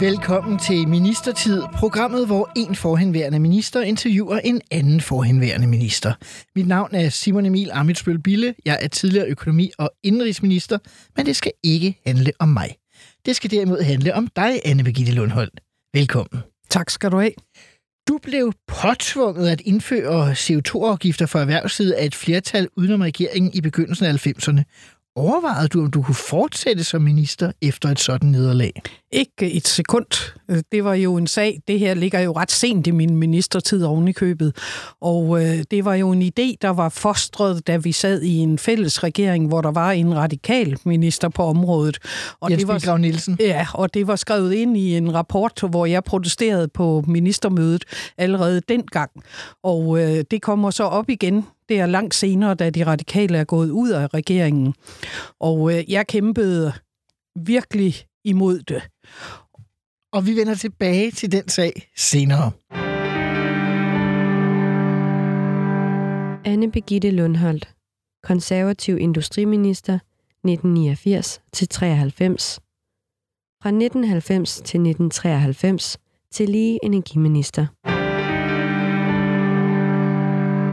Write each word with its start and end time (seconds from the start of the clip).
Velkommen 0.00 0.58
til 0.58 0.88
Ministertid, 0.88 1.62
programmet, 1.74 2.26
hvor 2.26 2.52
en 2.56 2.74
forhenværende 2.74 3.38
minister 3.38 3.80
interviewer 3.82 4.38
en 4.38 4.60
anden 4.70 5.00
forhenværende 5.00 5.66
minister. 5.66 6.14
Mit 6.56 6.66
navn 6.66 6.94
er 6.94 7.08
Simon 7.08 7.46
Emil 7.46 7.70
Amitsbøl 7.72 8.18
Bille. 8.18 8.54
Jeg 8.64 8.78
er 8.80 8.88
tidligere 8.88 9.26
økonomi- 9.28 9.70
og 9.78 9.90
indrigsminister, 10.02 10.78
men 11.16 11.26
det 11.26 11.36
skal 11.36 11.52
ikke 11.62 12.00
handle 12.06 12.32
om 12.38 12.48
mig. 12.48 12.76
Det 13.26 13.36
skal 13.36 13.50
derimod 13.50 13.82
handle 13.82 14.14
om 14.14 14.28
dig, 14.36 14.60
Anne 14.64 14.84
Birgitte 14.84 15.12
Lundholdt. 15.12 15.60
Velkommen. 15.94 16.42
Tak 16.70 16.90
skal 16.90 17.10
du 17.10 17.18
have. 17.18 17.32
Du 18.08 18.18
blev 18.22 18.52
påtvunget 18.68 19.48
at 19.48 19.60
indføre 19.60 20.32
CO2-afgifter 20.32 21.26
for 21.26 21.38
erhvervslivet 21.38 21.92
af 21.92 22.06
et 22.06 22.14
flertal 22.14 22.68
udenom 22.76 23.00
regeringen 23.00 23.50
i 23.54 23.60
begyndelsen 23.60 24.06
af 24.06 24.26
90'erne. 24.26 24.62
Overvejede 25.16 25.68
du, 25.68 25.80
om 25.80 25.90
du 25.90 26.02
kunne 26.02 26.14
fortsætte 26.14 26.84
som 26.84 27.02
minister 27.02 27.52
efter 27.62 27.88
et 27.88 28.00
sådan 28.00 28.28
nederlag? 28.28 28.82
Ikke 29.12 29.52
et 29.52 29.68
sekund. 29.68 30.06
Det 30.72 30.84
var 30.84 30.94
jo 30.94 31.16
en 31.16 31.26
sag. 31.26 31.60
Det 31.68 31.78
her 31.78 31.94
ligger 31.94 32.20
jo 32.20 32.32
ret 32.32 32.50
sent 32.50 32.86
i 32.86 32.90
min 32.90 33.16
ministertid 33.16 33.84
oven 33.84 34.08
i 34.08 34.12
købet. 34.12 34.56
Og 35.00 35.42
øh, 35.42 35.64
det 35.70 35.84
var 35.84 35.94
jo 35.94 36.10
en 36.10 36.22
idé, 36.22 36.56
der 36.62 36.68
var 36.68 36.88
fostret, 36.88 37.66
da 37.66 37.76
vi 37.76 37.92
sad 37.92 38.22
i 38.22 38.36
en 38.36 38.58
fælles 38.58 39.02
regering, 39.02 39.48
hvor 39.48 39.60
der 39.60 39.70
var 39.70 39.92
en 39.92 40.16
radikal 40.16 40.78
minister 40.84 41.28
på 41.28 41.42
området. 41.42 41.98
Og 42.40 42.50
Jens 42.50 42.64
det 42.64 42.86
var, 42.86 42.96
Nielsen. 42.96 43.36
Ja, 43.40 43.66
og 43.74 43.94
det 43.94 44.06
var 44.06 44.16
skrevet 44.16 44.52
ind 44.52 44.76
i 44.76 44.96
en 44.96 45.14
rapport, 45.14 45.62
hvor 45.70 45.86
jeg 45.86 46.04
protesterede 46.04 46.68
på 46.68 47.04
ministermødet 47.06 47.84
allerede 48.18 48.60
dengang. 48.68 49.10
Og 49.62 49.98
øh, 50.00 50.24
det 50.30 50.42
kommer 50.42 50.70
så 50.70 50.84
op 50.84 51.08
igen 51.08 51.44
det 51.70 51.80
er 51.80 51.86
langt 51.86 52.14
senere, 52.14 52.54
da 52.54 52.70
de 52.70 52.86
radikale 52.86 53.38
er 53.38 53.44
gået 53.44 53.70
ud 53.70 53.90
af 53.90 54.14
regeringen. 54.14 54.74
Og 55.40 55.72
øh, 55.72 55.90
jeg 55.90 56.06
kæmpede 56.06 56.72
virkelig 57.36 57.94
imod 58.24 58.58
det. 58.58 58.82
Og 60.12 60.26
vi 60.26 60.36
vender 60.36 60.54
tilbage 60.54 61.10
til 61.10 61.32
den 61.32 61.48
sag 61.48 61.90
senere. 61.96 62.52
Anne 66.44 66.72
Begitte 66.72 67.10
Lundholdt, 67.10 67.74
konservativ 68.22 68.98
industriminister 68.98 69.94
1989 69.94 71.40
til 71.52 71.68
93. 71.68 72.60
Fra 73.62 73.68
1990 73.68 74.54
til 74.54 74.62
1993 74.62 75.98
til 76.32 76.48
lige 76.48 76.78
energiminister. 76.82 77.66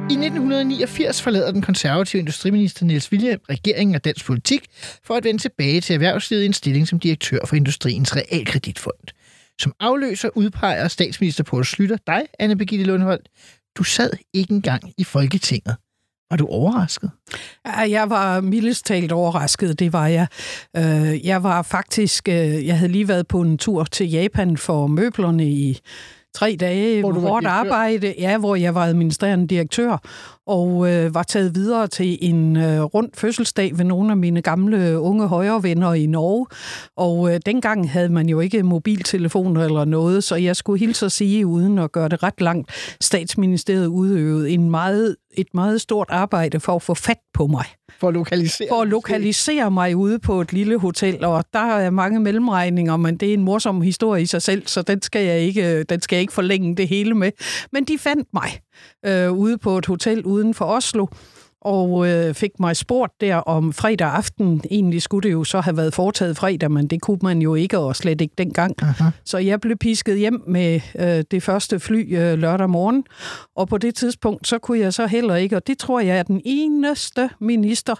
I 0.09 0.13
1989 0.13 1.21
forlader 1.21 1.51
den 1.51 1.61
konservative 1.61 2.19
industriminister 2.19 2.85
Niels 2.85 3.11
Vilje 3.11 3.37
regeringen 3.49 3.95
og 3.95 4.05
dansk 4.05 4.25
politik 4.25 4.65
for 5.03 5.15
at 5.15 5.23
vende 5.23 5.41
tilbage 5.41 5.81
til 5.81 5.93
erhvervslivet 5.93 6.43
i 6.43 6.45
en 6.45 6.53
stilling 6.53 6.87
som 6.87 6.99
direktør 6.99 7.39
for 7.45 7.55
Industriens 7.55 8.15
Realkreditfond. 8.15 9.07
Som 9.59 9.73
afløser 9.79 10.29
udpeger 10.35 10.87
statsminister 10.87 11.43
Poul 11.43 11.65
Slytter 11.65 11.97
dig, 12.07 12.21
Anne 12.39 12.55
Birgitte 12.55 12.85
Lundholdt. 12.85 13.29
Du 13.77 13.83
sad 13.83 14.09
ikke 14.33 14.53
engang 14.53 14.93
i 14.97 15.03
Folketinget. 15.03 15.75
Var 16.29 16.37
du 16.37 16.47
overrasket? 16.47 17.11
Ja, 17.65 17.79
jeg 17.79 18.09
var 18.09 18.41
mildest 18.41 18.85
talt 18.85 19.11
overrasket, 19.11 19.79
det 19.79 19.93
var 19.93 20.07
jeg. 20.07 20.27
Øh, 20.77 21.25
jeg 21.25 21.43
var 21.43 21.61
faktisk, 21.61 22.27
øh, 22.27 22.65
jeg 22.65 22.77
havde 22.77 22.91
lige 22.91 23.07
været 23.07 23.27
på 23.27 23.41
en 23.41 23.57
tur 23.57 23.83
til 23.83 24.09
Japan 24.09 24.57
for 24.57 24.87
møblerne 24.87 25.45
i 25.45 25.79
tre 26.37 26.55
dage 26.59 27.01
hvor 27.01 27.13
hårdt 27.13 27.45
arbejde, 27.45 28.13
ja, 28.19 28.37
hvor 28.37 28.55
jeg 28.55 28.75
var 28.75 28.85
administrerende 28.85 29.47
direktør, 29.47 29.97
og 30.47 30.93
øh, 30.93 31.15
var 31.15 31.23
taget 31.23 31.55
videre 31.55 31.87
til 31.87 32.17
en 32.21 32.57
øh, 32.57 32.81
rund 32.81 33.09
fødselsdag 33.13 33.77
ved 33.77 33.85
nogle 33.85 34.11
af 34.11 34.17
mine 34.17 34.41
gamle 34.41 34.99
unge 34.99 35.27
højrevenner 35.27 35.93
i 35.93 36.05
Norge. 36.05 36.45
Og 36.97 37.33
øh, 37.33 37.39
dengang 37.45 37.91
havde 37.91 38.09
man 38.09 38.29
jo 38.29 38.39
ikke 38.39 38.63
mobiltelefoner 38.63 39.65
eller 39.65 39.85
noget, 39.85 40.23
så 40.23 40.35
jeg 40.35 40.55
skulle 40.55 40.79
hilse 40.79 41.05
at 41.05 41.11
sige, 41.11 41.45
uden 41.45 41.79
at 41.79 41.91
gøre 41.91 42.09
det 42.09 42.23
ret 42.23 42.41
langt, 42.41 42.71
statsministeriet 43.01 43.87
udøvede 43.87 44.49
en 44.49 44.69
meget, 44.69 45.15
et 45.37 45.47
meget 45.53 45.81
stort 45.81 46.07
arbejde 46.09 46.59
for 46.59 46.75
at 46.75 46.81
få 46.81 46.93
fat 46.93 47.19
på 47.33 47.47
mig. 47.47 47.65
For 47.99 48.07
at 48.07 48.13
lokalisere, 48.13 48.67
for 48.71 48.81
at 48.81 48.87
lokalisere 48.87 49.71
mig 49.71 49.95
ude 49.95 50.19
på 50.19 50.41
et 50.41 50.53
lille 50.53 50.79
hotel, 50.79 51.25
og 51.25 51.43
der 51.53 51.59
er 51.59 51.89
mange 51.89 52.19
mellemregninger, 52.19 52.97
men 52.97 53.17
det 53.17 53.29
er 53.29 53.33
en 53.33 53.43
morsom 53.43 53.81
historie 53.81 54.21
i 54.21 54.25
sig 54.25 54.41
selv, 54.41 54.67
så 54.67 54.81
den 54.81 55.01
skal 55.01 55.25
jeg 55.25 55.39
ikke, 55.39 55.83
den 55.83 56.01
skal 56.01 56.15
jeg 56.15 56.21
ikke 56.21 56.33
forlænge 56.33 56.75
det 56.75 56.87
hele 56.87 57.13
med. 57.15 57.31
Men 57.71 57.83
de 57.83 57.97
fandt 57.97 58.27
mig 58.33 58.59
øh, 59.05 59.31
ude 59.31 59.57
på 59.57 59.77
et 59.77 59.85
hotel 59.85 60.25
uden 60.25 60.53
for 60.53 60.65
Oslo, 60.65 61.07
og 61.61 62.07
øh, 62.09 62.33
fik 62.33 62.51
mig 62.59 62.75
spurgt 62.75 63.21
der 63.21 63.35
om 63.35 63.73
fredag 63.73 64.07
aften. 64.07 64.61
Egentlig 64.71 65.01
skulle 65.01 65.27
det 65.27 65.33
jo 65.33 65.43
så 65.43 65.61
have 65.61 65.77
været 65.77 65.93
foretaget 65.93 66.37
fredag, 66.37 66.71
men 66.71 66.87
det 66.87 67.01
kunne 67.01 67.19
man 67.21 67.41
jo 67.41 67.55
ikke, 67.55 67.79
og 67.79 67.95
slet 67.95 68.21
ikke 68.21 68.33
dengang. 68.37 68.75
Aha. 68.81 69.09
Så 69.25 69.37
jeg 69.37 69.61
blev 69.61 69.77
pisket 69.77 70.17
hjem 70.17 70.43
med 70.47 70.79
øh, 70.99 71.23
det 71.31 71.43
første 71.43 71.79
fly 71.79 72.17
øh, 72.17 72.39
lørdag 72.39 72.69
morgen, 72.69 73.03
og 73.55 73.67
på 73.67 73.77
det 73.77 73.95
tidspunkt, 73.95 74.47
så 74.47 74.59
kunne 74.59 74.79
jeg 74.79 74.93
så 74.93 75.07
heller 75.07 75.35
ikke, 75.35 75.55
og 75.55 75.67
det 75.67 75.77
tror 75.77 75.99
jeg 75.99 76.17
er 76.17 76.23
den 76.23 76.41
eneste 76.45 77.29
minister, 77.39 77.95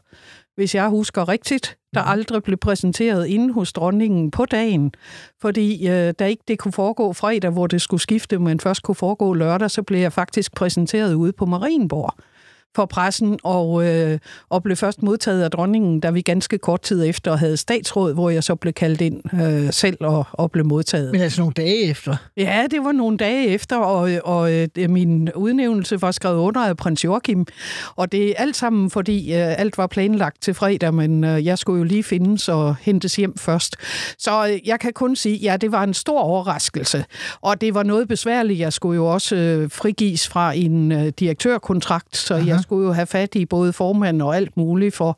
hvis 0.57 0.75
jeg 0.75 0.89
husker 0.89 1.29
rigtigt, 1.29 1.77
der 1.93 2.01
mhm. 2.01 2.11
aldrig 2.11 2.43
blev 2.43 2.57
præsenteret 2.57 3.27
inde 3.27 3.53
hos 3.53 3.73
dronningen 3.73 4.31
på 4.31 4.45
dagen. 4.45 4.91
Fordi 5.41 5.87
øh, 5.87 6.13
da 6.19 6.25
ikke 6.25 6.43
det 6.47 6.59
kunne 6.59 6.71
foregå 6.71 7.13
fredag, 7.13 7.51
hvor 7.51 7.67
det 7.67 7.81
skulle 7.81 8.01
skifte, 8.01 8.39
men 8.39 8.59
først 8.59 8.83
kunne 8.83 8.95
foregå 8.95 9.33
lørdag, 9.33 9.71
så 9.71 9.83
blev 9.83 9.99
jeg 9.99 10.13
faktisk 10.13 10.55
præsenteret 10.55 11.13
ude 11.13 11.33
på 11.33 11.45
Marienborg 11.45 12.13
for 12.77 12.85
pressen, 12.85 13.39
og, 13.43 13.85
øh, 13.87 14.19
og 14.49 14.63
blev 14.63 14.75
først 14.75 15.03
modtaget 15.03 15.43
af 15.43 15.51
dronningen, 15.51 15.99
da 15.99 16.09
vi 16.09 16.21
ganske 16.21 16.57
kort 16.57 16.81
tid 16.81 17.05
efter 17.05 17.35
havde 17.35 17.57
statsråd, 17.57 18.13
hvor 18.13 18.29
jeg 18.29 18.43
så 18.43 18.55
blev 18.55 18.73
kaldt 18.73 19.01
ind 19.01 19.41
øh, 19.41 19.73
selv 19.73 19.97
og, 19.99 20.25
og 20.31 20.51
blev 20.51 20.65
modtaget. 20.65 21.11
Men 21.11 21.21
altså 21.21 21.41
nogle 21.41 21.53
dage 21.53 21.83
efter? 21.83 22.15
Ja, 22.37 22.65
det 22.71 22.83
var 22.83 22.91
nogle 22.91 23.17
dage 23.17 23.47
efter, 23.47 23.77
og, 23.77 24.09
og 24.23 24.53
øh, 24.53 24.89
min 24.89 25.31
udnævnelse 25.33 26.01
var 26.01 26.11
skrevet 26.11 26.37
under 26.37 26.61
af 26.67 26.77
prins 26.77 27.03
Joachim, 27.03 27.45
og 27.95 28.11
det 28.11 28.29
er 28.29 28.33
alt 28.37 28.55
sammen, 28.55 28.89
fordi 28.89 29.33
øh, 29.33 29.59
alt 29.59 29.77
var 29.77 29.87
planlagt 29.87 30.41
til 30.41 30.53
fredag, 30.53 30.93
men 30.93 31.23
øh, 31.23 31.45
jeg 31.45 31.57
skulle 31.57 31.77
jo 31.77 31.83
lige 31.83 32.03
findes 32.03 32.49
og 32.49 32.75
hentes 32.81 33.15
hjem 33.15 33.37
først. 33.37 33.75
Så 34.17 34.47
øh, 34.47 34.67
jeg 34.67 34.79
kan 34.79 34.93
kun 34.93 35.15
sige, 35.15 35.35
ja, 35.35 35.57
det 35.57 35.71
var 35.71 35.83
en 35.83 35.93
stor 35.93 36.19
overraskelse, 36.19 37.05
og 37.41 37.61
det 37.61 37.73
var 37.73 37.83
noget 37.83 38.07
besværligt. 38.07 38.59
Jeg 38.59 38.73
skulle 38.73 38.95
jo 38.95 39.05
også 39.05 39.35
øh, 39.35 39.71
frigives 39.71 40.27
fra 40.27 40.53
en 40.53 40.91
øh, 40.91 41.07
direktørkontrakt, 41.19 42.17
så 42.17 42.33
Aha. 42.33 42.47
jeg 42.47 42.59
skulle 42.67 42.87
jo 42.87 42.93
have 42.93 43.07
fat 43.07 43.35
i 43.35 43.45
både 43.45 43.73
formanden 43.73 44.21
og 44.21 44.35
alt 44.35 44.57
muligt 44.57 44.95
for 44.95 45.15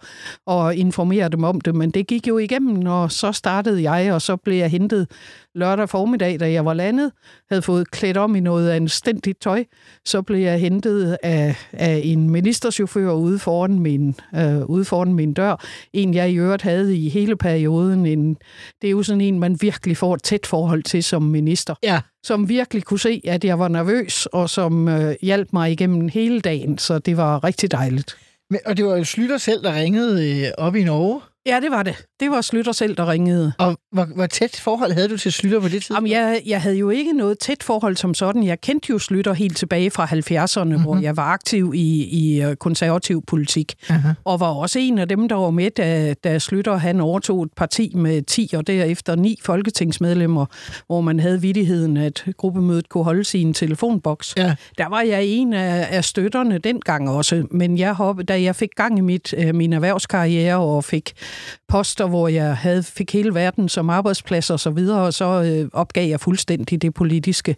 at 0.52 0.76
informere 0.76 1.30
dem 1.30 1.44
om 1.44 1.62
det, 1.62 1.76
men 1.76 1.92
det 1.92 2.08
gik 2.08 2.28
jo 2.28 2.38
igennem, 2.38 2.86
og 2.88 3.12
så 3.12 3.32
startede 3.32 3.92
jeg, 3.92 4.14
og 4.14 4.22
så 4.22 4.36
blev 4.36 4.58
jeg 4.58 4.70
hentet 4.70 5.08
lørdag 5.56 5.90
formiddag, 5.90 6.40
da 6.40 6.52
jeg 6.52 6.66
var 6.66 6.74
landet, 6.74 7.12
havde 7.50 7.62
fået 7.62 7.92
klædt 7.92 8.18
om 8.18 8.36
i 8.36 8.40
noget 8.40 8.72
anstændigt 8.72 9.42
tøj, 9.42 9.64
så 10.06 10.22
blev 10.22 10.40
jeg 10.40 10.60
hentet 10.60 11.18
af, 11.24 11.56
af 11.72 12.02
en 12.04 12.30
ministerchauffør 12.30 13.12
ude 13.12 13.40
foran, 13.40 13.80
min, 13.80 14.16
øh, 14.36 14.66
ude 14.66 14.86
foran 14.86 15.14
min 15.14 15.34
dør. 15.34 15.66
En, 15.94 16.14
jeg 16.14 16.32
i 16.32 16.36
øvrigt 16.36 16.62
havde 16.62 16.98
i 16.98 17.10
hele 17.10 17.36
perioden. 17.36 18.06
En, 18.06 18.38
det 18.82 18.88
er 18.88 18.92
jo 18.92 19.04
sådan 19.04 19.22
en, 19.22 19.40
man 19.40 19.58
virkelig 19.62 19.98
får 19.98 20.14
et 20.14 20.24
tæt 20.24 20.46
forhold 20.46 20.84
til 20.84 21.04
som 21.04 21.24
minister. 21.24 21.76
Ja. 21.84 22.02
Som 22.24 22.50
virkelig 22.50 22.84
kunne 22.84 23.00
se, 23.00 23.22
at 23.28 23.44
jeg 23.44 23.60
var 23.60 23.68
nervøs, 23.68 24.26
og 24.26 24.50
som 24.50 24.88
øh, 24.88 25.16
hjalp 25.22 25.48
mig 25.54 25.72
igennem 25.72 26.08
hele 26.08 26.42
dagen, 26.42 26.78
så 26.78 27.00
det 27.00 27.18
var 27.18 27.44
rigtig 27.44 27.72
dejligt. 27.72 28.18
Men, 28.50 28.60
og 28.66 28.78
det 28.78 28.86
var 28.86 28.98
jo 28.98 29.04
Slytter 29.04 29.38
selv, 29.38 29.64
der 29.64 29.76
ringede 29.76 30.42
øh, 30.46 30.52
op 30.58 30.76
i 30.76 30.84
Norge? 30.84 31.22
Ja, 31.46 31.60
det 31.60 31.72
var 31.72 31.84
det. 31.84 32.06
Det 32.20 32.32
var 32.32 32.42
Slytter 32.42 32.72
selv, 32.72 32.98
der 32.98 33.12
ringede. 33.12 33.54
Og 33.58 33.78
hvor, 33.92 34.06
hvor 34.16 34.26
tæt 34.26 34.60
forhold 34.64 34.92
havde 34.94 35.10
du 35.10 35.18
til 35.18 35.32
Slytter 35.32 35.60
på 35.60 35.64
det 35.64 35.72
tidspunkt? 35.72 36.10
Jamen, 36.10 36.12
jeg, 36.12 36.42
jeg 36.46 36.62
havde 36.62 36.78
jo 36.78 36.90
ikke 36.90 37.14
noget 37.14 37.40
tæt 37.40 37.64
forhold 37.64 37.96
som 37.96 38.14
sådan. 38.14 38.44
Jeg 38.44 38.62
kendte 38.62 38.88
jo 38.90 39.00
Slytter 39.00 39.34
helt 39.34 39.58
tilbage 39.58 39.92
fra 39.92 40.06
70'erne, 40.06 40.64
mm-hmm. 40.64 40.82
hvor 40.82 40.98
jeg 40.98 41.18
var 41.18 41.24
aktiv 41.24 41.72
i, 41.76 42.04
i 42.04 42.42
øh, 42.42 42.56
konservativ 42.56 43.24
politik. 43.28 43.76
Uh-huh. 43.84 44.08
Og 44.24 44.40
var 44.40 44.48
også 44.48 44.80
en 44.80 44.98
af 44.98 45.08
dem, 45.08 45.30
der 45.30 45.36
var 45.36 45.50
med, 45.50 45.72
da, 45.72 46.14
da 46.14 46.40
Slytter 46.40 46.78
han 46.78 47.02
overtog 47.02 47.44
et 47.44 47.54
parti 47.58 47.92
med 47.96 48.22
10 48.22 48.50
og 48.56 48.68
derefter 48.68 49.16
9 49.16 49.40
folketingsmedlemmer, 49.44 50.46
hvor 50.88 51.02
man 51.02 51.20
havde 51.20 51.42
vidigheden, 51.42 51.98
at 51.98 52.26
gruppemødet 52.38 52.90
kunne 52.90 53.04
holde 53.04 53.24
sin 53.24 53.54
telefonboks. 53.54 54.34
Ja. 54.38 54.56
Der 54.78 54.90
var 54.90 55.02
jeg 55.02 55.26
en 55.26 55.54
af, 55.54 55.88
af 55.92 56.04
støtterne 56.04 56.58
dengang 56.58 57.10
også, 57.10 57.48
men 57.52 57.78
jeg 57.78 57.94
hoppede, 57.94 58.26
da 58.26 58.42
jeg 58.42 58.56
fik 58.56 58.70
gang 58.76 58.98
i 58.98 59.02
mit, 59.02 59.34
øh, 59.38 59.56
min 59.56 59.74
erhvervskarriere 59.74 60.58
og 60.58 60.84
fik 60.84 61.14
poster, 61.68 62.09
hvor 62.10 62.28
jeg 62.28 62.58
havde, 62.58 62.84
fik 62.84 63.14
hele 63.14 63.34
verden 63.34 63.70
som 63.70 63.90
arbejdsplads 63.90 64.50
og 64.50 64.60
så 64.60 64.70
videre, 64.70 65.02
og 65.02 65.14
så 65.14 65.26
øh, 65.26 65.70
opgav 65.74 66.10
jeg 66.10 66.20
fuldstændig 66.20 66.82
det 66.82 66.94
politiske. 66.94 67.56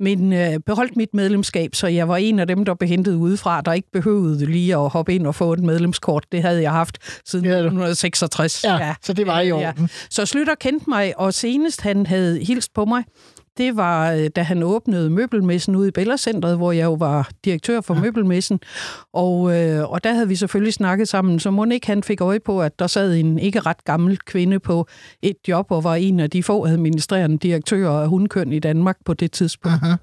Men 0.00 0.32
øh, 0.32 0.58
beholdt 0.66 0.96
mit 0.96 1.14
medlemskab, 1.14 1.74
så 1.74 1.86
jeg 1.86 2.08
var 2.08 2.16
en 2.16 2.38
af 2.38 2.46
dem, 2.46 2.64
der 2.64 2.74
blev 2.74 2.88
hentet 2.88 3.14
udefra, 3.14 3.60
der 3.60 3.72
ikke 3.72 3.88
behøvede 3.92 4.46
lige 4.46 4.76
at 4.76 4.88
hoppe 4.88 5.14
ind 5.14 5.26
og 5.26 5.34
få 5.34 5.52
et 5.52 5.60
medlemskort. 5.60 6.26
Det 6.32 6.42
havde 6.42 6.62
jeg 6.62 6.72
haft 6.72 6.98
siden 7.24 7.44
du. 7.44 7.50
1966. 7.50 8.64
Ja, 8.64 8.76
ja, 8.76 8.94
så 9.02 9.12
det 9.12 9.26
var 9.26 9.40
i 9.40 9.52
orden. 9.52 9.90
Så 10.10 10.26
Slytter 10.26 10.54
kendte 10.54 10.90
mig, 10.90 11.18
og 11.18 11.34
senest 11.34 11.80
han 11.80 12.06
havde 12.06 12.44
hilst 12.44 12.74
på 12.74 12.84
mig, 12.84 13.04
det 13.58 13.76
var, 13.76 14.12
øh, 14.12 14.30
da 14.36 14.42
han 14.42 14.62
åbnede 14.62 15.10
Møbelmessen 15.10 15.76
ude 15.76 15.88
i 15.88 15.90
Bellacentret, 15.90 16.56
hvor 16.56 16.72
jeg 16.72 16.84
jo 16.84 16.92
var 16.92 17.28
direktør 17.44 17.80
for 17.80 17.94
ja. 17.94 18.00
Møbelmessen. 18.00 18.60
Og, 19.12 19.56
øh, 19.56 19.90
og 19.90 20.04
der 20.04 20.12
havde 20.12 20.28
vi 20.28 20.36
selvfølgelig 20.36 20.74
snakket 20.74 21.08
sammen, 21.08 21.38
så 21.38 21.50
må 21.50 21.64
ikke 21.64 21.86
han 21.86 22.02
fik 22.02 22.20
øje 22.20 22.40
på, 22.40 22.62
at 22.62 22.78
der 22.78 22.86
sad 22.86 23.14
en 23.14 23.38
ikke 23.38 23.60
ret 23.60 23.84
gammel 23.84 24.18
kvinde 24.18 24.58
på 24.58 24.86
et 25.22 25.36
job, 25.48 25.66
og 25.70 25.84
var 25.84 25.94
en 25.94 26.20
af 26.20 26.30
de 26.30 26.42
få 26.42 26.66
administrerende 26.66 27.38
direktører 27.38 27.90
af 27.90 28.08
hundkøn 28.08 28.52
i 28.52 28.58
Danmark 28.58 28.96
på 29.04 29.14
det 29.14 29.32
tidspunkt. 29.32 29.82
Aha. 29.82 29.94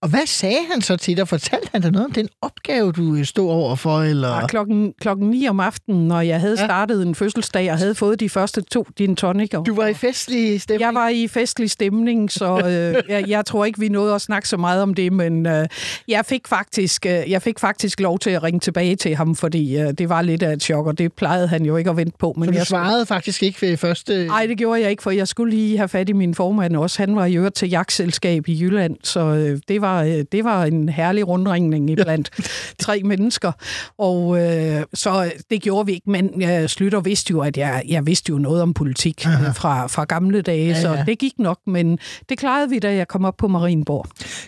Og 0.00 0.08
hvad 0.08 0.26
sagde 0.26 0.58
han 0.72 0.82
så 0.82 0.96
til 0.96 1.16
dig? 1.16 1.28
Fortalte 1.28 1.68
han 1.72 1.82
dig 1.82 1.90
noget 1.92 2.04
om 2.06 2.12
den 2.12 2.28
opgave, 2.42 2.92
du 2.92 3.14
øh, 3.14 3.24
stod 3.24 3.50
overfor? 3.50 3.98
Eller? 4.02 4.28
Og 4.28 4.48
klokken, 4.48 4.92
klokken 5.00 5.30
9 5.30 5.46
om 5.48 5.60
aftenen, 5.60 6.08
når 6.08 6.20
jeg 6.20 6.40
havde 6.40 6.56
Ja. 6.60 6.64
startet 6.66 7.02
en 7.06 7.14
fødselsdag 7.14 7.72
og 7.72 7.78
havde 7.78 7.94
fået 7.94 8.20
de 8.20 8.28
første 8.28 8.60
to 8.60 8.86
gin 8.96 9.16
tonicer. 9.16 9.62
Du 9.62 9.74
var 9.74 9.86
i 9.86 9.94
festlig 9.94 10.60
stemning? 10.60 10.80
Jeg 10.80 10.94
var 10.94 11.08
i 11.08 11.28
festlig 11.28 11.70
stemning, 11.70 12.32
så 12.32 12.58
øh, 12.66 13.02
jeg, 13.12 13.28
jeg 13.28 13.46
tror 13.46 13.64
ikke, 13.64 13.80
vi 13.80 13.88
nåede 13.88 14.14
at 14.14 14.20
snakke 14.20 14.48
så 14.48 14.56
meget 14.56 14.82
om 14.82 14.94
det, 14.94 15.12
men 15.12 15.46
øh, 15.46 15.66
jeg, 16.08 16.24
fik 16.26 16.48
faktisk, 16.48 17.06
øh, 17.06 17.12
jeg 17.30 17.42
fik 17.42 17.58
faktisk 17.58 18.00
lov 18.00 18.18
til 18.18 18.30
at 18.30 18.42
ringe 18.42 18.60
tilbage 18.60 18.96
til 18.96 19.16
ham, 19.16 19.34
fordi 19.36 19.76
øh, 19.78 19.92
det 19.98 20.08
var 20.08 20.22
lidt 20.22 20.42
af 20.42 20.52
et 20.52 20.62
chok, 20.62 20.86
og 20.86 20.98
det 20.98 21.12
plejede 21.12 21.48
han 21.48 21.64
jo 21.64 21.76
ikke 21.76 21.90
at 21.90 21.96
vente 21.96 22.16
på. 22.18 22.34
Men 22.36 22.44
Så 22.46 22.50
du 22.50 22.56
jeg, 22.56 22.66
svarede 22.66 23.06
faktisk 23.06 23.42
ikke 23.42 23.62
ved 23.62 23.76
første... 23.76 24.26
Nej, 24.26 24.46
det 24.46 24.58
gjorde 24.58 24.80
jeg 24.80 24.90
ikke, 24.90 25.02
for 25.02 25.10
jeg 25.10 25.28
skulle 25.28 25.54
lige 25.56 25.76
have 25.76 25.88
fat 25.88 26.08
i 26.08 26.12
min 26.12 26.34
formand 26.34 26.76
også. 26.76 27.02
Han 27.02 27.16
var 27.16 27.26
i 27.26 27.34
øvrigt 27.36 27.54
til 27.54 27.68
jagtselskab 27.70 28.48
i 28.48 28.60
Jylland, 28.62 28.96
så 29.02 29.20
øh, 29.20 29.51
det, 29.68 29.80
var, 29.80 30.02
øh, 30.02 30.24
det 30.32 30.44
var 30.44 30.64
en 30.64 30.88
herlig 30.88 31.28
rundringning 31.28 31.90
iblandt 31.90 32.30
tre 32.78 33.00
mennesker. 33.04 33.52
Og 33.98 34.38
øh, 34.42 34.82
så 34.94 35.32
det 35.50 35.62
gjorde 35.62 35.86
vi 35.86 35.92
ikke, 35.92 36.10
men 36.10 36.42
øh, 36.42 36.68
Slytter 36.68 37.00
vidste 37.00 37.30
jo, 37.30 37.40
at 37.40 37.56
jeg, 37.56 37.82
jeg 37.88 38.06
vidste 38.06 38.30
jo 38.30 38.38
noget 38.38 38.62
om 38.62 38.74
politik 38.74 39.26
øh, 39.26 39.54
fra, 39.54 39.86
fra 39.86 40.04
gamle 40.04 40.42
dage, 40.42 40.58
Ja, 40.58 40.64
ja, 40.64 40.80
ja. 40.80 40.90
ja. 40.92 40.96
så 40.98 41.04
det 41.06 41.18
gik 41.18 41.32
nok, 41.38 41.58
men 41.66 41.98
det 42.28 42.38
klarede 42.38 42.70
vi, 42.70 42.78
da 42.78 42.94
jeg 42.94 43.08
kom 43.08 43.24
op 43.24 43.36
på 43.36 43.48
Marienborg. 43.48 44.06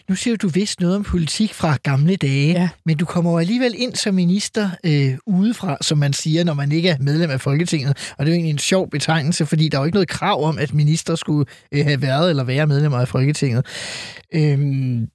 Nu 0.09 0.15
siger 0.15 0.37
du, 0.37 0.47
du 0.47 0.53
vidste 0.53 0.83
noget 0.83 0.97
om 0.97 1.03
politik 1.03 1.55
fra 1.55 1.77
gamle 1.83 2.17
dage, 2.17 2.53
Ja. 2.53 2.69
men 2.87 2.97
du 2.97 3.05
kommer 3.05 3.31
jo 3.31 3.39
alligevel 3.39 3.75
ind 3.79 3.95
som 3.95 4.15
minister 4.15 4.71
øh, 4.87 5.15
udefra, 5.27 5.77
som 5.81 5.99
man 5.99 6.12
siger, 6.12 6.45
når 6.45 6.55
man 6.55 6.73
ikke 6.73 6.89
er 6.89 6.97
medlem 7.00 7.31
af 7.31 7.41
Folketinget. 7.41 8.15
Og 8.19 8.27
det 8.27 8.33
er 8.33 8.35
jo 8.35 8.35
egentlig 8.35 8.50
en 8.50 8.59
sjov 8.59 8.91
betegnelse, 8.91 9.47
fordi 9.47 9.69
der 9.69 9.79
er 9.79 9.83
jo 9.83 9.85
ikke 9.85 9.95
noget 9.97 10.09
krav 10.09 10.45
om, 10.45 10.59
at 10.59 10.75
minister 10.75 11.15
skulle 11.15 11.47
øh, 11.73 11.85
have 11.85 12.03
været 12.03 12.31
eller 12.31 12.45
være 12.45 12.67
medlemmer 12.67 12.99
af 12.99 13.09
Folketinget. 13.09 13.67
Øhm, 14.37 15.09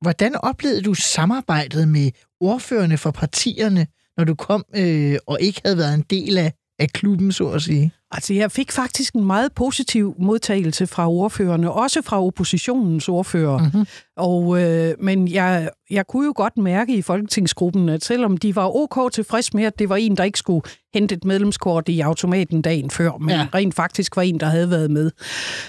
hvordan 0.00 0.34
oplevede 0.34 0.82
du 0.82 0.94
samarbejdet 0.94 1.88
med 1.88 2.10
ordførende 2.40 2.98
for 2.98 3.10
partierne, 3.10 3.86
når 4.16 4.24
du 4.24 4.34
kom 4.34 4.64
øh, 4.76 5.18
og 5.26 5.40
ikke 5.40 5.60
havde 5.64 5.78
været 5.78 5.94
en 5.94 6.04
del 6.10 6.38
af, 6.38 6.52
af 6.78 6.88
klubben, 6.90 7.32
så 7.32 7.48
at 7.48 7.62
sige? 7.62 7.92
Altså, 8.12 8.34
jeg 8.34 8.52
fik 8.52 8.72
faktisk 8.72 9.14
en 9.14 9.24
meget 9.24 9.52
positiv 9.52 10.14
modtagelse 10.18 10.86
fra 10.86 11.08
ordførerne, 11.08 11.72
også 11.72 12.02
fra 12.02 12.24
oppositionens 12.24 13.08
ordfører. 13.08 13.58
Mhm. 13.58 13.86
Og, 14.16 14.62
øh, 14.62 14.94
men 15.00 15.28
jeg, 15.28 15.70
jeg 15.90 16.06
kunne 16.06 16.26
jo 16.26 16.32
godt 16.36 16.56
mærke 16.58 16.96
i 16.96 17.02
Folketingsgruppen, 17.02 17.88
at 17.88 18.04
selvom 18.04 18.36
de 18.36 18.56
var 18.56 18.76
ok 18.76 19.12
tilfreds 19.12 19.54
med, 19.54 19.64
at 19.64 19.78
det 19.78 19.88
var 19.88 19.96
en, 19.96 20.16
der 20.16 20.24
ikke 20.24 20.38
skulle 20.38 20.62
hente 20.94 21.14
et 21.14 21.24
medlemskort 21.24 21.88
i 21.88 22.00
automaten 22.00 22.62
dagen 22.62 22.90
før, 22.90 23.10
men 23.20 23.30
Ja. 23.30 23.46
rent 23.54 23.74
faktisk 23.74 24.16
var 24.16 24.22
en, 24.22 24.40
der 24.40 24.46
havde 24.46 24.70
været 24.70 24.90
med, 24.90 25.10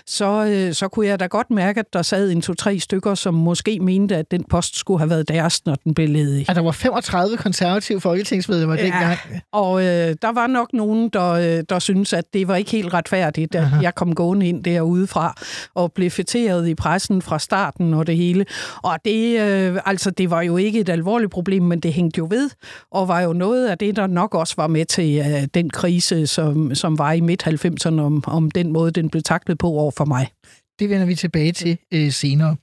så, 0.08 0.46
øh, 0.46 0.74
så 0.74 0.88
kunne 0.88 1.08
jeg 1.08 1.20
da 1.20 1.26
godt 1.26 1.52
mærke, 1.52 1.80
at 1.80 1.94
der 1.94 2.02
sad 2.02 2.32
en 2.32 2.42
to-tre 2.42 2.80
stykker, 2.80 3.16
som 3.16 3.34
måske 3.34 3.80
mente, 3.80 4.16
at 4.16 4.32
den 4.32 4.44
post 4.44 4.76
skulle 4.78 5.00
have 5.00 5.10
været 5.10 5.28
deres, 5.28 5.66
når 5.66 5.76
den 5.76 5.94
blev 5.94 6.10
ledig. 6.10 6.50
At 6.50 6.56
der 6.56 6.62
var 6.62 6.72
35 6.72 7.38
konservative 7.38 8.02
folketingsmedlemmer 8.02 8.76
ja. 8.76 8.84
dengang. 8.84 9.18
Og 9.52 9.82
øh, 9.82 10.16
der 10.22 10.32
var 10.32 10.48
nok 10.48 10.74
nogen, 10.74 11.10
der, 11.10 11.30
øh, 11.30 11.64
der 11.70 11.80
synes 11.80 12.14
at 12.14 12.33
det 12.34 12.48
var 12.48 12.56
ikke 12.56 12.72
helt 12.72 12.94
retfærdigt, 12.94 13.56
at 13.56 13.64
Aha. 13.64 13.82
jeg 13.82 13.96
kom 13.96 14.16
gående 14.16 14.48
ind 14.48 14.64
derude 14.64 15.08
fra 15.08 15.42
og 15.74 15.94
blev 15.94 16.12
fætteret 16.12 16.68
i 16.68 16.76
pressen 16.76 17.22
fra 17.22 17.40
starten 17.40 17.94
og 17.94 18.08
det 18.08 18.18
hele. 18.18 18.46
Og 18.84 18.98
det, 19.06 19.40
øh, 19.40 19.80
altså, 19.86 20.12
det 20.12 20.30
var 20.30 20.42
jo 20.42 20.58
ikke 20.58 20.80
et 20.80 20.90
alvorligt 20.90 21.32
problem, 21.32 21.64
men 21.64 21.80
det 21.80 21.94
hængte 21.94 22.18
jo 22.18 22.28
ved, 22.30 22.50
og 22.92 23.08
var 23.08 23.22
jo 23.22 23.34
noget 23.34 23.68
af 23.68 23.78
det, 23.78 23.96
der 23.96 24.08
nok 24.08 24.36
også 24.36 24.54
var 24.58 24.68
med 24.68 24.86
til 24.86 25.20
øh, 25.20 25.48
den 25.54 25.70
krise, 25.70 26.28
som, 26.28 26.76
som 26.76 26.98
var 26.98 27.12
i 27.12 27.22
midt-90'erne, 27.22 28.02
om, 28.02 28.24
om 28.28 28.52
den 28.52 28.72
måde, 28.72 28.92
den 28.92 29.10
blev 29.10 29.24
taklet 29.24 29.58
på 29.58 29.68
over 29.68 29.92
for 29.98 30.06
mig. 30.06 30.28
Det 30.80 30.90
vender 30.90 31.06
vi 31.06 31.16
tilbage 31.16 31.52
til 31.52 31.78
øh, 31.94 32.12
senere. 32.12 32.56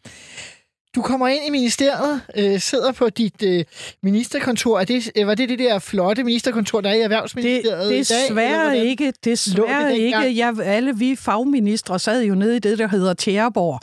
Du 0.94 1.02
kommer 1.02 1.28
ind 1.28 1.40
i 1.46 1.50
ministeriet, 1.50 2.20
øh, 2.36 2.60
sidder 2.60 2.92
på 2.92 3.08
dit 3.08 3.42
øh, 3.42 3.64
ministerkontor. 4.02 4.80
Er 4.80 4.84
det, 4.84 5.10
øh, 5.16 5.26
var 5.26 5.34
det 5.34 5.48
det 5.48 5.58
der 5.58 5.78
flotte 5.78 6.24
ministerkontor, 6.24 6.80
der 6.80 6.90
er 6.90 6.94
i 6.94 6.96
Det, 6.96 7.04
Erhvervsministeriet 7.04 7.86
i 7.86 7.94
dag? 7.94 7.98
desværre 7.98 8.78
ikke. 8.78 9.12
Desværre 9.24 9.90
det 9.90 9.96
ikke. 9.96 10.36
Jeg, 10.36 10.54
alle 10.62 10.96
vi 10.96 11.16
fagministre 11.16 11.98
sad 11.98 12.24
jo 12.24 12.34
nede 12.34 12.56
i 12.56 12.58
det, 12.58 12.78
der 12.78 12.88
hedder 12.88 13.14
Tjæreborg. 13.14 13.80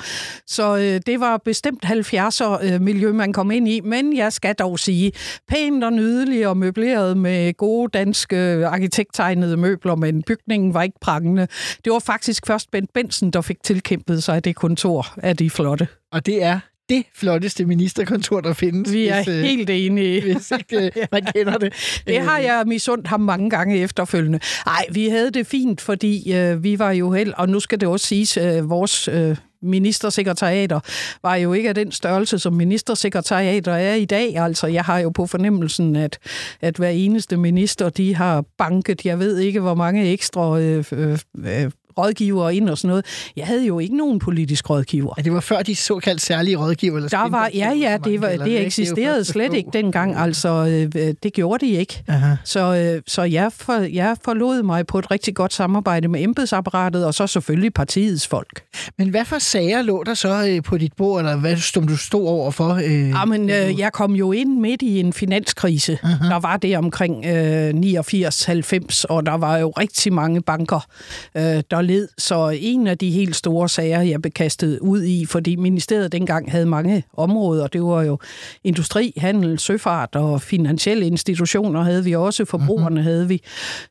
Så 0.47 0.77
øh, 0.77 1.01
det 1.05 1.19
var 1.19 1.37
bestemt 1.37 1.85
70'er 1.85 2.65
øh, 2.65 2.81
miljø, 2.81 3.11
man 3.11 3.33
kom 3.33 3.51
ind 3.51 3.67
i. 3.67 3.79
Men 3.79 4.17
jeg 4.17 4.33
skal 4.33 4.55
dog 4.55 4.79
sige, 4.79 5.11
pænt 5.47 5.83
og 5.83 5.93
nydeligt 5.93 6.47
og 6.47 6.57
møbleret 6.57 7.17
med 7.17 7.53
gode 7.53 7.89
danske 7.97 8.37
arkitekttegnede 8.65 9.57
møbler, 9.57 9.95
men 9.95 10.23
bygningen 10.23 10.73
var 10.73 10.83
ikke 10.83 10.99
prangende. 11.01 11.47
Det 11.85 11.93
var 11.93 11.99
faktisk 11.99 12.47
først 12.47 12.71
Bent 12.71 12.93
Benson, 12.93 13.31
der 13.31 13.41
fik 13.41 13.63
tilkæmpet 13.63 14.23
sig 14.23 14.45
det 14.45 14.55
kontor 14.55 15.13
af 15.17 15.37
de 15.37 15.49
flotte. 15.49 15.87
Og 16.11 16.25
det 16.25 16.43
er 16.43 16.59
det 16.89 17.03
flotteste 17.15 17.65
ministerkontor, 17.65 18.41
der 18.41 18.53
findes. 18.53 18.93
Vi 18.93 19.07
er 19.07 19.15
hvis, 19.15 19.27
øh, 19.27 19.41
helt 19.41 19.69
enige. 19.69 20.21
Hvis 20.21 20.51
ikke 20.51 20.85
øh, 20.85 21.07
man 21.11 21.25
kender 21.35 21.57
det. 21.57 21.73
Det 22.07 22.19
har 22.21 22.37
jeg 22.37 22.63
misundt 22.67 23.07
ham 23.07 23.19
mange 23.19 23.49
gange 23.49 23.77
efterfølgende. 23.77 24.39
Nej, 24.65 24.85
vi 24.91 25.07
havde 25.07 25.31
det 25.31 25.47
fint, 25.47 25.81
fordi 25.81 26.33
øh, 26.33 26.63
vi 26.63 26.79
var 26.79 26.91
jo 26.91 27.11
held, 27.11 27.33
og 27.37 27.49
nu 27.49 27.59
skal 27.59 27.79
det 27.79 27.87
også 27.87 28.05
siges, 28.05 28.37
øh, 28.37 28.69
vores 28.69 29.07
øh, 29.07 29.37
ministersekretariater 29.61 30.79
var 31.23 31.35
jo 31.35 31.53
ikke 31.53 31.69
af 31.69 31.75
den 31.75 31.91
størrelse, 31.91 32.39
som 32.39 32.53
ministersekretariater 32.53 33.71
er 33.71 33.93
i 33.93 34.05
dag. 34.05 34.37
Altså, 34.37 34.67
jeg 34.67 34.83
har 34.83 34.99
jo 34.99 35.09
på 35.09 35.25
fornemmelsen, 35.25 35.95
at, 35.95 36.19
at 36.61 36.77
hver 36.77 36.89
eneste 36.89 37.37
minister, 37.37 37.89
de 37.89 38.15
har 38.15 38.43
banket, 38.57 39.05
jeg 39.05 39.19
ved 39.19 39.37
ikke, 39.37 39.59
hvor 39.59 39.75
mange 39.75 40.11
ekstra 40.11 40.59
øh, 40.59 40.85
øh, 40.91 41.71
øh, 41.97 42.03
rådgivere 42.03 42.55
ind 42.55 42.69
og 42.69 42.77
sådan 42.77 42.87
noget. 42.89 43.05
Jeg 43.35 43.45
havde 43.45 43.65
jo 43.65 43.79
ikke 43.79 43.97
nogen 43.97 44.19
politisk 44.19 44.69
rådgiver. 44.69 45.13
Ja, 45.17 45.21
det 45.21 45.33
var 45.33 45.39
før 45.39 45.61
de 45.61 45.75
såkaldt 45.75 46.21
særlige 46.21 46.57
rådgiver. 46.57 46.95
Eller 46.95 47.09
Der 47.09 47.29
var, 47.29 47.49
ja, 47.53 47.71
ja, 47.71 47.97
det, 48.03 48.21
var, 48.21 48.27
det 48.27 48.61
er 48.61 48.65
eksisterede 48.65 49.17
først 49.17 49.29
slet 49.29 49.53
ikke 49.53 49.69
dengang. 49.73 50.15
Altså, 50.15 50.49
øh, 50.95 51.13
det 51.23 51.33
gjorde 51.33 51.65
de 51.65 51.71
ikke. 51.71 52.03
Aha. 52.07 52.35
Så, 52.43 52.75
øh, 52.75 53.01
så 53.07 53.23
jeg, 53.23 53.51
for, 53.51 53.73
jeg 53.73 54.15
forlod 54.23 54.63
mig 54.63 54.87
på 54.87 54.99
et 54.99 55.11
rigtig 55.11 55.35
godt 55.35 55.53
samarbejde 55.53 56.07
med 56.07 56.21
embedsapparatet, 56.23 57.05
og 57.05 57.13
så 57.13 57.27
selvfølgelig 57.27 57.73
partiets 57.73 58.27
folk. 58.27 58.63
Men 58.97 59.09
hvad 59.09 59.25
for 59.25 59.39
sager 59.39 59.81
lå 59.81 60.03
der 60.03 60.13
så 60.13 60.47
øh, 60.49 60.63
på 60.63 60.77
dit 60.77 60.93
bord, 60.93 61.19
eller 61.19 61.35
hvad 61.35 61.57
som 61.57 61.87
du 61.87 61.97
stod 61.97 62.27
over 62.27 62.51
for? 62.51 62.73
Øh, 62.73 63.09
Jamen, 63.09 63.49
øh, 63.49 63.79
jeg 63.79 63.91
kom 63.93 64.15
jo 64.15 64.31
ind 64.31 64.59
midt 64.59 64.81
i 64.81 64.99
en 64.99 65.13
finanskrise. 65.13 65.99
Uh-huh. 66.03 66.29
Der 66.29 66.39
var 66.39 66.57
det 66.57 66.77
omkring 66.77 67.25
øh, 67.25 67.69
89-90, 67.69 69.03
og 69.09 69.25
der 69.25 69.37
var 69.37 69.57
jo 69.57 69.69
rigtig 69.69 70.13
mange 70.13 70.41
banker, 70.41 70.79
øh, 71.35 71.63
der 71.71 71.81
led. 71.87 72.07
Så 72.17 72.57
en 72.59 72.87
af 72.87 72.97
de 72.97 73.11
helt 73.11 73.35
store 73.35 73.69
sager, 73.69 74.01
jeg 74.01 74.21
blev 74.21 74.31
kastet 74.31 74.79
ud 74.79 75.03
i, 75.03 75.25
fordi 75.25 75.55
ministeriet 75.55 76.11
dengang 76.11 76.51
havde 76.51 76.65
mange 76.65 77.03
områder. 77.13 77.67
Det 77.67 77.83
var 77.83 78.03
jo 78.03 78.19
industri, 78.63 79.13
handel, 79.17 79.59
søfart 79.59 80.15
og 80.15 80.41
finansielle 80.41 81.07
institutioner 81.07 81.83
havde 81.83 82.03
vi 82.03 82.15
også, 82.15 82.45
forbrugerne 82.45 82.99
uh-huh. 82.99 83.03
havde 83.03 83.27
vi. 83.27 83.41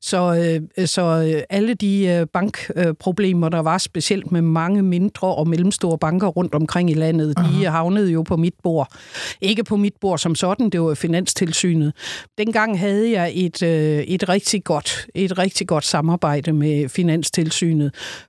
Så, 0.00 0.34
øh, 0.80 0.86
så 0.86 1.02
øh, 1.02 1.42
alle 1.50 1.74
de 1.74 2.06
øh, 2.06 2.26
bankproblemer, 2.26 3.48
der 3.48 3.60
var 3.60 3.78
specielt 3.78 4.32
med 4.32 4.42
mange 4.42 4.82
mindre 4.82 5.34
og 5.34 5.48
mellemstore 5.48 5.98
banker 5.98 6.26
rundt 6.26 6.54
omkring 6.54 6.90
i 6.90 6.94
landet, 6.94 7.34
uh-huh. 7.38 7.60
de 7.60 7.64
havnede 7.64 8.10
jo 8.10 8.22
på 8.22 8.36
mit 8.36 8.54
bord. 8.62 8.88
Ikke 9.40 9.64
på 9.64 9.76
mit 9.76 9.94
bord 10.00 10.18
som 10.18 10.34
sådan, 10.34 10.70
det 10.70 10.80
var 10.80 10.94
Finanstilsynet. 10.94 11.92
Dengang 12.38 12.78
havde 12.78 13.10
jeg 13.10 13.32
et, 13.34 13.62
øh, 13.62 13.98
et 13.98 14.28
rigtig 14.28 14.64
godt 14.64 15.06
et 15.14 15.38
rigtig 15.38 15.66
godt 15.66 15.84
samarbejde 15.84 16.52
med 16.52 16.88
Finanstilsynet 16.88 17.85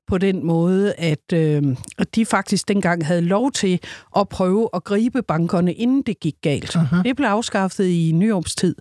på 0.07 0.17
den 0.17 0.45
måde, 0.45 0.93
at 0.97 1.33
øh, 1.33 1.63
de 2.15 2.25
faktisk 2.25 2.67
dengang 2.67 3.05
havde 3.05 3.21
lov 3.21 3.51
til 3.51 3.79
at 4.17 4.29
prøve 4.29 4.69
at 4.73 4.83
gribe 4.83 5.21
bankerne, 5.21 5.73
inden 5.73 6.01
det 6.01 6.19
gik 6.19 6.35
galt. 6.41 6.75
Uh-huh. 6.75 7.03
Det 7.03 7.15
blev 7.15 7.27
afskaffet 7.27 7.85
i 7.85 8.11
Nyrups 8.15 8.55
tid. 8.55 8.75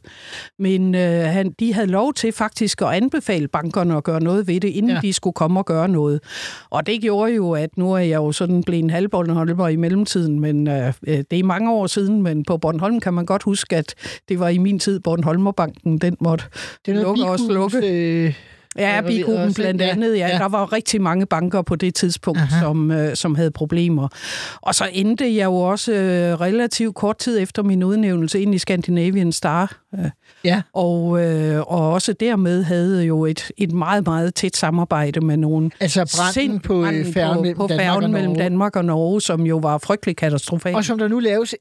Men 0.58 0.94
øh, 0.94 1.24
han, 1.24 1.50
de 1.60 1.74
havde 1.74 1.86
lov 1.86 2.14
til 2.14 2.32
faktisk 2.32 2.82
at 2.82 2.88
anbefale 2.88 3.48
bankerne 3.48 3.96
at 3.96 4.04
gøre 4.04 4.20
noget 4.20 4.46
ved 4.46 4.60
det, 4.60 4.68
inden 4.68 4.90
Ja. 4.90 5.00
de 5.02 5.12
skulle 5.12 5.34
komme 5.34 5.60
og 5.60 5.66
gøre 5.66 5.88
noget. 5.88 6.20
Og 6.70 6.86
det 6.86 7.00
gjorde 7.00 7.32
jo, 7.34 7.52
at 7.52 7.76
nu 7.76 7.92
er 7.92 7.98
jeg 7.98 8.16
jo 8.16 8.32
sådan 8.32 8.62
blevet 8.64 8.82
en 8.84 8.90
halvbåndholder 8.90 9.68
i 9.68 9.76
mellemtiden, 9.76 10.40
men 10.40 10.68
øh, 10.68 10.92
øh, 11.06 11.24
det 11.30 11.38
er 11.38 11.44
mange 11.44 11.72
år 11.72 11.86
siden, 11.86 12.22
men 12.22 12.44
på 12.44 12.56
Bornholm 12.58 13.00
kan 13.00 13.14
man 13.14 13.26
godt 13.26 13.42
huske, 13.42 13.76
at 13.76 13.94
det 14.28 14.40
var 14.40 14.48
i 14.48 14.58
min 14.58 14.78
tid 14.78 15.00
Bornholmerbanken, 15.00 15.98
den 15.98 16.16
måtte 16.20 16.44
det 16.86 16.96
er 16.96 17.02
lukke 17.02 17.24
og 17.24 17.38
slukke. 17.38 17.78
Øh, 17.84 18.34
Ja, 18.78 19.00
også? 19.02 19.54
blandt 19.54 19.80
Ja, 19.82 19.88
andet. 19.88 20.18
Ja, 20.18 20.28
ja. 20.28 20.38
Der 20.38 20.48
var 20.48 20.72
rigtig 20.72 21.02
mange 21.02 21.26
banker 21.26 21.62
på 21.62 21.76
det 21.76 21.94
tidspunkt, 21.94 22.40
som, 22.60 22.90
øh, 22.90 23.16
som 23.16 23.34
havde 23.34 23.50
problemer. 23.50 24.08
Og 24.62 24.74
så 24.74 24.88
endte 24.92 25.36
jeg 25.36 25.44
jo 25.44 25.54
også 25.54 25.92
øh, 25.92 26.40
relativt 26.40 26.94
kort 26.94 27.18
tid 27.18 27.42
efter 27.42 27.62
min 27.62 27.82
udnævnelse 27.82 28.40
ind 28.40 28.54
i 28.54 28.58
Scandinavian 28.58 29.32
Star. 29.32 29.76
Øh, 29.94 30.04
Ja. 30.44 30.62
og, 30.74 31.24
øh, 31.24 31.60
og 31.60 31.92
også 31.92 32.12
dermed 32.12 32.62
havde 32.62 33.04
jo 33.04 33.24
et, 33.24 33.50
et 33.56 33.72
meget, 33.72 34.06
meget 34.06 34.34
tæt 34.34 34.56
samarbejde 34.56 35.20
med 35.20 35.36
nogle... 35.36 35.70
Altså 35.80 36.16
branden 36.34 36.60
på, 36.60 36.84
øh, 36.86 37.12
færgen 37.12 37.36
på, 37.36 37.40
mellem 37.42 37.56
på 37.56 37.66
Danmark 37.66 37.80
færgen 37.86 38.04
og 38.04 38.10
mellem. 38.10 38.34
Danmark 38.34 38.76
og 38.76 38.84
Norge, 38.84 39.20
som 39.20 39.40
jo 39.46 39.56
var 39.56 39.78
frygtelig 39.78 40.16
katastrofal. 40.16 40.74
Og 40.74 40.84
som 40.84 40.98
der 40.98 41.08
nu 41.08 41.18
laves, 41.18 41.54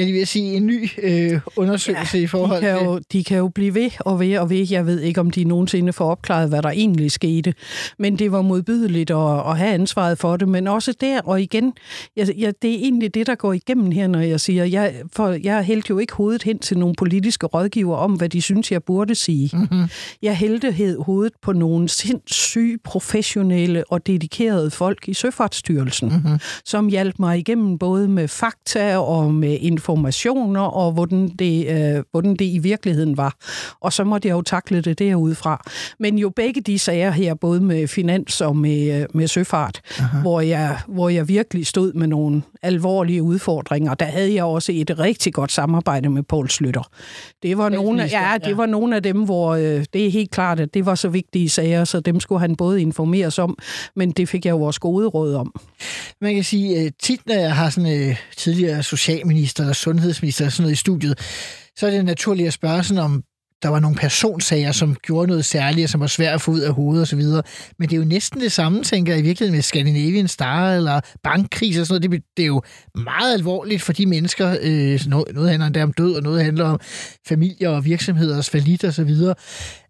jeg 0.00 0.06
lige 0.06 0.18
vil 0.18 0.26
sige, 0.26 0.56
en 0.56 0.66
ny 0.66 0.88
øh, 1.02 1.40
undersøgelse 1.56 2.18
ja, 2.18 2.22
i 2.22 2.26
forhold 2.26 2.60
de 2.60 2.66
kan, 2.66 2.78
til... 2.78 2.84
jo, 2.84 3.00
de 3.12 3.24
kan 3.24 3.38
jo 3.38 3.48
blive 3.48 3.74
ved 3.74 3.90
og 4.00 4.20
ved 4.20 4.38
og 4.38 4.50
ved. 4.50 4.66
Jeg 4.70 4.86
ved 4.86 5.00
ikke, 5.00 5.20
om 5.20 5.30
de 5.30 5.44
nogensinde 5.44 5.92
får 5.92 6.10
opklaret, 6.10 6.48
hvad 6.48 6.62
der 6.62 6.70
egentlig 6.70 7.12
skete. 7.12 7.54
Men 7.98 8.18
det 8.18 8.32
var 8.32 8.42
modbydeligt 8.42 9.10
at, 9.10 9.38
at 9.50 9.58
have 9.58 9.74
ansvaret 9.74 10.18
for 10.18 10.36
det. 10.36 10.48
Men 10.48 10.66
også 10.66 10.94
der, 11.00 11.20
og 11.20 11.42
igen, 11.42 11.72
jeg, 12.16 12.28
jeg, 12.38 12.54
det 12.62 12.70
er 12.70 12.74
egentlig 12.74 13.14
det, 13.14 13.26
der 13.26 13.34
går 13.34 13.52
igennem 13.52 13.90
her, 13.90 14.06
når 14.06 14.20
jeg 14.20 14.40
siger, 14.40 14.64
jeg, 14.64 14.94
for 15.12 15.28
jeg 15.42 15.62
hældte 15.62 15.86
jo 15.90 15.98
ikke 15.98 16.12
hovedet 16.12 16.42
hen 16.42 16.58
til 16.58 16.78
nogle 16.78 16.94
politiske 16.98 17.46
rådgiver 17.46 17.96
om, 17.96 18.12
hvad 18.12 18.28
de 18.28 18.42
synes, 18.42 18.72
jeg 18.72 18.82
burde 18.82 19.14
sige. 19.14 19.50
Mm-hmm. 19.52 19.88
Jeg 20.22 20.36
hældte 20.36 20.96
hovedet 21.00 21.32
på 21.42 21.52
nogle 21.52 21.88
sindssyge, 21.88 22.78
professionelle 22.84 23.84
og 23.90 24.06
dedikerede 24.06 24.70
folk 24.70 25.08
i 25.08 25.14
Søfartsstyrelsen, 25.14 26.08
mm-hmm. 26.08 26.38
som 26.64 26.88
hjalp 26.88 27.18
mig 27.18 27.38
igennem 27.38 27.78
både 27.78 28.08
med 28.08 28.28
fakta 28.28 28.96
og 28.96 29.34
med 29.34 29.58
informationer, 29.90 30.60
og 30.60 30.92
hvordan 30.92 31.28
det, 31.28 31.66
øh, 31.68 32.02
hvordan 32.10 32.36
det 32.36 32.44
i 32.44 32.58
virkeligheden 32.58 33.16
var. 33.16 33.36
Og 33.80 33.92
så 33.92 34.04
måtte 34.04 34.28
jeg 34.28 34.34
jo 34.34 34.42
takle 34.42 34.80
det 34.80 34.98
derudfra. 34.98 35.64
Men 35.98 36.18
jo 36.18 36.30
begge 36.36 36.60
de 36.60 36.78
sager 36.78 37.10
her, 37.10 37.34
både 37.34 37.60
med 37.60 37.88
finans 37.88 38.40
og 38.40 38.56
med, 38.56 39.00
øh, 39.00 39.06
med 39.14 39.28
søfart, 39.28 39.80
hvor 40.22 40.40
jeg, 40.40 40.78
hvor 40.88 41.08
jeg 41.08 41.28
virkelig 41.28 41.66
stod 41.66 41.92
med 41.92 42.06
nogle 42.06 42.42
alvorlige 42.62 43.22
udfordringer, 43.22 43.94
der 43.94 44.06
havde 44.06 44.34
jeg 44.34 44.44
også 44.44 44.72
et 44.74 44.98
rigtig 44.98 45.32
godt 45.34 45.52
samarbejde 45.52 46.08
med 46.08 46.22
Poul 46.22 46.48
Slytter. 46.50 46.82
Det 47.42 47.58
var, 47.58 47.68
nogle, 47.68 48.02
af- 48.02 48.12
ja, 48.12 48.38
det 48.44 48.50
ja. 48.50 48.54
var 48.54 48.66
nogle 48.66 48.96
af 48.96 49.02
dem, 49.02 49.24
hvor 49.24 49.54
øh, 49.54 49.84
det 49.92 50.06
er 50.06 50.10
helt 50.10 50.30
klart, 50.30 50.60
at 50.60 50.74
det 50.74 50.86
var 50.86 50.94
så 50.94 51.08
vigtige 51.08 51.48
sager, 51.48 51.84
så 51.84 52.00
dem 52.00 52.20
skulle 52.20 52.40
han 52.40 52.56
både 52.56 52.82
informeres 52.82 53.38
om, 53.38 53.58
men 53.96 54.10
det 54.10 54.28
fik 54.28 54.44
jeg 54.46 54.50
jo 54.52 54.62
også 54.62 54.80
gode 54.80 55.06
råd 55.06 55.34
om. 55.34 55.54
Man 56.20 56.34
kan 56.34 56.44
sige, 56.44 56.80
øh, 56.84 56.90
tit 57.02 57.20
når 57.26 57.34
jeg 57.34 57.54
har 57.54 57.70
sådan 57.70 58.08
øh, 58.08 58.16
tidligere 58.36 58.82
socialminister 58.82 59.69
eller 59.70 59.74
sundhedsminister 59.74 60.44
eller 60.44 60.50
sådan 60.50 60.62
noget 60.62 60.72
i 60.72 60.76
studiet, 60.76 61.18
så 61.78 61.86
er 61.86 61.90
det 61.90 62.04
naturligt 62.04 62.46
at 62.46 62.52
spørge 62.52 62.84
sådan 62.84 63.04
om, 63.04 63.22
der 63.62 63.68
var 63.68 63.80
nogle 63.80 63.96
personsager, 63.96 64.72
som 64.72 64.96
gjorde 65.02 65.28
noget 65.28 65.44
særligt, 65.44 65.84
og 65.84 65.88
som 65.90 66.00
var 66.00 66.06
svært 66.06 66.34
at 66.34 66.40
få 66.40 66.50
ud 66.50 66.60
af 66.60 66.72
hovedet 66.72 67.02
osv. 67.02 67.22
Men 67.78 67.88
det 67.88 67.92
er 67.92 67.96
jo 67.96 68.04
næsten 68.04 68.40
det 68.40 68.52
samme, 68.52 68.82
tænker 68.84 69.12
jeg, 69.12 69.20
i 69.20 69.22
virkeligheden 69.22 69.56
med 69.56 69.62
Scandinavian 69.62 70.28
Star 70.28 70.72
eller 70.74 71.00
bankkrise 71.22 71.80
og 71.80 71.86
sådan 71.86 72.00
noget. 72.00 72.22
Det, 72.22 72.36
det 72.36 72.42
er 72.42 72.46
jo 72.46 72.62
meget 72.94 73.34
alvorligt 73.34 73.82
for 73.82 73.92
de 73.92 74.06
mennesker. 74.06 74.56
Øh, 74.62 75.00
noget, 75.06 75.34
noget 75.34 75.50
handler 75.50 75.66
endda 75.66 75.82
om 75.82 75.92
død, 75.92 76.14
og 76.14 76.22
noget 76.22 76.44
handler 76.44 76.64
om 76.64 76.80
familier 77.28 77.68
og 77.68 77.84
virksomheders 77.84 78.50
falit 78.50 78.84
og 78.84 78.94
så 78.94 79.04
videre. 79.04 79.34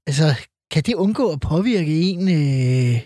Altså, 0.06 0.34
kan 0.70 0.82
det 0.82 0.94
undgå 0.94 1.32
at 1.32 1.40
påvirke 1.40 2.00
en? 2.02 2.28
Øh... 2.28 3.00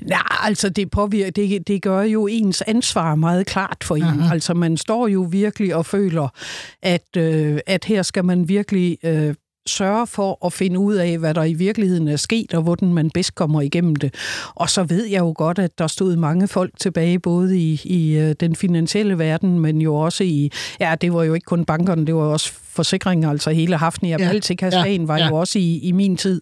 Nej, 0.00 0.36
altså 0.42 0.68
det, 0.68 0.90
påvirker, 0.90 1.30
det, 1.30 1.68
det 1.68 1.82
gør 1.82 2.02
jo 2.02 2.26
ens 2.26 2.62
ansvar 2.66 3.14
meget 3.14 3.46
klart 3.46 3.76
for 3.84 3.96
en. 3.96 4.16
Mhm. 4.16 4.32
Altså 4.32 4.54
man 4.54 4.76
står 4.76 5.08
jo 5.08 5.28
virkelig 5.30 5.74
og 5.74 5.86
føler, 5.86 6.28
at, 6.82 7.16
øh, 7.16 7.58
at 7.66 7.84
her 7.84 8.02
skal 8.02 8.24
man 8.24 8.48
virkelig 8.48 8.98
øh, 9.04 9.34
sørge 9.66 10.06
for 10.06 10.46
at 10.46 10.52
finde 10.52 10.78
ud 10.78 10.94
af, 10.94 11.18
hvad 11.18 11.34
der 11.34 11.44
i 11.44 11.52
virkeligheden 11.52 12.08
er 12.08 12.16
sket, 12.16 12.54
og 12.54 12.62
hvordan 12.62 12.94
man 12.94 13.10
bedst 13.10 13.34
kommer 13.34 13.60
igennem 13.60 13.96
det. 13.96 14.14
Og 14.54 14.70
så 14.70 14.82
ved 14.82 15.06
jeg 15.06 15.20
jo 15.20 15.34
godt, 15.36 15.58
at 15.58 15.78
der 15.78 15.86
stod 15.86 16.16
mange 16.16 16.48
folk 16.48 16.72
tilbage, 16.80 17.18
både 17.18 17.58
i, 17.58 17.80
i 17.84 18.18
øh, 18.18 18.34
den 18.40 18.56
finansielle 18.56 19.18
verden, 19.18 19.60
men 19.60 19.80
jo 19.80 19.94
også 19.94 20.24
i, 20.24 20.50
ja, 20.80 20.94
det 21.00 21.12
var 21.12 21.22
jo 21.22 21.34
ikke 21.34 21.44
kun 21.44 21.64
bankerne, 21.64 22.06
det 22.06 22.14
var 22.14 22.22
også 22.22 22.52
forsikringer, 22.72 23.30
altså 23.30 23.50
hele 23.50 23.76
Hafnia 23.76 24.16
Ja, 24.20 24.28
Baltica-sagen 24.28 25.00
ja, 25.00 25.06
var 25.06 25.18
ja. 25.18 25.28
jo 25.28 25.34
også 25.34 25.58
i, 25.58 25.78
i 25.78 25.92
min 25.92 26.16
tid. 26.16 26.40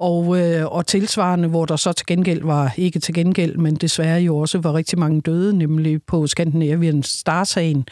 Og, 0.00 0.40
øh, 0.40 0.66
og 0.66 0.86
tilsvarende, 0.86 1.48
hvor 1.48 1.64
der 1.64 1.76
så 1.76 1.92
til 1.92 2.06
gengæld 2.06 2.42
var, 2.42 2.74
ikke 2.76 2.98
til 2.98 3.14
gengæld, 3.14 3.56
men 3.56 3.74
desværre 3.74 4.20
jo 4.20 4.36
også 4.36 4.58
var 4.58 4.74
rigtig 4.74 4.98
mange 4.98 5.20
døde, 5.20 5.58
nemlig 5.58 6.02
på 6.02 6.26
Scandinavian 6.26 7.02
Star-sagen. 7.02 7.86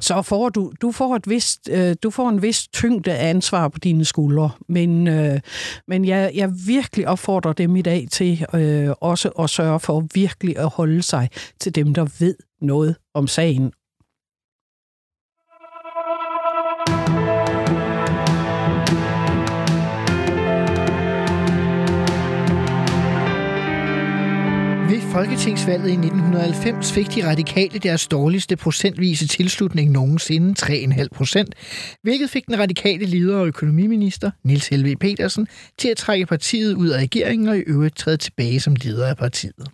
Så 0.00 0.22
får 0.22 0.48
du, 0.48 0.72
du 0.82 0.92
får, 0.92 1.16
et 1.16 1.28
vist, 1.30 1.68
øh, 1.72 1.96
du 2.02 2.10
får 2.10 2.28
en 2.28 2.42
vis 2.42 2.68
tyngde 2.68 3.12
af 3.12 3.30
ansvar 3.30 3.68
på 3.68 3.78
dine 3.78 4.04
skuldre. 4.04 4.50
Men, 4.68 5.08
øh, 5.08 5.40
men 5.88 6.04
jeg, 6.04 6.30
jeg 6.34 6.50
virkelig 6.66 7.08
opfordrer 7.08 7.52
dem 7.52 7.76
i 7.76 7.82
dag 7.82 8.06
til 8.10 8.46
øh, 8.54 8.90
også 9.00 9.28
at 9.28 9.50
sørge 9.50 9.80
for 9.80 10.06
virkelig 10.14 10.58
at 10.58 10.68
holde 10.68 11.02
sig 11.02 11.28
til 11.60 11.74
dem, 11.74 11.94
der 11.94 12.06
ved 12.18 12.34
noget 12.60 12.96
om 13.14 13.26
sagen. 13.26 13.72
Folketingsvalget 25.18 25.88
i 25.88 25.92
1990 25.92 26.92
fik 26.92 27.14
de 27.14 27.28
radikale 27.28 27.78
deres 27.78 28.06
dårligste 28.06 28.56
procentvise 28.56 29.26
tilslutning 29.26 29.90
nogensinde, 29.90 30.54
3,5 30.58 31.06
procent, 31.14 31.54
hvilket 32.02 32.30
fik 32.30 32.46
den 32.46 32.58
radikale 32.58 33.06
leder 33.06 33.36
og 33.36 33.46
økonomiminister, 33.46 34.30
Niels 34.44 34.68
Helve 34.68 34.96
Petersen, 34.96 35.48
til 35.78 35.88
at 35.88 35.96
trække 35.96 36.26
partiet 36.26 36.74
ud 36.74 36.88
af 36.88 36.98
regeringen 36.98 37.48
og 37.48 37.58
i 37.58 37.60
øvrigt 37.60 37.96
træde 37.96 38.16
tilbage 38.16 38.60
som 38.60 38.74
leder 38.74 39.06
af 39.06 39.16
partiet. 39.16 39.66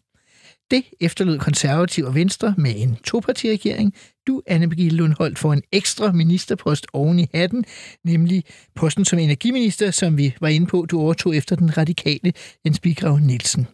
Det 0.70 0.84
efterlod 1.00 1.38
konservativ 1.38 2.04
og 2.04 2.14
venstre 2.14 2.54
med 2.58 2.72
en 2.76 2.96
topartiregering. 2.96 3.94
Du, 4.26 4.42
Anne 4.46 4.68
Birgitte 4.68 4.96
Lundholt, 4.96 5.38
får 5.38 5.52
en 5.52 5.62
ekstra 5.72 6.12
ministerpost 6.12 6.86
oven 6.92 7.18
i 7.18 7.26
hatten, 7.34 7.64
nemlig 8.04 8.44
posten 8.74 9.04
som 9.04 9.18
energiminister, 9.18 9.90
som 9.90 10.18
vi 10.18 10.34
var 10.40 10.48
inde 10.48 10.66
på, 10.66 10.86
du 10.90 11.00
overtog 11.00 11.36
efter 11.36 11.56
den 11.56 11.78
radikale 11.78 12.32
Jens 12.64 12.80
Bigrav 12.80 13.18
Nielsen. 13.18 13.66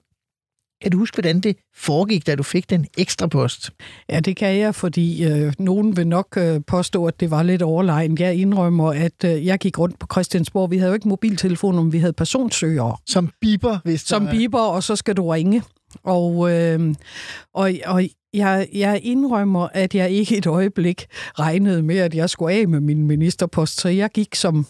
Kan 0.83 0.91
du 0.93 0.99
huske, 0.99 1.15
hvordan 1.15 1.41
det 1.41 1.57
foregik, 1.77 2.27
da 2.27 2.35
du 2.35 2.43
fik 2.43 2.71
den 2.71 2.87
ekstra 2.99 3.27
post? 3.27 3.71
Ja, 4.11 4.21
det 4.21 4.37
kan 4.37 4.59
jeg, 4.59 4.75
fordi 4.75 5.25
øh, 5.25 5.53
nogen 5.59 5.97
vil 5.97 6.07
nok 6.07 6.27
øh, 6.37 6.61
påstå, 6.67 7.07
at 7.07 7.21
det 7.21 7.31
var 7.31 7.43
lidt 7.43 7.63
overlegen. 7.63 8.19
Jeg 8.19 8.35
indrømmer, 8.35 8.93
at 8.93 9.25
øh, 9.25 9.47
jeg 9.47 9.59
gik 9.59 9.79
rundt 9.79 9.99
på 9.99 10.07
Christiansborg. 10.13 10.71
Vi 10.71 10.79
havde 10.79 10.89
jo 10.91 10.95
ikke 10.95 11.09
mobiltelefoner, 11.09 11.83
men 11.83 11.93
vi 11.93 11.99
havde 11.99 12.13
personsøgere. 12.13 12.97
Som 13.07 13.31
biber, 13.41 13.79
hvis 13.85 14.01
Som 14.01 14.23
der 14.23 14.29
er- 14.29 14.35
biber, 14.37 14.61
og 14.61 14.83
så 14.83 14.97
skal 14.97 15.17
du 15.17 15.29
ringe. 15.29 15.63
Og, 16.05 16.51
øh, 16.53 16.95
og, 17.55 17.71
og 17.87 18.03
jeg, 18.35 18.69
jeg 18.75 19.01
indrømmer, 19.03 19.69
at 19.73 19.95
jeg 19.95 20.11
ikke 20.11 20.37
et 20.37 20.47
øjeblik 20.47 21.07
regnede 21.39 21.83
med, 21.83 21.97
at 21.99 22.15
jeg 22.15 22.31
skulle 22.31 22.55
af 22.55 22.69
med 22.69 22.81
min 22.81 23.07
ministerpost, 23.07 23.81
så 23.81 23.89
jeg 23.89 24.11
gik 24.11 24.35
som 24.35 24.67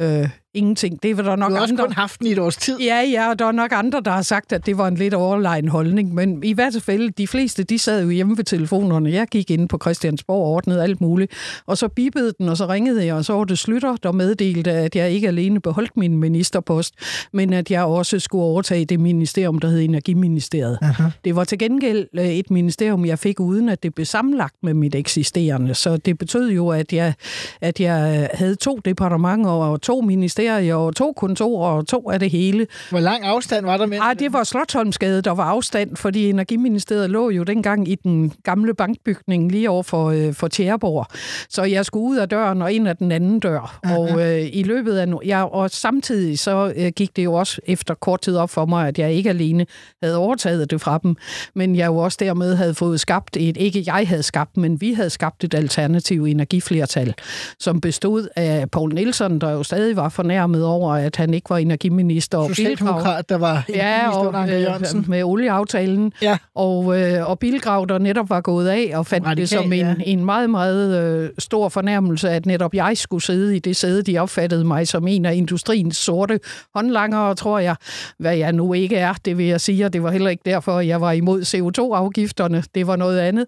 øh, 0.00 0.28
ingenting. 0.54 1.02
Det 1.02 1.16
var 1.16 1.22
der 1.22 1.36
nok 1.36 1.50
Du 1.50 1.54
har 1.54 1.62
også 1.62 1.74
andre... 1.74 1.84
kun 1.84 1.92
haft 1.92 2.18
den 2.18 2.26
i 2.26 2.32
et 2.32 2.38
års 2.38 2.56
tid. 2.56 2.78
Ja, 2.80 3.00
ja, 3.00 3.30
og 3.30 3.38
der 3.38 3.46
er 3.46 3.52
nok 3.52 3.70
andre, 3.74 4.00
der 4.04 4.10
har 4.10 4.22
sagt, 4.22 4.52
at 4.52 4.66
det 4.66 4.78
var 4.78 4.88
en 4.88 4.94
lidt 4.94 5.14
overlegen 5.14 5.68
holdning, 5.68 6.14
men 6.14 6.44
i 6.44 6.52
hvert 6.52 6.82
fald, 6.82 7.10
de 7.10 7.26
fleste, 7.26 7.62
de 7.62 7.78
sad 7.78 8.02
jo 8.02 8.10
hjemme 8.10 8.36
ved 8.36 8.44
telefonerne. 8.44 9.10
Jeg 9.10 9.26
gik 9.26 9.50
ind 9.50 9.68
på 9.68 9.78
Christiansborg 9.82 10.44
og 10.44 10.50
ordnede 10.50 10.82
alt 10.82 11.00
muligt, 11.00 11.32
og 11.66 11.78
så 11.78 11.88
bipede 11.88 12.32
den, 12.38 12.48
og 12.48 12.56
så 12.56 12.66
ringede 12.68 13.06
jeg, 13.06 13.14
og 13.14 13.24
så 13.24 13.32
var 13.32 13.44
det 13.44 13.58
Slytter, 13.58 13.96
der 14.02 14.12
meddelte, 14.12 14.72
at 14.72 14.96
jeg 14.96 15.10
ikke 15.10 15.28
alene 15.28 15.60
beholdt 15.60 15.96
min 15.96 16.16
ministerpost, 16.16 16.94
men 17.32 17.52
at 17.52 17.70
jeg 17.70 17.84
også 17.84 18.18
skulle 18.18 18.44
overtage 18.44 18.84
det 18.84 19.00
ministerium, 19.00 19.58
der 19.58 19.68
hed 19.68 19.80
Energiministeriet. 19.80 20.78
Aha. 20.82 21.02
Det 21.24 21.36
var 21.36 21.44
til 21.44 21.58
gengæld 21.58 22.06
øh, 22.18 22.24
et 22.24 22.50
ministerium, 22.50 23.04
jeg 23.04 23.18
fik 23.18 23.40
uden, 23.40 23.68
at 23.68 23.82
det 23.82 23.94
blev 23.94 24.04
sammenlagt 24.06 24.54
med 24.62 24.74
mit 24.74 24.94
eksisterende. 24.94 25.74
Så 25.74 25.96
det 25.96 26.18
betød 26.18 26.50
jo, 26.50 26.68
at 26.68 26.92
jeg, 26.92 27.14
at 27.60 27.80
jeg 27.80 28.28
havde 28.34 28.54
to 28.54 28.80
departementer 28.84 29.50
og 29.50 29.82
to 29.82 30.00
ministerier 30.00 30.41
og 30.50 30.96
to 30.96 31.12
kontorer 31.16 31.70
og 31.70 31.86
to 31.86 32.10
af 32.10 32.20
det 32.20 32.30
hele. 32.30 32.66
Hvor 32.90 33.00
lang 33.00 33.24
afstand 33.24 33.64
var 33.64 33.76
der 33.76 33.86
mellem? 33.86 34.02
Ej, 34.02 34.14
det 34.14 34.32
var 34.32 34.44
Slottholmsgade, 34.44 35.22
der 35.22 35.30
var 35.30 35.44
afstand, 35.44 35.96
fordi 35.96 36.30
Energiministeriet 36.30 37.10
lå 37.10 37.30
jo 37.30 37.42
dengang 37.42 37.88
i 37.88 37.94
den 37.94 38.32
gamle 38.44 38.74
bankbygning 38.74 39.52
lige 39.52 39.70
over 39.70 39.82
for, 39.82 40.10
øh, 40.10 40.34
for 40.34 40.48
Tjæreborg. 40.48 41.06
Så 41.48 41.62
jeg 41.62 41.86
skulle 41.86 42.04
ud 42.04 42.16
af 42.16 42.28
døren 42.28 42.62
og 42.62 42.72
ind 42.72 42.88
af 42.88 42.96
den 42.96 43.12
anden 43.12 43.40
dør. 43.40 43.78
Aha. 43.82 43.96
Og 43.96 44.20
øh, 44.20 44.48
i 44.52 44.62
løbet 44.62 44.96
af... 44.96 45.06
Ja, 45.26 45.44
og 45.44 45.70
samtidig 45.70 46.38
så 46.38 46.72
øh, 46.76 46.92
gik 46.96 47.16
det 47.16 47.24
jo 47.24 47.32
også 47.32 47.60
efter 47.66 47.94
kort 47.94 48.20
tid 48.20 48.36
op 48.36 48.50
for 48.50 48.66
mig, 48.66 48.88
at 48.88 48.98
jeg 48.98 49.12
ikke 49.12 49.30
alene 49.30 49.66
havde 50.02 50.16
overtaget 50.16 50.70
det 50.70 50.80
fra 50.80 50.98
dem, 51.02 51.16
men 51.54 51.76
jeg 51.76 51.86
jo 51.86 51.96
også 51.96 52.18
dermed 52.20 52.54
havde 52.54 52.74
fået 52.74 53.00
skabt 53.00 53.36
et... 53.36 53.56
Ikke 53.56 53.82
jeg 53.86 54.08
havde 54.08 54.22
skabt, 54.22 54.56
men 54.56 54.80
vi 54.80 54.92
havde 54.92 55.10
skabt 55.10 55.44
et 55.44 55.54
alternativ 55.54 56.24
energiflertal, 56.24 57.14
som 57.58 57.80
bestod 57.80 58.28
af 58.36 58.70
Poul 58.70 58.94
Nielsen, 58.94 59.40
der 59.40 59.50
jo 59.50 59.62
stadig 59.62 59.96
var 59.96 60.08
fornærmet 60.32 60.64
over, 60.64 60.92
at 60.94 61.16
han 61.16 61.34
ikke 61.34 61.50
var 61.50 61.58
energiminister. 61.58 62.38
Og 62.38 62.48
Socialdemokrat, 62.48 63.28
der 63.28 63.36
var 63.38 63.64
Ja, 63.68 64.10
og 64.10 64.26
under 64.26 64.40
Anker 64.40 64.58
Jørgensen. 64.58 64.98
øh, 64.98 65.08
med 65.10 65.22
olieaftalen. 65.24 66.12
Ja. 66.22 66.38
Og, 66.54 67.00
øh, 67.00 67.30
og 67.30 67.38
Bilgrav, 67.38 67.86
der 67.88 67.98
netop 67.98 68.30
var 68.30 68.40
gået 68.40 68.68
af, 68.68 68.90
og 68.94 69.06
fandt 69.06 69.26
Radikal, 69.26 69.40
det 69.42 69.48
som 69.48 69.72
en, 69.72 69.78
ja. 69.78 69.94
en 70.04 70.24
meget, 70.24 70.50
meget 70.50 71.02
øh, 71.02 71.30
stor 71.38 71.68
fornærmelse, 71.68 72.30
at 72.30 72.46
netop 72.46 72.74
jeg 72.74 72.96
skulle 72.96 73.22
sidde 73.22 73.56
i 73.56 73.58
det 73.58 73.76
sæde. 73.76 74.02
De 74.02 74.18
opfattede 74.18 74.64
mig 74.64 74.88
som 74.88 75.08
en 75.08 75.24
af 75.24 75.34
industriens 75.34 75.96
sorte 75.96 76.40
håndlangere, 76.74 77.34
tror 77.34 77.58
jeg. 77.58 77.76
Hvad 78.18 78.36
jeg 78.36 78.52
nu 78.52 78.72
ikke 78.72 78.96
er, 78.96 79.14
det 79.24 79.38
vil 79.38 79.46
jeg 79.46 79.60
sige, 79.60 79.84
og 79.86 79.92
det 79.92 80.02
var 80.02 80.10
heller 80.10 80.30
ikke 80.30 80.42
derfor, 80.44 80.80
jeg 80.80 81.00
var 81.00 81.12
imod 81.12 81.42
CO2-afgifterne. 81.42 82.64
Det 82.74 82.86
var 82.86 82.96
noget 82.96 83.18
andet. 83.18 83.46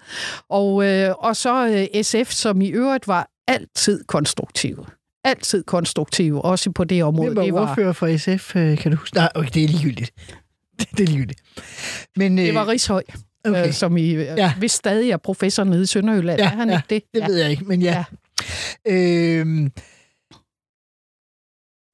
Og, 0.51 0.87
øh, 0.87 1.11
og 1.19 1.37
så 1.37 1.67
øh, 1.69 2.03
SF, 2.03 2.31
som 2.31 2.61
i 2.61 2.69
øvrigt 2.69 3.09
var 3.09 3.29
altid 3.49 4.05
konstruktive. 4.05 4.85
Altid 5.25 5.63
konstruktive, 5.63 6.43
også 6.45 6.71
på 6.71 6.85
det 6.85 7.05
område. 7.05 7.29
Hvem 7.29 7.37
var 7.37 7.43
det 7.43 7.55
var, 7.55 7.71
ordfører 7.71 7.93
for 7.93 8.17
SF, 8.17 8.57
øh, 8.57 8.79
kan 8.79 8.91
du 8.91 8.97
huske? 8.97 9.17
Nej, 9.17 9.29
okay, 9.35 9.51
det 9.55 9.65
er 9.65 9.69
ligegyldigt. 9.69 10.11
Det 10.97 11.01
er 11.01 11.07
ligegyldigt. 11.07 11.41
Men, 12.17 12.39
øh, 12.39 12.45
det 12.45 12.55
var 12.55 12.69
Rishøj. 12.69 13.03
okay. 13.45 13.51
okay. 13.51 13.67
øh, 13.67 13.73
som 13.73 13.97
i, 13.97 14.13
Ja. 14.13 14.35
ja. 14.35 14.53
hvis 14.59 14.73
stadig 14.73 15.11
er 15.11 15.17
professor 15.17 15.65
nede 15.65 15.83
i 15.83 15.87
Sønderjylland. 15.87 16.41
Ja, 16.41 16.45
er 16.45 16.49
han 16.49 16.69
ja, 16.71 16.77
ikke 16.77 16.87
det? 16.91 17.03
Det 17.15 17.21
ja. 17.21 17.27
ved 17.27 17.37
jeg 17.37 17.51
ikke, 17.51 17.65
men 17.65 17.83
ja. 17.83 18.05
ja. 18.87 18.93
Øhm, 18.93 19.73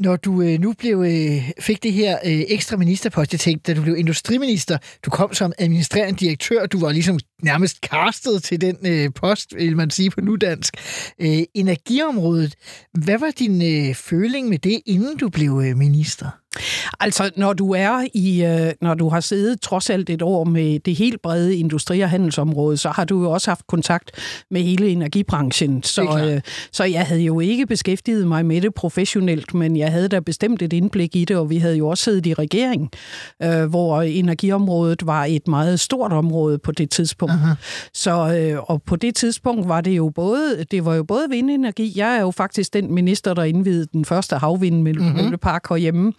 når 0.01 0.17
du 0.17 0.43
øh, 0.43 0.61
nu 0.61 0.73
blev, 0.73 1.05
øh, 1.07 1.51
fik 1.61 1.83
det 1.83 1.93
her 1.93 2.19
øh, 2.25 2.43
ekstra 2.49 2.77
ministerpost, 2.77 3.33
jeg 3.33 3.41
tænkte, 3.41 3.73
da 3.73 3.77
du 3.79 3.83
blev 3.83 3.97
industriminister, 3.97 4.79
du 5.05 5.11
kom 5.11 5.35
som 5.35 5.53
administrerende 5.59 6.19
direktør, 6.19 6.67
du 6.67 6.81
var 6.81 6.93
ligesom 6.93 7.19
nærmest 7.43 7.77
castet 7.77 8.43
til 8.43 8.61
den 8.61 8.77
øh, 8.87 9.11
post, 9.15 9.55
vil 9.57 9.77
man 9.77 9.91
sige 9.91 10.11
på 10.11 10.21
nudansk. 10.21 10.75
Øh, 11.21 11.43
energiområdet, 11.55 12.55
hvad 12.93 13.19
var 13.19 13.31
din 13.39 13.63
øh, 13.63 13.95
føling 13.95 14.49
med 14.49 14.59
det, 14.59 14.81
inden 14.87 15.17
du 15.17 15.29
blev 15.29 15.63
øh, 15.65 15.77
minister? 15.77 16.31
Altså, 17.01 17.31
når 17.37 17.53
du 17.53 17.73
er 17.73 18.07
i, 18.15 18.45
øh, 18.45 18.73
når 18.81 18.95
du 18.95 19.09
har 19.09 19.21
siddet 19.21 19.61
trods 19.61 19.91
alt 19.91 20.11
et 20.11 20.23
år 20.23 20.45
med 20.45 20.79
det 20.79 20.97
helt 20.97 21.23
brede 21.23 21.57
industri- 21.57 22.01
og 22.01 22.11
handelsområde, 22.11 22.77
så 22.77 22.89
har 22.89 23.05
du 23.05 23.23
jo 23.23 23.31
også 23.31 23.51
haft 23.51 23.67
kontakt 23.67 24.11
med 24.51 24.63
hele 24.63 24.89
energibranchen. 24.89 25.77
Er 25.77 25.83
Så, 25.85 26.31
øh, 26.35 26.41
så 26.73 26.85
jeg 26.85 27.07
havde 27.07 27.21
jo 27.21 27.41
ikke 27.41 27.67
beskæftiget 27.67 28.27
mig 28.27 28.47
med 28.47 28.61
det 28.61 28.75
professionelt, 28.75 29.55
men 29.55 29.77
jeg 29.77 29.93
havde 29.93 30.09
da 30.09 30.21
bestemt 30.21 30.63
et 30.63 30.73
indblik 30.73 31.17
i 31.17 31.25
det, 31.25 31.37
og 31.37 31.51
vi 31.51 31.57
havde 31.57 31.77
jo 31.77 31.89
også 31.89 32.05
siddet 32.05 32.27
i 32.27 32.35
regering, 32.35 32.91
øh, 33.43 33.65
hvor 33.65 34.03
energiområdet 34.03 35.07
var 35.07 35.25
et 35.25 35.49
meget 35.49 35.81
stort 35.81 36.13
område 36.13 36.59
på 36.59 36.73
det 36.73 36.91
tidspunkt. 36.91 37.33
Aha. 37.33 37.55
Så 37.95 38.37
øh, 38.37 38.63
og 38.71 38.83
på 38.83 38.97
det 38.97 39.15
tidspunkt 39.15 39.69
var 39.69 39.81
det 39.81 39.97
jo 39.97 40.09
både 40.15 40.65
det 40.71 40.85
var 40.85 40.95
jo 40.95 41.05
både 41.05 41.27
vindenergi. 41.31 41.93
Jeg 41.97 42.17
er 42.17 42.21
jo 42.21 42.31
faktisk 42.31 42.73
den 42.73 42.95
minister 42.95 43.35
der 43.35 43.43
indvidede 43.43 43.87
den 43.93 44.05
første 44.05 44.37
havvindmøllepark 44.37 45.63
mm-hmm. 45.71 45.75
herhjemme. 45.75 46.13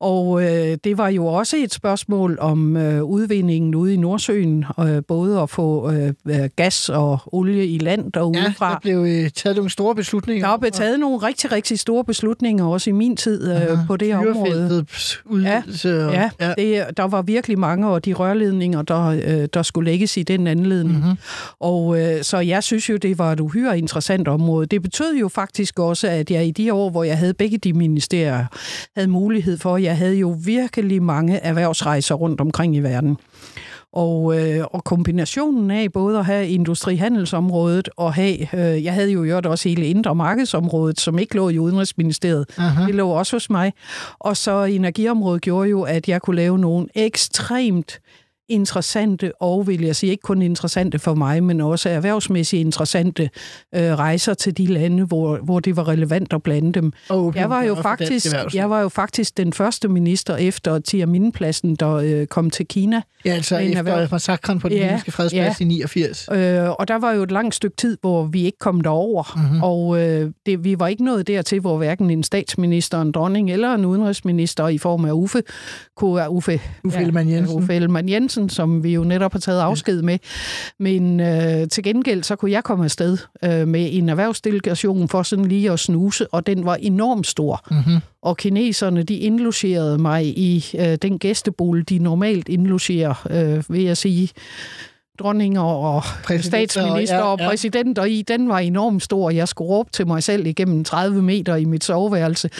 Og 0.00 0.42
øh, 0.42 0.76
det 0.84 0.98
var 0.98 1.08
jo 1.08 1.26
også 1.26 1.56
et 1.56 1.72
spørgsmål 1.72 2.38
om 2.40 2.76
øh, 2.76 3.02
udvindingen 3.04 3.74
ude 3.74 3.94
i 3.94 3.96
Nordsøen, 3.96 4.64
øh, 4.80 5.02
både 5.08 5.40
at 5.40 5.50
få 5.50 5.90
øh, 5.92 6.12
øh, 6.28 6.48
gas 6.56 6.88
og 6.88 7.18
olie 7.26 7.66
i 7.66 7.78
land 7.78 8.16
og 8.16 8.32
Ja, 8.34 8.40
udefra. 8.46 8.70
der 8.72 8.78
blev 8.82 8.98
øh, 9.08 9.30
taget 9.30 9.56
nogle 9.56 9.70
store 9.70 9.94
beslutninger. 9.94 10.46
Der 10.46 10.54
er 10.54 10.58
blevet 10.58 10.74
taget 10.74 11.00
nogle 11.00 11.16
rigtig, 11.18 11.52
rigtig 11.52 11.78
store 11.78 12.04
beslutninger, 12.04 12.64
også 12.66 12.90
i 12.90 12.92
min 12.92 13.16
tid 13.16 13.52
øh, 13.52 13.78
på 13.86 13.96
det 13.96 14.14
område. 14.14 14.84
Udvidelse. 15.26 16.06
og- 16.06 16.12
Ja, 16.12 16.30
ja. 16.40 16.54
Det, 16.58 16.96
der 16.96 17.02
var 17.04 17.22
virkelig 17.22 17.58
mange, 17.58 17.88
og 17.88 18.04
de 18.04 18.12
rørledninger, 18.12 18.82
der, 18.82 19.06
øh, 19.06 19.48
der 19.54 19.62
skulle 19.62 19.90
lægges 19.90 20.16
i 20.16 20.22
den 20.22 20.46
anledning. 20.46 20.94
Mhm. 20.98 21.04
Mm-hmm. 21.04 21.18
Og 21.60 22.00
øh, 22.00 22.22
så 22.22 22.38
jeg 22.38 22.62
synes 22.62 22.90
jo, 22.90 22.96
det 22.96 23.18
var 23.18 23.32
et 23.32 23.40
uhyre 23.40 23.78
interessant 23.78 24.28
område. 24.28 24.66
Det 24.66 24.82
betød 24.82 25.14
jo 25.16 25.28
faktisk 25.28 25.78
også, 25.78 26.08
at 26.08 26.30
jeg 26.30 26.46
i 26.46 26.50
de 26.50 26.72
år, 26.74 26.90
hvor 26.90 27.04
jeg 27.04 27.18
havde 27.18 27.34
begge 27.34 27.58
de 27.58 27.72
ministerier, 27.72 28.44
havde 28.96 29.08
mulighed 29.08 29.47
for, 29.56 29.76
jeg 29.76 29.96
havde 29.96 30.16
jo 30.16 30.36
virkelig 30.44 31.02
mange 31.02 31.36
erhvervsrejser 31.36 32.14
rundt 32.14 32.40
omkring 32.40 32.76
i 32.76 32.80
verden. 32.80 33.16
Og, 33.92 34.40
øh, 34.40 34.64
og 34.70 34.84
kombinationen 34.84 35.70
af 35.70 35.92
både 35.92 36.18
at 36.18 36.24
have 36.24 36.48
industrihandelsområdet 36.48 37.88
og 37.96 38.14
have, 38.14 38.36
øh, 38.54 38.84
jeg 38.84 38.94
havde 38.94 39.10
jo 39.10 39.22
gjort 39.22 39.46
også 39.46 39.68
hele 39.68 39.86
indre 39.86 40.14
markedsområdet, 40.14 41.00
som 41.00 41.18
ikke 41.18 41.34
lå 41.34 41.48
i 41.48 41.58
Udenrigsministeriet. 41.58 42.46
Aha. 42.58 42.86
Det 42.86 42.94
lå 42.94 43.08
også 43.08 43.36
hos 43.36 43.50
mig. 43.50 43.72
Og 44.18 44.36
så 44.36 44.64
energiområdet 44.64 45.42
gjorde 45.42 45.68
jo, 45.68 45.82
at 45.82 46.08
jeg 46.08 46.22
kunne 46.22 46.36
lave 46.36 46.58
nogle 46.58 46.86
ekstremt 46.94 48.00
interessante, 48.48 49.32
og 49.42 49.66
vil 49.66 49.80
jeg 49.82 49.96
sige, 49.96 50.10
ikke 50.10 50.22
kun 50.22 50.42
interessante 50.42 50.98
for 50.98 51.14
mig, 51.14 51.42
men 51.44 51.60
også 51.60 51.88
erhvervsmæssigt 51.90 52.60
interessante 52.60 53.30
øh, 53.74 53.80
rejser 53.82 54.34
til 54.34 54.56
de 54.58 54.66
lande, 54.66 55.04
hvor, 55.04 55.36
hvor 55.42 55.60
det 55.60 55.76
var 55.76 55.88
relevant 55.88 56.32
at 56.32 56.42
blande 56.42 56.72
dem. 56.72 56.92
Og 57.08 57.32
Jeg 57.36 57.50
var 57.50 57.62
jo 57.62 57.74
faktisk, 57.74 58.26
jeg 58.54 58.70
var 58.70 58.80
jo 58.80 58.88
faktisk 58.88 59.36
den 59.36 59.52
første 59.52 59.88
minister 59.88 60.36
efter 60.36 60.78
Tiaminpladsen, 60.78 61.74
der 61.76 61.92
øh, 61.94 62.26
kom 62.26 62.50
til 62.50 62.66
Kina. 62.66 63.02
Ja, 63.24 63.30
altså 63.32 63.58
efter 63.58 63.78
erhverv- 63.82 64.08
massakren 64.10 64.58
på 64.58 64.68
den 64.68 64.76
Ja, 64.76 64.82
himmelske 64.84 65.12
fredsplads 65.12 65.60
ja. 65.60 65.64
i 65.64 65.68
89. 65.68 66.28
Øh, 66.32 66.70
og 66.70 66.88
der 66.88 66.98
var 66.98 67.12
jo 67.12 67.22
et 67.22 67.30
langt 67.32 67.54
stykke 67.54 67.76
tid, 67.76 67.98
hvor 68.00 68.24
vi 68.24 68.42
ikke 68.44 68.58
kom 68.58 68.80
derover. 68.80 69.32
Mhm. 69.36 69.44
Mm-hmm. 69.44 69.62
Og 69.62 70.00
øh, 70.00 70.30
det, 70.46 70.64
vi 70.64 70.78
var 70.78 70.86
ikke 70.88 71.04
nået 71.04 71.26
dertil, 71.26 71.60
hvor 71.60 71.76
hverken 71.76 72.10
en 72.10 72.22
statsminister, 72.22 73.00
en 73.00 73.12
dronning 73.12 73.50
eller 73.50 73.74
en 73.74 73.84
udenrigsminister 73.84 74.68
i 74.68 74.78
form 74.78 75.04
af 75.04 75.12
Uffe, 75.12 75.42
kunne, 75.96 76.30
Uffe, 76.30 76.60
Uffe 76.84 76.98
Ellemann-Jensen. 76.98 77.52
Uffe 77.56 77.74
Ellemann 77.74 78.08
Jensen, 78.08 78.37
som 78.48 78.84
vi 78.84 78.94
jo 78.94 79.04
netop 79.04 79.32
har 79.32 79.40
taget 79.40 79.60
afsked 79.60 80.02
med. 80.02 80.18
Men 80.78 81.20
øh, 81.20 81.68
til 81.68 81.84
gengæld, 81.84 82.22
så 82.22 82.36
kunne 82.36 82.50
jeg 82.50 82.64
komme 82.64 82.84
afsted 82.84 83.18
øh, 83.44 83.68
med 83.68 83.88
en 83.92 84.08
erhvervsdelegation 84.08 85.08
for 85.08 85.22
sådan 85.22 85.44
lige 85.44 85.70
at 85.70 85.80
snuse, 85.80 86.34
og 86.34 86.46
den 86.46 86.64
var 86.64 86.74
enormt 86.74 87.26
stor. 87.26 87.66
Mm-hmm. 87.70 87.98
Og 88.22 88.36
kineserne, 88.36 89.02
de 89.02 89.14
indlogerede 89.14 89.98
mig 89.98 90.24
i 90.38 90.66
øh, 90.78 90.94
den 91.02 91.18
gæstebolig, 91.18 91.88
de 91.88 91.98
normalt 91.98 92.48
indlogerer, 92.48 93.26
øh, 93.30 93.64
vil 93.68 93.82
jeg 93.82 93.96
sige, 93.96 94.30
dronninger 95.18 95.60
og 95.62 96.02
Præsidenter, 96.24 96.48
statsminister 96.48 97.16
ja, 97.16 97.22
og 97.22 97.38
ja. 97.40 97.48
præsidenter 97.48 98.04
i, 98.04 98.22
den 98.22 98.48
var 98.48 98.58
enormt 98.58 99.02
stor. 99.02 99.30
Jeg 99.30 99.48
skulle 99.48 99.68
råbe 99.68 99.90
til 99.92 100.06
mig 100.06 100.22
selv 100.22 100.46
igennem 100.46 100.84
30 100.84 101.22
meter 101.22 101.56
i 101.56 101.64
mit 101.64 101.84
soveværelse. 101.84 102.50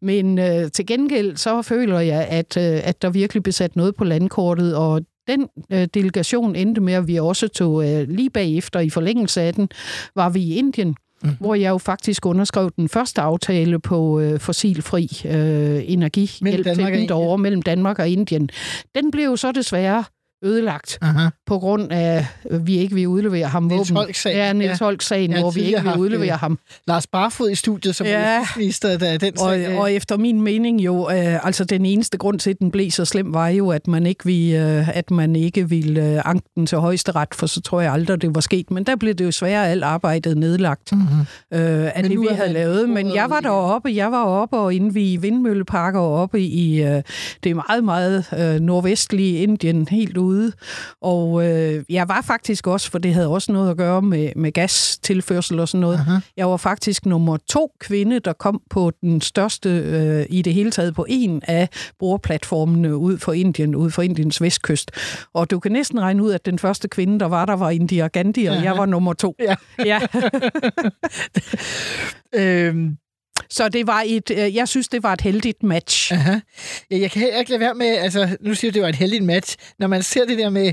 Men 0.00 0.38
øh, 0.38 0.70
til 0.70 0.86
gengæld 0.86 1.36
så 1.36 1.62
føler 1.62 2.00
jeg, 2.00 2.26
at, 2.30 2.56
øh, 2.56 2.80
at 2.84 3.02
der 3.02 3.10
virkelig 3.10 3.42
blev 3.42 3.52
sat 3.52 3.76
noget 3.76 3.94
på 3.94 4.04
landkortet, 4.04 4.76
og 4.76 5.02
den 5.28 5.48
øh, 5.70 5.88
delegation 5.94 6.56
endte 6.56 6.80
med, 6.80 6.94
at 6.94 7.08
vi 7.08 7.16
også 7.16 7.48
tog 7.48 7.88
øh, 7.88 8.08
lige 8.08 8.30
bagefter 8.30 8.80
i 8.80 8.90
forlængelse 8.90 9.42
af 9.42 9.54
den, 9.54 9.68
var 10.14 10.28
vi 10.28 10.40
i 10.40 10.54
Indien, 10.54 10.94
mm. 11.22 11.30
hvor 11.40 11.54
jeg 11.54 11.70
jo 11.70 11.78
faktisk 11.78 12.26
underskrev 12.26 12.70
den 12.76 12.88
første 12.88 13.20
aftale 13.20 13.78
på 13.78 14.20
øh, 14.20 14.40
fossilfri 14.40 15.08
øh, 15.24 15.82
energi 15.84 16.30
Mellem 16.42 16.64
Danmark 16.64 16.86
og 16.86 16.92
Indien. 16.92 17.08
derovre 17.08 17.38
mellem 17.38 17.62
Danmark 17.62 17.98
og 17.98 18.08
Indien. 18.08 18.50
Den 18.94 19.10
blev 19.10 19.24
jo 19.24 19.36
så 19.36 19.52
desværre 19.52 20.04
ødelagt 20.46 20.98
Aha. 21.02 21.28
på 21.46 21.58
grund 21.58 21.92
af, 21.92 22.26
at 22.50 22.66
vi 22.66 22.78
ikke 22.78 22.94
vil 22.94 23.08
udlevere 23.08 23.46
ham 23.46 23.62
Niels 23.62 23.78
våben. 23.90 23.96
Holck-sagen. 23.96 24.38
Ja, 24.38 24.52
Niels 24.52 24.80
Ja. 24.80 24.84
Holck-sagen, 24.84 25.30
Jeg 25.30 25.36
har 25.36 25.42
hvor 25.42 25.50
vi 25.50 25.60
ikke 25.60 25.82
vil 25.82 25.96
udlevere 25.96 26.32
øh, 26.32 26.38
ham. 26.38 26.58
Lars 26.88 27.06
Barfod 27.06 27.50
i 27.50 27.54
studiet 27.54 27.96
som 27.96 28.06
Ja. 28.06 28.38
justitsminister, 28.38 28.98
da 28.98 29.16
den 29.16 29.32
Og, 29.40 29.50
sag, 29.54 29.70
øh, 29.70 29.78
og 29.78 29.92
efter 29.92 30.16
min 30.16 30.40
mening 30.42 30.80
jo, 30.80 31.10
øh, 31.10 31.46
altså 31.46 31.64
den 31.64 31.86
eneste 31.86 32.18
grund 32.18 32.38
til, 32.38 32.50
at 32.50 32.58
den 32.58 32.70
blev 32.70 32.90
så 32.90 33.04
slem, 33.04 33.34
var 33.34 33.48
jo, 33.48 33.70
at 33.70 33.86
man 33.88 34.06
ikke 34.06 34.24
ville, 34.24 34.78
øh, 34.78 34.96
at 34.96 35.10
man 35.10 35.36
ikke 35.36 35.68
ville 35.68 36.14
øh, 36.14 36.22
anke 36.24 36.48
den 36.54 36.66
til 36.66 36.78
højesteret, 36.78 37.28
for 37.34 37.46
så 37.46 37.60
tror 37.60 37.80
jeg 37.80 37.92
aldrig, 37.92 38.22
det 38.22 38.34
var 38.34 38.40
sket. 38.40 38.70
Men 38.70 38.84
der 38.84 38.96
blev 38.96 39.14
det 39.14 39.24
jo 39.24 39.30
svært 39.30 39.66
alt 39.68 39.84
arbejdet 39.84 40.36
nedlagt 40.36 40.92
mm-hmm. 40.92 41.20
øh, 41.52 41.84
af 41.84 41.92
Men 42.02 42.10
det, 42.10 42.20
vi 42.20 42.26
havde 42.30 42.52
lavet. 42.52 42.88
Men 42.88 43.14
jeg 43.14 43.30
var 43.30 43.40
deroppe, 43.40 43.92
jeg 43.94 44.12
var 44.12 44.24
oppe 44.24 44.56
og 44.56 44.74
inde 44.74 45.00
i 45.00 45.16
vindmølleparker 45.16 46.00
oppe 46.00 46.40
i 46.40 46.82
øh, 46.82 47.02
det 47.44 47.56
meget, 47.56 47.84
meget 47.84 48.24
øh, 48.38 48.60
nordvestlige 48.60 49.38
Indien, 49.38 49.88
helt 49.90 50.16
ude. 50.16 50.35
Og 51.00 51.46
øh, 51.46 51.84
jeg 51.88 52.08
var 52.08 52.22
faktisk 52.22 52.66
også, 52.66 52.90
for 52.90 52.98
det 52.98 53.14
havde 53.14 53.28
også 53.28 53.52
noget 53.52 53.70
at 53.70 53.76
gøre 53.76 54.02
med, 54.02 54.32
med 54.36 54.52
gastilførsel 54.52 55.60
og 55.60 55.68
sådan 55.68 55.80
noget, 55.80 55.94
Aha. 55.94 56.18
jeg 56.36 56.50
var 56.50 56.56
faktisk 56.56 57.06
nummer 57.06 57.36
to 57.36 57.72
kvinde, 57.80 58.20
der 58.20 58.32
kom 58.32 58.62
på 58.70 58.92
den 59.00 59.20
største 59.20 59.68
øh, 59.68 60.26
i 60.28 60.42
det 60.42 60.54
hele 60.54 60.70
taget 60.70 60.94
på 60.94 61.06
en 61.08 61.42
af 61.46 61.68
boreplatformene 61.98 62.96
ud 62.96 63.18
for 63.18 63.32
Indien, 63.32 63.74
ud 63.74 63.90
for 63.90 64.02
Indiens 64.02 64.42
vestkyst. 64.42 64.90
Og 65.34 65.50
du 65.50 65.58
kan 65.58 65.72
næsten 65.72 66.00
regne 66.00 66.22
ud, 66.22 66.32
at 66.32 66.46
den 66.46 66.58
første 66.58 66.88
kvinde, 66.88 67.20
der 67.20 67.26
var 67.26 67.46
der, 67.46 67.56
var 67.56 67.70
Indira 67.70 68.06
Gandhi, 68.06 68.46
og 68.46 68.54
Aha. 68.54 68.64
jeg 68.64 68.76
var 68.76 68.86
nummer 68.86 69.12
to. 69.12 69.36
Ja. 69.40 69.54
ja. 69.84 70.00
øhm, 72.68 72.96
så 73.50 73.68
det 73.68 73.86
var 73.86 74.02
et, 74.06 74.30
øh, 74.30 74.54
jeg 74.54 74.68
synes, 74.68 74.88
det 74.88 75.02
var 75.02 75.12
et 75.12 75.20
heldigt 75.20 75.62
match. 75.62 76.12
aha. 76.12 76.38
Ja, 76.90 76.98
jeg 76.98 77.10
kan 77.10 77.20
heller 77.22 77.38
ikke 77.38 77.50
lade 77.50 77.60
være 77.60 77.74
med, 77.74 77.86
altså 77.86 78.36
nu 78.40 78.54
siger 78.54 78.70
du, 78.70 78.74
det 78.74 78.82
var 78.82 78.88
et 78.88 78.96
heldigt 78.96 79.24
match, 79.24 79.56
når 79.78 79.86
man 79.86 80.02
ser 80.02 80.24
det 80.24 80.38
der 80.38 80.50
med 80.50 80.72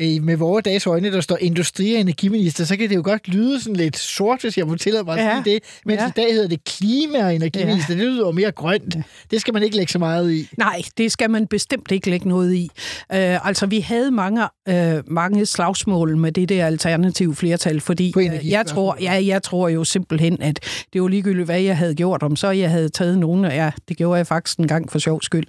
øh, 0.00 0.22
med 0.22 0.36
vores 0.36 0.62
dages 0.64 0.86
øjne, 0.86 1.12
der 1.12 1.20
står 1.20 1.36
industri- 1.40 1.94
og 1.94 2.00
energiminister, 2.00 2.64
så 2.64 2.76
kan 2.76 2.88
det 2.88 2.96
jo 2.96 3.02
godt 3.04 3.28
lyde 3.28 3.60
sådan 3.60 3.76
lidt 3.76 3.98
sort, 3.98 4.40
hvis 4.42 4.58
jeg 4.58 4.66
må 4.66 4.74
tillade 4.76 5.04
mig 5.04 5.18
at 5.18 5.24
Ja. 5.24 5.42
sige 5.44 5.54
det. 5.54 5.62
Mens 5.86 6.00
Ja. 6.00 6.08
i 6.08 6.10
dag 6.16 6.32
hedder 6.34 6.48
det 6.48 6.64
klima- 6.64 7.24
og 7.24 7.34
energiminister. 7.34 7.94
Det 7.94 8.04
lyder 8.04 8.26
jo 8.26 8.32
mere 8.32 8.52
grønt. 8.52 8.96
Det 9.30 9.40
skal 9.40 9.54
man 9.54 9.62
ikke 9.62 9.76
lægge 9.76 9.92
så 9.92 9.98
meget 9.98 10.32
i. 10.32 10.48
Nej, 10.58 10.82
det 10.98 11.12
skal 11.12 11.30
man 11.30 11.46
bestemt 11.46 11.90
ikke 11.90 12.10
lægge 12.10 12.28
noget 12.28 12.54
i. 12.54 12.70
Øh, 13.12 13.46
altså, 13.46 13.66
vi 13.66 13.80
havde 13.80 14.10
mange, 14.10 14.42
øh, 14.68 15.02
mange 15.06 15.46
slagsmål 15.46 16.16
med 16.16 16.32
det 16.32 16.48
der 16.48 16.66
alternative 16.66 17.34
flertal, 17.34 17.80
fordi 17.80 18.14
øh, 18.18 18.48
jeg, 18.50 18.66
tror, 18.66 18.96
ja, 19.00 19.24
jeg 19.26 19.42
tror 19.42 19.68
jo 19.68 19.84
simpelthen, 19.84 20.42
at 20.42 20.60
det 20.92 21.02
var 21.02 21.08
ligegyldigt, 21.08 21.44
hvad 21.46 21.60
jeg 21.60 21.76
havde 21.76 21.94
gjort, 21.94 22.22
om 22.22 22.36
så 22.36 22.50
jeg 22.50 22.70
havde 22.70 22.88
taget 22.88 23.18
nogle 23.18 23.52
af, 23.52 23.56
ja, 23.64 23.70
det 23.88 23.96
gjorde 23.96 24.16
jeg 24.18 24.26
faktisk 24.26 24.58
en 24.58 24.68
gang 24.68 24.90
for 24.92 24.98
sjov 24.98 25.22
skyld, 25.22 25.46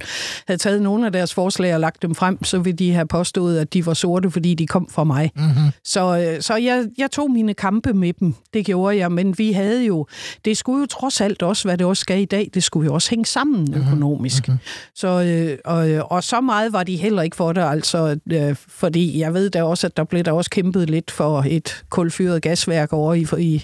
havde 0.48 0.58
taget 0.60 0.82
nogle 0.82 1.06
af 1.06 1.12
deres 1.12 1.34
forslag 1.34 1.74
og 1.74 1.80
lagt 1.80 2.02
dem 2.02 2.16
frem, 2.16 2.44
så 2.44 2.60
ville 2.60 2.78
de 2.78 2.92
have 2.94 3.08
påstået, 3.08 3.60
at 3.60 3.74
de 3.74 3.86
var 3.86 3.94
sorte, 3.94 4.32
fordi 4.41 4.54
de 4.54 4.67
kom 4.67 4.88
fra 4.91 5.04
mig. 5.04 5.32
Mm-hmm. 5.36 5.71
Så, 5.84 6.17
øh, 6.17 6.41
så 6.41 6.56
jeg, 6.56 6.86
jeg 6.97 7.12
tog 7.12 7.32
mine 7.32 7.54
kampe 7.54 7.93
med 7.93 8.13
dem, 8.13 8.34
det 8.54 8.65
gjorde 8.65 8.97
jeg, 8.97 9.12
men 9.12 9.38
vi 9.38 9.51
havde 9.51 9.86
jo, 9.86 10.08
det 10.45 10.58
skulle 10.58 10.80
jo 10.80 10.86
trods 10.86 11.21
alt 11.21 11.41
også, 11.41 11.67
hvad 11.67 11.77
det 11.77 11.88
også 11.88 12.01
skal 12.01 12.21
i 12.21 12.25
dag, 12.25 12.49
det 12.54 12.63
skulle 12.63 12.86
jo 12.86 12.93
også 12.93 13.10
hænge 13.10 13.25
sammen 13.25 13.73
økonomisk. 13.73 14.47
Mm-hmm. 14.47 14.60
Så, 14.95 15.08
øh, 15.08 15.58
og, 15.65 15.89
øh, 15.89 16.04
og 16.06 16.23
så 16.23 16.41
meget 16.41 16.73
var 16.73 16.84
de 16.84 16.95
heller 16.95 17.21
ikke 17.21 17.36
for 17.36 17.54
det, 17.54 17.62
altså, 17.62 18.19
øh, 18.32 18.56
fordi 18.56 19.19
jeg 19.19 19.34
ved 19.34 19.49
da 19.49 19.63
også, 19.63 19.88
at 19.88 19.97
der 19.97 20.04
blev 20.04 20.23
der 20.23 20.32
også 20.32 20.49
kæmpet 20.49 20.89
lidt 20.89 21.12
for 21.12 21.43
et 21.47 21.84
kulfyret 21.89 22.41
gasværk 22.41 22.93
over 22.93 23.13
i, 23.13 23.25
i 23.39 23.63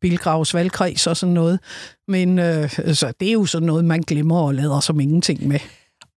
Bilgravs 0.00 0.54
valgkreds 0.54 1.06
og 1.06 1.16
sådan 1.16 1.34
noget. 1.34 1.58
Men 2.08 2.38
øh, 2.38 2.70
så 2.70 3.12
det 3.20 3.28
er 3.28 3.32
jo 3.32 3.46
sådan 3.46 3.66
noget, 3.66 3.84
man 3.84 4.00
glemmer 4.00 4.38
og 4.38 4.54
lader 4.54 4.80
som 4.80 5.00
ingenting 5.00 5.48
med. 5.48 5.58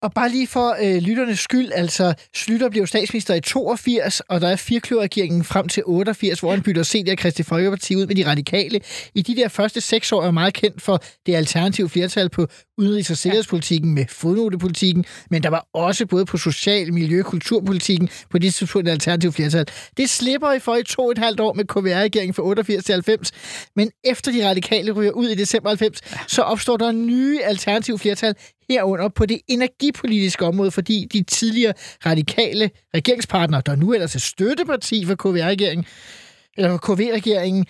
Og 0.02 0.14
bare 0.14 0.30
lige 0.30 0.48
for 0.48 0.76
øh, 0.84 1.02
lytternes 1.02 1.40
skyld, 1.40 1.72
altså 1.76 2.14
Slytter 2.36 2.70
blev 2.70 2.88
statsminister 2.88 3.34
i 3.34 3.42
82, 3.42 4.20
og 4.20 4.42
der 4.42 4.48
er 4.48 4.56
firkløverregeringen 4.56 5.44
frem 5.44 5.68
til 5.68 5.84
88, 5.86 6.40
hvor 6.40 6.52
han 6.52 6.62
bytter 6.62 6.84
CD 6.84 7.10
og 7.12 7.18
Kristi 7.18 7.44
Folkeparti 7.44 7.96
ud 7.96 8.06
med 8.08 8.16
de 8.16 8.26
radikale. 8.28 8.80
I 9.16 9.22
de 9.22 9.36
der 9.36 9.48
første 9.48 9.82
seks 9.82 10.12
år 10.12 10.24
er 10.24 10.32
meget 10.32 10.54
kendt 10.54 10.82
for 10.82 11.04
det 11.26 11.36
alternative 11.36 11.90
flertal 11.90 12.30
på 12.30 12.48
udenrigs- 12.82 13.12
og 13.12 13.18
sikkerhedspolitikken 13.18 13.94
med 13.94 14.06
fodnotepolitikken, 14.10 15.06
men 15.30 15.44
der 15.44 15.50
var 15.50 15.68
også 15.74 16.06
både 16.06 16.26
på 16.26 16.38
social, 16.38 16.94
miljø- 16.94 17.20
og 17.20 17.26
kulturpolitikken 17.26 18.10
på 18.30 18.38
det 18.38 18.54
tidspunkt 18.54 18.90
alternative 18.90 19.32
flertal. 19.32 19.66
Det 19.98 20.10
slipper 20.10 20.52
I 20.52 20.60
for 20.60 20.76
i 20.76 20.84
to 20.84 21.02
og 21.02 21.12
et 21.12 21.18
halvt 21.18 21.40
år 21.40 21.54
med 21.54 21.66
KVR-regeringen 21.66 22.34
fra 22.34 22.44
88 22.44 22.84
til 22.86 22.94
90, 22.94 23.32
men 23.76 23.92
efter 24.04 24.32
de 24.32 24.50
radikale 24.50 24.92
ryger 24.92 25.12
ud 25.12 25.28
i 25.28 25.36
december 25.36 25.70
90, 25.70 26.00
så 26.28 26.42
opstår 26.42 26.78
der 26.78 26.92
nye 26.92 27.44
alternative 27.44 28.00
flertal 28.00 28.36
herunder 28.70 29.10
på 29.10 29.26
det 29.26 29.42
energipolitiske 29.48 30.46
område, 30.46 30.72
fordi 30.72 31.08
de 31.14 31.24
tidligere 31.24 31.74
radikale 32.06 32.70
regeringspartnere, 32.96 33.62
der 33.66 33.76
nu 33.76 33.94
ellers 33.94 34.16
er 34.16 34.20
støtteparti 34.20 35.06
for 35.06 35.16
KV-regeringen, 35.16 35.86
eller 36.58 36.78
for 36.78 36.96
KV-regeringen, 36.96 37.66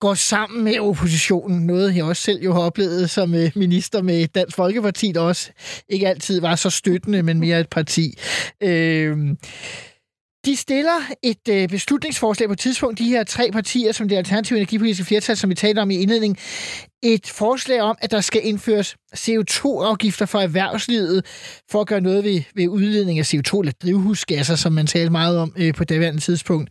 går 0.00 0.14
sammen 0.14 0.64
med 0.64 0.78
oppositionen. 0.78 1.66
Noget, 1.66 1.96
jeg 1.96 2.04
også 2.04 2.22
selv 2.22 2.42
jo 2.42 2.52
har 2.52 2.60
oplevet 2.60 3.10
som 3.10 3.34
øh, 3.34 3.50
minister 3.54 4.02
med 4.02 4.26
Dansk 4.26 4.56
Folkeparti, 4.56 5.12
der 5.12 5.20
også 5.20 5.50
ikke 5.88 6.08
altid 6.08 6.40
var 6.40 6.54
så 6.54 6.70
støttende, 6.70 7.22
men 7.22 7.40
mere 7.40 7.60
et 7.60 7.68
parti. 7.68 8.18
Øh, 8.60 9.18
de 10.44 10.56
stiller 10.56 11.00
et 11.22 11.48
øh, 11.48 11.68
beslutningsforslag 11.68 12.48
på 12.48 12.52
et 12.52 12.58
tidspunkt, 12.58 12.98
de 12.98 13.08
her 13.08 13.24
tre 13.24 13.50
partier, 13.52 13.92
som 13.92 14.08
det 14.08 14.16
alternative 14.16 14.58
energipolitiske 14.58 15.04
flertal, 15.04 15.36
som 15.36 15.50
vi 15.50 15.54
talte 15.54 15.80
om 15.80 15.90
i 15.90 15.96
indledningen, 15.96 16.36
et 17.02 17.26
forslag 17.26 17.80
om, 17.80 17.96
at 18.00 18.10
der 18.10 18.20
skal 18.20 18.40
indføres 18.44 18.96
CO2-afgifter 19.16 20.26
for 20.26 20.38
erhvervslivet, 20.38 21.26
for 21.70 21.80
at 21.80 21.86
gøre 21.86 22.00
noget 22.00 22.24
ved, 22.24 22.42
ved 22.54 22.68
udledning 22.68 23.18
af 23.18 23.34
CO2 23.34 23.60
eller 23.60 23.72
drivhusgasser, 23.82 24.56
som 24.56 24.72
man 24.72 24.86
talte 24.86 25.10
meget 25.10 25.38
om 25.38 25.52
øh, 25.56 25.74
på 25.74 25.84
daværende 25.84 26.20
tidspunkt. 26.20 26.70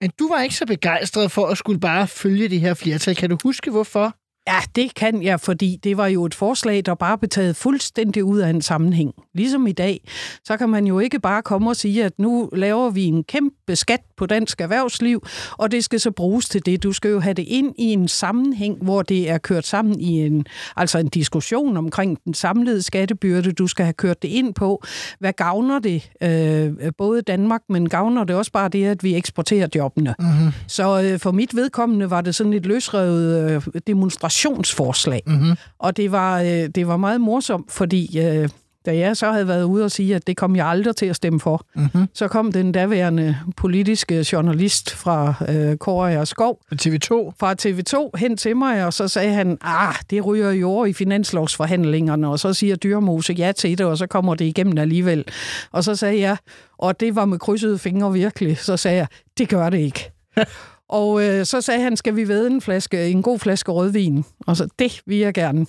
Men 0.00 0.10
du 0.18 0.28
var 0.28 0.42
ikke 0.42 0.54
så 0.54 0.66
begejstret 0.66 1.32
for 1.32 1.46
at 1.46 1.58
skulle 1.58 1.80
bare 1.80 2.08
følge 2.08 2.48
det 2.48 2.60
her 2.60 2.74
flertal. 2.74 3.16
Kan 3.16 3.30
du 3.30 3.38
huske, 3.42 3.70
hvorfor? 3.70 4.14
Ja, 4.48 4.60
det 4.76 4.94
kan 4.94 5.22
jeg, 5.22 5.40
fordi 5.40 5.78
det 5.84 5.96
var 5.96 6.06
jo 6.06 6.24
et 6.24 6.34
forslag, 6.34 6.82
der 6.86 6.94
bare 6.94 7.18
blev 7.18 7.28
taget 7.28 7.56
fuldstændig 7.56 8.24
ud 8.24 8.38
af 8.38 8.50
en 8.50 8.62
sammenhæng. 8.62 9.14
Ligesom 9.34 9.66
i 9.66 9.72
dag, 9.72 10.00
så 10.44 10.56
kan 10.56 10.68
man 10.68 10.86
jo 10.86 10.98
ikke 10.98 11.20
bare 11.20 11.42
komme 11.42 11.70
og 11.70 11.76
sige, 11.76 12.04
at 12.04 12.18
nu 12.18 12.50
laver 12.52 12.90
vi 12.90 13.04
en 13.04 13.24
kæmpe 13.24 13.76
skat 13.76 14.00
på 14.16 14.26
dansk 14.26 14.60
erhvervsliv, 14.60 15.26
og 15.52 15.70
det 15.70 15.84
skal 15.84 16.00
så 16.00 16.10
bruges 16.10 16.48
til 16.48 16.66
det. 16.66 16.82
Du 16.82 16.92
skal 16.92 17.10
jo 17.10 17.20
have 17.20 17.34
det 17.34 17.44
ind 17.48 17.74
i 17.78 17.92
en 17.92 18.08
sammenhæng, 18.08 18.78
hvor 18.82 19.02
det 19.02 19.30
er 19.30 19.38
kørt 19.38 19.66
sammen 19.66 20.00
i 20.00 20.26
en, 20.26 20.46
altså 20.76 20.98
en 20.98 21.08
diskussion 21.08 21.76
omkring 21.76 22.18
den 22.24 22.34
samlede 22.34 22.82
skattebyrde. 22.82 23.52
Du 23.52 23.66
skal 23.66 23.84
have 23.84 23.92
kørt 23.92 24.22
det 24.22 24.28
ind 24.28 24.54
på, 24.54 24.82
hvad 25.18 25.32
gavner 25.32 25.78
det 25.78 26.10
øh, 26.22 26.92
både 26.98 27.22
Danmark, 27.22 27.60
men 27.68 27.88
gavner 27.88 28.24
det 28.24 28.36
også 28.36 28.52
bare 28.52 28.68
det, 28.68 28.86
at 28.86 29.04
vi 29.04 29.14
eksporterer 29.14 29.68
jobbene. 29.74 30.14
Mm-hmm. 30.18 30.52
Så 30.66 31.02
øh, 31.02 31.18
for 31.18 31.32
mit 31.32 31.56
vedkommende 31.56 32.10
var 32.10 32.20
det 32.20 32.34
sådan 32.34 32.52
et 32.52 32.66
løsrevet 32.66 33.50
øh, 33.50 33.62
demonstrationsforslag. 33.86 35.22
Mm-hmm. 35.26 35.56
Og 35.78 35.96
det 35.96 36.12
var, 36.12 36.40
øh, 36.40 36.46
det 36.48 36.86
var 36.86 36.96
meget 36.96 37.20
morsomt, 37.20 37.72
fordi 37.72 38.18
øh, 38.20 38.48
da 38.86 38.96
jeg 38.96 39.16
så 39.16 39.32
havde 39.32 39.48
været 39.48 39.62
ude 39.64 39.84
og 39.84 39.90
sige, 39.90 40.14
at 40.14 40.26
det 40.26 40.36
kom 40.36 40.56
jeg 40.56 40.66
aldrig 40.66 40.96
til 40.96 41.06
at 41.06 41.16
stemme 41.16 41.40
for, 41.40 41.66
Mm-hmm. 41.74 42.06
så 42.14 42.28
kom 42.28 42.52
den 42.52 42.72
daværende 42.72 43.36
politiske 43.56 44.26
journalist 44.32 44.90
fra 44.90 45.34
øh, 45.48 45.76
Kåre 45.76 46.18
og 46.18 46.28
Skov 46.28 46.60
TV2. 46.74 47.32
fra 47.40 47.54
TV2 47.62 48.18
hen 48.18 48.36
til 48.36 48.56
mig, 48.56 48.86
og 48.86 48.92
så 48.92 49.08
sagde 49.08 49.32
han, 49.32 49.58
ah, 49.60 49.94
det 50.10 50.26
ryger 50.26 50.50
jo 50.50 50.68
over 50.70 50.86
i 50.86 50.92
finanslovsforhandlingerne, 50.92 52.28
og 52.28 52.38
så 52.38 52.54
siger 52.54 52.76
Dyrmose 52.76 53.32
ja 53.32 53.52
til 53.52 53.78
det, 53.78 53.86
og 53.86 53.98
så 53.98 54.06
kommer 54.06 54.34
det 54.34 54.44
igennem 54.44 54.78
alligevel. 54.78 55.24
Og 55.72 55.84
så 55.84 55.96
sagde 55.96 56.20
jeg, 56.20 56.36
og 56.78 57.00
det 57.00 57.16
var 57.16 57.24
med 57.24 57.38
krydsede 57.38 57.78
fingre 57.78 58.12
virkelig, 58.12 58.58
så 58.58 58.76
sagde 58.76 58.96
jeg, 58.96 59.06
det 59.38 59.48
gør 59.48 59.70
det 59.70 59.78
ikke. 59.78 60.10
og 60.88 61.24
øh, 61.24 61.46
så 61.46 61.60
sagde 61.60 61.80
han, 61.80 61.96
skal 61.96 62.16
vi 62.16 62.28
ved 62.28 62.46
en, 62.46 62.60
flaske, 62.60 63.08
en 63.10 63.22
god 63.22 63.38
flaske 63.38 63.72
rødvin? 63.72 64.24
Og 64.46 64.56
så, 64.56 64.68
det 64.78 65.00
vil 65.06 65.18
jeg 65.18 65.34
gerne. 65.34 65.66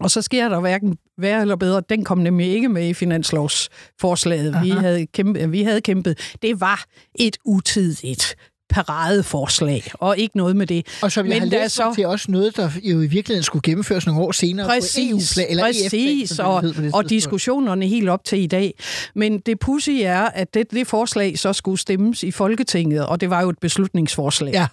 Og 0.00 0.10
så 0.10 0.22
sker 0.22 0.48
der 0.48 0.60
hverken 0.60 0.96
værre 1.20 1.40
eller 1.40 1.56
bedre. 1.56 1.82
Den 1.88 2.04
kom 2.04 2.18
nemlig 2.18 2.46
ikke 2.46 2.68
med 2.68 2.88
i 2.88 2.94
finanslovsforslaget. 2.94 4.56
Vi 4.62 4.70
havde, 4.70 5.06
kæmpet, 5.06 5.52
vi 5.52 5.62
havde 5.62 5.80
kæmpet. 5.80 6.36
Det 6.42 6.60
var 6.60 6.84
et 7.14 7.36
utidigt 7.44 8.36
paradeforslag, 8.70 9.90
og 9.94 10.18
ikke 10.18 10.36
noget 10.36 10.56
med 10.56 10.66
det. 10.66 10.86
Og 11.02 11.12
som 11.12 11.26
jeg 11.26 11.30
Men 11.34 11.42
har 11.42 11.48
der 11.48 11.58
er 11.58 11.62
læst 11.62 11.74
så- 11.74 11.92
til 11.94 12.06
også 12.06 12.26
noget, 12.30 12.56
der 12.56 12.70
jo 12.82 13.00
i 13.00 13.06
virkeligheden 13.06 13.42
skulle 13.44 13.62
gennemføres 13.62 14.06
nogle 14.06 14.22
år 14.22 14.32
senere 14.32 14.66
Præcis, 14.68 14.94
på 15.34 15.40
EU-plan, 15.40 15.46
eller 15.50 15.64
præcis, 15.64 15.84
EF-plan, 15.92 16.26
som 16.26 16.46
og, 16.46 16.62
det 16.62 16.90
og 16.94 17.10
diskussionerne 17.10 17.86
helt 17.86 18.08
op 18.08 18.24
til 18.24 18.38
i 18.42 18.46
dag. 18.46 18.74
Men 19.14 19.38
det 19.38 19.58
pussy 19.58 19.90
er, 20.02 20.20
at 20.20 20.54
det, 20.54 20.70
det 20.70 20.86
forslag 20.86 21.38
så 21.38 21.52
skulle 21.52 21.78
stemmes 21.78 22.22
i 22.22 22.30
Folketinget, 22.30 23.06
og 23.06 23.20
det 23.20 23.30
var 23.30 23.40
jo 23.42 23.48
et 23.48 23.58
beslutningsforslag. 23.58 24.52
Ja. 24.52 24.66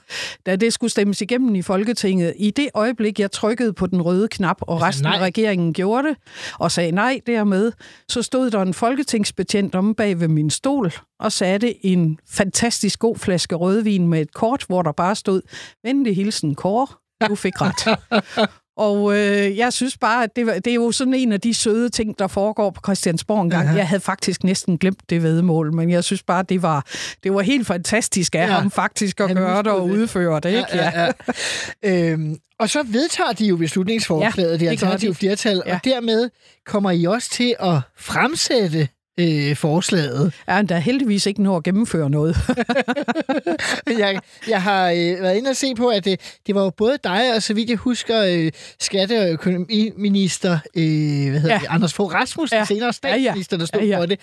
Da 0.46 0.56
det 0.56 0.74
skulle 0.74 0.92
stemmes 0.92 1.22
igennem 1.22 1.56
i 1.56 1.62
Folketinget, 1.62 2.34
i 2.38 2.52
det 2.52 2.68
øjeblik, 2.74 3.20
jeg 3.20 3.32
trykkede 3.32 3.74
på 3.74 3.88
den 3.88 4.02
røde 4.02 4.28
knap, 4.28 4.58
og 4.62 4.82
resten 4.82 5.06
af 5.06 5.12
nej. 5.12 5.20
regeringen 5.22 5.74
gjorde 5.74 6.08
det, 6.08 6.18
og 6.60 6.72
sagde 6.72 6.92
nej 6.92 7.20
dermed, 7.28 7.72
så 8.10 8.22
stod 8.22 8.50
der 8.52 8.62
en 8.62 8.74
folketingsbetjent 8.74 9.76
om 9.76 9.96
bag 9.96 10.20
ved 10.20 10.28
min 10.28 10.50
stol, 10.50 10.94
og 11.20 11.32
satte 11.32 11.86
en 11.86 12.20
fantastisk 12.30 13.00
god 13.00 13.16
flaske 13.18 13.56
rødvin 13.56 14.08
med 14.08 14.22
et 14.22 14.34
kort, 14.34 14.64
hvor 14.68 14.82
der 14.82 14.92
bare 14.92 15.16
stod, 15.16 15.42
venlig 15.84 16.16
hilsen 16.16 16.56
Kåre, 16.56 16.88
du 17.30 17.36
fik 17.36 17.54
ret. 17.62 18.00
Og 18.78 19.18
øh, 19.20 19.58
jeg 19.58 19.74
synes 19.74 19.98
bare, 19.98 20.24
at 20.24 20.36
det, 20.36 20.46
var, 20.46 20.54
det 20.54 20.68
er 20.68 20.74
jo 20.76 20.92
sådan 20.92 21.14
en 21.14 21.32
af 21.32 21.42
de 21.42 21.54
søde 21.54 21.90
ting, 21.90 22.20
der 22.20 22.28
foregår 22.28 22.70
på 22.70 22.82
Christiansborg 22.86 23.42
en 23.42 23.50
gang. 23.50 23.68
Aha. 23.68 23.78
Jeg 23.78 23.88
havde 23.88 24.00
faktisk 24.00 24.44
næsten 24.44 24.78
glemt 24.78 25.10
det 25.10 25.24
vedmål, 25.24 25.74
men 25.74 25.90
jeg 25.90 26.04
synes 26.04 26.24
bare, 26.24 26.44
det 26.44 26.62
var, 26.62 26.86
det 27.24 27.34
var 27.34 27.42
helt 27.42 27.68
fantastisk 27.68 28.36
af 28.36 28.40
Ja. 28.40 28.46
ham 28.46 28.72
faktisk 28.72 29.20
at 29.20 29.28
Han 29.28 29.36
gøre 29.36 29.58
det 29.64 29.72
og 29.72 29.86
udføre 29.86 30.40
det. 30.40 30.50
Ikke? 30.50 30.66
Ja, 30.74 30.92
ja, 31.02 31.12
ja. 31.84 32.12
øhm, 32.12 32.38
og 32.60 32.70
så 32.70 32.84
vedtager 32.84 33.32
de 33.32 33.46
jo 33.46 33.58
beslutningsforslaget, 33.58 34.52
Ja, 34.52 34.58
det 34.58 34.68
alternative 34.68 35.12
de. 35.12 35.16
flertal, 35.16 35.64
Ja. 35.66 35.74
og 35.76 35.80
dermed 35.84 36.30
kommer 36.66 36.92
I 36.92 37.06
også 37.06 37.30
til 37.30 37.56
at 37.60 37.80
fremsætte 37.98 38.88
øh, 39.20 39.56
forslaget. 39.56 40.34
Ja, 40.48 40.62
der 40.62 40.76
er 40.76 40.80
heldigvis 40.80 41.26
ikke 41.26 41.44
noget 41.44 41.58
at 41.58 41.64
gennemføre 41.64 42.10
noget. 42.10 42.38
jeg, 44.00 44.20
jeg 44.48 44.62
har 44.62 44.90
øh, 44.90 44.96
været 45.22 45.38
inde 45.38 45.50
og 45.50 45.56
se 45.56 45.76
på, 45.76 45.88
at 45.88 46.06
det, 46.06 46.40
det 46.48 46.56
var 46.56 46.64
jo 46.64 46.70
både 46.70 46.98
dig 47.04 47.36
og 47.36 47.44
så 47.44 47.54
vidt 47.54 47.70
jeg 47.70 47.78
husker 47.78 48.24
øh, 48.30 48.52
skatte- 48.80 49.20
og 49.22 49.30
økonomiminister 49.30 50.60
øh, 50.76 51.30
hvad 51.30 51.40
hedder 51.40 51.54
Ja. 51.56 51.60
det, 51.60 51.68
Anders 51.70 51.94
Fogh 51.94 52.14
Rasmussen, 52.14 52.56
ja. 52.56 52.60
Ja. 52.60 52.66
senere 52.66 52.94
Ja, 53.04 53.10
ja. 53.10 53.22
statsminister, 53.22 53.58
der 53.58 53.66
stod 53.66 53.82
Ja, 53.82 53.88
ja. 53.88 54.00
for 54.00 54.06
det. 54.06 54.20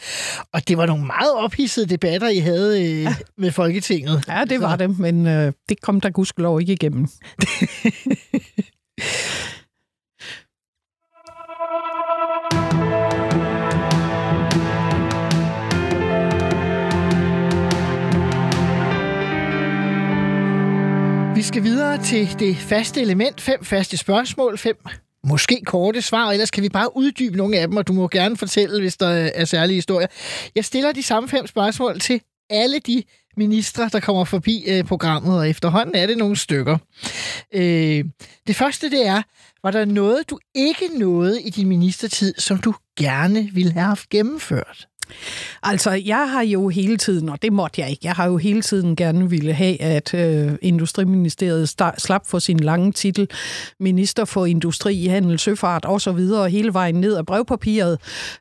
Og 0.53 0.69
det 0.69 0.79
var 0.79 0.87
nogle 0.87 1.07
meget 1.07 1.33
ophidsede 1.35 1.87
debatter, 1.87 2.29
I 2.29 2.39
havde 2.39 3.03
øh, 3.05 3.09
med 3.39 3.51
Folketinget. 3.51 4.25
Ja, 4.29 4.45
det 4.51 4.61
var 4.61 4.77
det, 4.77 4.99
men 4.99 5.27
øh, 5.27 5.53
det 5.69 5.81
kom 5.81 6.01
der 6.01 6.11
gudskelov 6.11 6.61
ikke 6.61 6.73
igennem. 6.73 7.09
skal 21.45 21.63
videre 21.63 22.03
til 22.03 22.39
det 22.39 22.57
faste 22.57 23.01
element. 23.01 23.41
Fem 23.41 23.65
faste 23.65 23.97
spørgsmål, 23.97 24.59
fem 24.59 24.77
måske 25.25 25.63
korte 25.67 26.03
svar, 26.03 26.31
ellers 26.31 26.51
kan 26.51 26.63
vi 26.63 26.69
bare 26.69 26.97
uddybe 26.97 27.37
nogle 27.37 27.59
af 27.59 27.69
dem, 27.69 27.77
og 27.77 27.89
du 27.89 27.93
må 27.93 28.09
gerne 28.09 28.37
fortælle, 28.37 28.81
hvis 28.81 28.97
der 28.97 29.09
er 29.09 29.45
særlige 29.45 29.75
historier. 29.75 30.07
Jeg 30.55 30.65
stiller 30.65 30.93
de 30.93 31.03
samme 31.03 31.29
fem 31.29 31.47
spørgsmål 31.47 32.01
til 32.01 32.21
alle 32.51 32.79
de 32.79 33.03
ministre, 33.37 33.89
der 33.93 34.01
kommer 34.01 34.25
forbi 34.25 34.65
øh, 34.69 34.85
programmet, 34.85 35.39
og 35.39 35.49
efterhånden 35.49 35.95
er 35.95 36.07
det 36.07 36.19
nogle 36.19 36.37
stykker. 36.37 36.79
Øh, 37.55 38.05
det 38.47 38.57
første, 38.57 38.91
det 38.91 39.07
er, 39.07 39.23
var 39.63 39.71
der 39.71 39.85
noget, 39.85 40.31
du 40.31 40.39
ikke 40.55 40.99
nåede 40.99 41.43
i 41.43 41.51
din 41.51 41.69
ministertid, 41.69 42.35
som 42.39 42.59
du 42.59 42.75
gerne 42.99 43.49
ville 43.53 43.73
have 43.73 43.87
haft 43.87 44.09
gennemført? 44.09 44.87
Altså, 45.63 45.91
jeg 45.91 46.31
har 46.31 46.43
jo 46.43 46.69
hele 46.69 46.97
tiden, 46.97 47.29
og 47.29 47.43
det 47.43 47.53
måtte 47.53 47.81
jeg 47.81 47.91
ikke, 47.91 48.01
jeg 48.05 48.13
har 48.13 48.27
jo 48.27 48.37
hele 48.37 48.63
tiden 48.63 48.97
gerne 48.97 49.31
ville 49.31 49.53
have, 49.53 49.83
at 49.83 50.15
øh, 50.15 50.53
Industriministeriet 50.63 51.69
sta- 51.69 51.99
slap 51.99 52.27
for 52.27 52.39
sin 52.39 52.61
lange 52.61 52.93
titel, 52.93 53.29
Minister 53.81 54.25
for 54.25 54.47
Industri, 54.47 55.07
Handel, 55.07 55.39
Søfart 55.39 55.85
og 55.85 56.01
så 56.01 56.13
videre, 56.13 56.51
hele 56.51 56.75
vejen 56.75 56.95
ned 56.95 57.17
af 57.17 57.27
brevpapiret, 57.27 57.99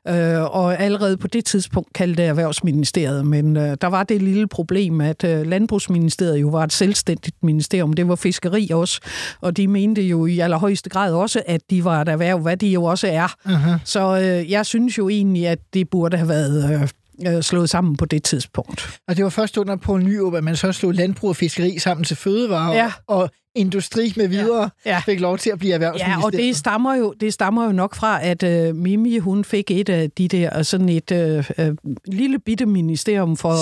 øh, 0.08 0.42
og 0.42 0.80
allerede 0.82 1.16
på 1.16 1.26
det 1.26 1.44
tidspunkt 1.44 1.92
kaldte 1.92 2.22
det 2.22 2.28
Erhvervsministeriet, 2.28 3.26
men 3.26 3.56
øh, 3.56 3.76
der 3.80 3.86
var 3.86 4.02
det 4.02 4.22
lille 4.22 4.46
problem, 4.46 5.00
at 5.00 5.24
øh, 5.24 5.46
Landbrugsministeriet 5.46 6.40
jo 6.40 6.48
var 6.48 6.64
et 6.64 6.72
selvstændigt 6.72 7.36
ministerium, 7.42 7.92
det 7.92 8.08
var 8.08 8.14
fiskeri 8.14 8.70
også, 8.72 9.00
og 9.40 9.56
de 9.56 9.68
mente 9.68 10.02
jo 10.02 10.26
i 10.26 10.38
allerhøjeste 10.38 10.90
grad 10.90 11.12
også, 11.12 11.42
at 11.46 11.60
de 11.70 11.84
var 11.84 12.00
et 12.02 12.08
erhverv, 12.08 12.38
hvad 12.38 12.56
de 12.56 12.68
jo 12.68 12.84
også 12.84 13.06
er. 13.06 13.26
Uh-huh. 13.46 13.80
Så 13.84 14.20
øh, 14.20 14.50
jeg 14.50 14.66
synes 14.66 14.98
jo 14.98 15.08
egentlig, 15.08 15.48
at 15.48 15.58
det 15.74 15.88
burde 15.90 16.16
have 16.16 16.28
været 16.28 16.53
øh, 16.54 16.88
øh, 17.36 17.42
slået 17.42 17.70
sammen 17.70 17.96
på 17.96 18.04
det 18.04 18.22
tidspunkt. 18.22 18.98
Og 19.08 19.16
det 19.16 19.24
var 19.24 19.30
først 19.30 19.56
under 19.56 19.76
Poul 19.76 20.02
Nyrup, 20.02 20.34
at 20.34 20.44
man 20.44 20.56
så 20.56 20.72
slog 20.72 20.92
landbrug 20.94 21.30
og 21.30 21.36
fiskeri 21.36 21.78
sammen 21.78 22.04
til 22.04 22.16
fødevare, 22.16 22.72
Ja. 22.72 22.92
og 23.06 23.30
industri 23.54 24.12
med 24.16 24.28
videre 24.28 24.70
Ja. 24.86 24.98
fik 25.06 25.20
lov 25.20 25.38
til 25.38 25.50
at 25.50 25.58
blive 25.58 25.68
Ja, 25.70 25.74
erhvervsminister. 25.74 26.24
og 26.24 26.32
det 26.32 26.56
stammer 26.56 26.94
jo, 26.94 27.14
det 27.20 27.32
stammer 27.34 27.64
jo 27.66 27.72
nok 27.72 27.94
fra, 27.94 28.24
at 28.26 28.42
øh, 28.42 28.74
Mimi, 28.76 29.18
hun 29.18 29.44
fik 29.44 29.70
et 29.70 29.88
af 29.88 30.10
de 30.10 30.28
der, 30.28 30.62
sådan 30.62 30.88
et 30.88 31.12
øh, 31.12 31.50
øh, 31.58 31.74
lille 32.06 32.38
bitte 32.38 32.66
ministerium 32.66 33.36
for 33.36 33.54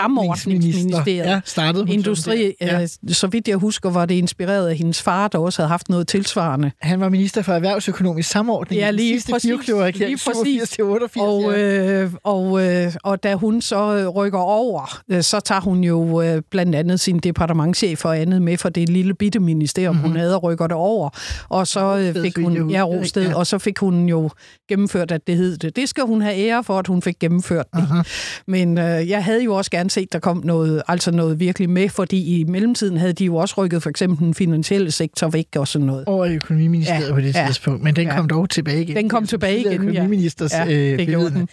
samordningsministeriet. 0.00 1.16
Ja, 1.30 1.40
startede 1.44 1.84
hun 1.84 1.92
Industri, 1.92 2.54
ja. 2.60 2.80
øh, 2.82 2.88
så 3.08 3.26
vidt 3.26 3.48
jeg 3.48 3.56
husker, 3.56 3.90
var 3.90 4.06
det 4.06 4.14
inspireret 4.14 4.68
af 4.68 4.76
hendes 4.76 5.02
far, 5.02 5.28
der 5.28 5.38
også 5.38 5.62
havde 5.62 5.68
haft 5.68 5.88
noget 5.88 6.08
tilsvarende. 6.08 6.70
Han 6.80 7.00
var 7.00 7.08
minister 7.08 7.42
for 7.42 7.52
erhvervsøkonomisk 7.52 8.30
samordning 8.30 8.80
Ja, 8.80 8.86
i 8.86 8.88
den 8.88 8.96
lige 8.96 9.12
sidste 9.20 9.32
præcis. 9.32 9.50
Lige 9.50 10.18
præcis. 10.26 10.68
87 10.68 10.70
til 10.70 10.84
88. 10.84 11.22
Og, 11.28 11.52
ja. 11.52 12.02
øh, 12.02 12.10
og, 12.24 12.62
øh, 12.66 12.92
og 13.04 13.22
da 13.22 13.34
hun 13.34 13.60
så 13.62 13.96
øh, 13.96 14.08
rykker 14.08 14.38
over, 14.38 15.00
øh, 15.10 15.22
så 15.22 15.40
tager 15.40 15.60
hun 15.60 15.84
jo 15.84 16.22
øh, 16.22 16.42
blandt 16.50 16.74
andet 16.74 17.00
sin 17.00 17.18
departementchef 17.18 18.04
og 18.04 18.18
andet 18.18 18.42
med 18.42 18.56
for 18.56 18.68
det 18.68 18.88
lille 18.88 19.14
bitte 19.14 19.35
ministerium, 19.40 19.94
mm-hmm. 19.94 20.10
hun 20.10 20.18
havde, 20.18 20.34
og 20.36 20.42
rykker 20.42 20.66
det 20.66 20.76
over. 20.76 21.10
Og 21.48 21.66
så 21.66 21.96
øh, 22.16 22.22
fik 22.22 22.38
hun, 22.38 22.70
ja, 22.70 22.82
Rosted? 22.82 23.22
Ja. 23.28 23.34
og 23.34 23.46
så 23.46 23.58
fik 23.58 23.78
hun 23.78 24.08
jo 24.08 24.30
gennemført, 24.68 25.10
at 25.12 25.26
det 25.26 25.36
hed 25.36 25.56
det. 25.56 25.76
Det 25.76 25.88
skal 25.88 26.02
hun 26.04 26.22
have 26.22 26.36
ære 26.36 26.64
for, 26.64 26.78
at 26.78 26.86
hun 26.86 27.02
fik 27.02 27.18
gennemført 27.20 27.66
det. 27.74 27.82
Aha. 27.82 28.02
Men 28.46 28.78
øh, 28.78 29.08
jeg 29.08 29.24
havde 29.24 29.44
jo 29.44 29.54
også 29.54 29.70
gerne 29.70 29.90
set, 29.90 30.12
der 30.12 30.18
kom 30.18 30.40
noget, 30.44 30.82
altså 30.88 31.10
noget 31.10 31.40
virkelig 31.40 31.70
med, 31.70 31.88
fordi 31.88 32.40
i 32.40 32.44
mellemtiden 32.44 32.96
havde 32.96 33.12
de 33.12 33.24
jo 33.24 33.36
også 33.36 33.54
rykket 33.58 33.82
for 33.82 33.90
eksempel 33.90 34.26
den 34.26 34.34
finansielle 34.34 34.90
sektor 34.90 35.28
væk 35.28 35.46
og 35.56 35.68
sådan 35.68 35.86
noget. 35.86 36.04
over 36.06 36.24
i 36.24 36.34
økonomiministeriet 36.34 37.08
Ja, 37.08 37.12
på 37.14 37.20
det 37.20 37.34
ja. 37.34 37.44
tidspunkt, 37.46 37.82
men 37.82 37.96
den 37.96 38.06
Ja. 38.06 38.16
kom 38.16 38.28
dog 38.28 38.50
tilbage 38.50 38.82
igen. 38.82 38.96
Den 38.96 39.08
kom 39.08 39.26
tilbage 39.26 39.60
igen, 39.60 39.72
ja. 39.72 39.78
økonomiministers 39.78 40.52
Ja, 40.52 40.64
øh, 40.66 40.98
det 40.98 41.06
gjorde 41.08 41.30
bevidne. 41.30 41.46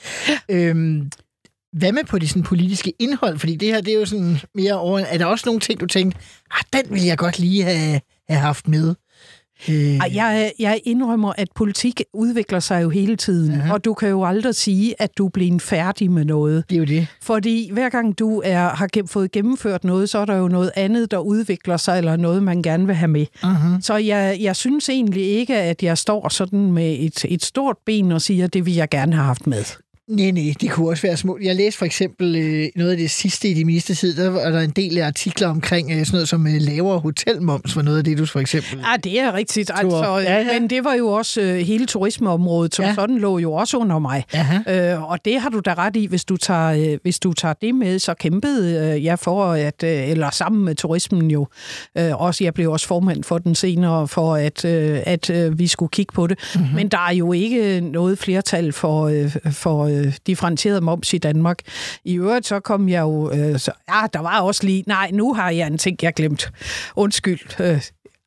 Øhm, 0.49 1.09
hvad 1.73 1.91
med 1.91 2.03
på 2.03 2.19
det 2.19 2.29
sådan, 2.29 2.43
politiske 2.43 2.93
indhold? 2.99 3.39
Fordi 3.39 3.55
det 3.55 3.67
her, 3.67 3.81
det 3.81 3.93
er 3.93 3.99
jo 3.99 4.05
sådan 4.05 4.37
mere 4.55 4.73
over... 4.73 4.99
Er 4.99 5.17
der 5.17 5.25
også 5.25 5.43
nogle 5.45 5.59
ting, 5.59 5.79
du 5.79 5.85
tænkte, 5.85 6.19
ah, 6.51 6.63
den 6.73 6.93
vil 6.93 7.03
jeg 7.03 7.17
godt 7.17 7.39
lige 7.39 7.63
have, 7.63 8.01
have 8.29 8.39
haft 8.39 8.67
med? 8.67 8.95
Øh, 9.69 9.95
Jeg, 10.13 10.51
jeg 10.59 10.81
indrømmer, 10.83 11.33
at 11.37 11.47
politik 11.55 12.01
udvikler 12.13 12.59
sig 12.59 12.83
jo 12.83 12.89
hele 12.89 13.15
tiden, 13.15 13.53
Aha. 13.53 13.73
og 13.73 13.85
du 13.85 13.93
kan 13.93 14.09
jo 14.09 14.25
aldrig 14.25 14.55
sige, 14.55 15.01
at 15.01 15.17
du 15.17 15.25
er 15.25 15.29
blevet 15.29 15.61
færdig 15.61 16.11
med 16.11 16.25
noget. 16.25 16.63
det 16.69 16.75
er 16.75 16.79
jo 16.79 16.85
det. 16.85 17.07
Fordi 17.21 17.69
hver 17.73 17.89
gang 17.89 18.19
du 18.19 18.41
er, 18.45 18.69
har 18.69 18.89
fået 19.07 19.31
gennemført 19.31 19.83
noget, 19.83 20.09
så 20.09 20.17
er 20.17 20.25
der 20.25 20.35
jo 20.35 20.47
noget 20.47 20.71
andet, 20.75 21.11
der 21.11 21.17
udvikler 21.17 21.77
sig, 21.77 21.97
eller 21.97 22.15
noget, 22.15 22.43
man 22.43 22.61
gerne 22.61 22.85
vil 22.85 22.95
have 22.95 23.07
med. 23.07 23.25
Uh-huh. 23.43 23.81
Så 23.81 23.95
jeg, 23.95 24.37
jeg 24.41 24.55
synes 24.55 24.89
egentlig 24.89 25.23
ikke, 25.25 25.55
at 25.57 25.83
jeg 25.83 25.97
står 25.97 26.29
sådan 26.29 26.71
med 26.71 26.95
et, 26.99 27.25
et 27.25 27.43
stort 27.45 27.75
ben 27.85 28.11
og 28.11 28.21
siger, 28.21 28.47
det 28.47 28.65
vil 28.65 28.73
jeg 28.73 28.89
gerne 28.89 29.13
have 29.15 29.25
haft 29.25 29.47
med. 29.47 29.63
Nej, 30.07 30.31
nej, 30.31 30.53
det 30.61 30.71
kunne 30.71 30.89
også 30.89 31.01
være 31.01 31.17
små. 31.17 31.37
Jeg 31.41 31.55
læste 31.55 31.77
for 31.77 31.85
eksempel 31.85 32.35
øh, 32.35 32.69
noget 32.75 32.91
af 32.91 32.97
det 32.97 33.11
sidste 33.11 33.49
i 33.49 33.53
de 33.53 33.65
ministertid, 33.65 34.15
der 34.15 34.29
var 34.29 34.49
der 34.49 34.59
en 34.59 34.69
del 34.69 34.97
af 34.97 35.05
artikler 35.05 35.47
omkring 35.47 35.91
øh, 35.91 36.05
sådan 36.05 36.15
noget 36.15 36.29
som 36.29 36.47
øh, 36.47 36.53
lavere 36.59 36.99
hotelmoms, 36.99 37.75
var 37.75 37.81
noget 37.81 37.97
af 37.97 38.03
det, 38.03 38.17
du 38.17 38.25
for 38.25 38.39
eksempel... 38.39 38.79
Ja, 38.79 38.97
det 39.03 39.19
er 39.19 39.33
rigtigt. 39.33 39.71
Altså, 39.73 40.17
Ja, 40.17 40.37
ja. 40.37 40.59
Men 40.59 40.69
det 40.69 40.83
var 40.83 40.93
jo 40.93 41.07
også 41.07 41.41
øh, 41.41 41.55
hele 41.55 41.85
turismeområdet, 41.85 42.75
som 42.75 42.85
ja. 42.85 42.93
sådan 42.95 43.17
lå 43.17 43.37
jo 43.39 43.53
også 43.53 43.77
under 43.77 43.99
mig. 43.99 44.23
Aha. 44.33 44.91
Øh, 44.93 45.11
og 45.11 45.25
det 45.25 45.41
har 45.41 45.49
du 45.49 45.59
da 45.59 45.73
ret 45.73 45.95
i, 45.95 46.05
hvis 46.05 46.25
du 46.25 46.37
tager, 46.37 46.91
øh, 46.93 46.97
hvis 47.03 47.19
du 47.19 47.33
tager 47.33 47.53
det 47.53 47.75
med, 47.75 47.99
så 47.99 48.13
kæmpede 48.13 48.93
øh, 48.95 49.03
jeg 49.03 49.19
for, 49.19 49.45
at, 49.45 49.83
øh, 49.83 50.09
eller 50.09 50.29
sammen 50.29 50.65
med 50.65 50.75
turismen 50.75 51.31
jo, 51.31 51.47
øh, 51.97 52.21
også 52.21 52.43
jeg 52.43 52.53
blev 52.53 52.71
også 52.71 52.87
formand 52.87 53.23
for 53.23 53.37
den 53.37 53.55
senere, 53.55 54.07
for 54.07 54.35
at, 54.35 54.65
øh, 54.65 54.99
at 55.05 55.29
øh, 55.29 55.59
vi 55.59 55.67
skulle 55.67 55.89
kigge 55.89 56.13
på 56.13 56.27
det. 56.27 56.39
Mm-hmm. 56.55 56.75
Men 56.75 56.87
der 56.87 57.07
er 57.09 57.13
jo 57.13 57.33
ikke 57.33 57.81
noget 57.81 58.19
flertal 58.19 58.71
for, 58.73 59.03
øh, 59.07 59.35
for 59.51 59.92
øh, 59.93 60.13
differentieret 60.27 60.83
moms 60.83 61.13
i 61.13 61.17
Danmark. 61.17 61.59
I 62.05 62.17
øvrigt 62.17 62.47
så 62.47 62.59
kom 62.59 62.89
jeg 62.89 63.01
jo, 63.01 63.31
øh, 63.31 63.59
så, 63.59 63.71
ja, 63.89 64.01
der 64.13 64.19
var 64.19 64.41
også 64.41 64.65
lige, 64.65 64.83
nej, 64.87 65.09
nu 65.13 65.33
har 65.33 65.49
jeg 65.49 65.67
en 65.67 65.77
ting, 65.77 65.97
jeg 66.01 66.13
glemt. 66.13 66.51
Undskyld. 66.95 67.61
Øh, 67.61 67.81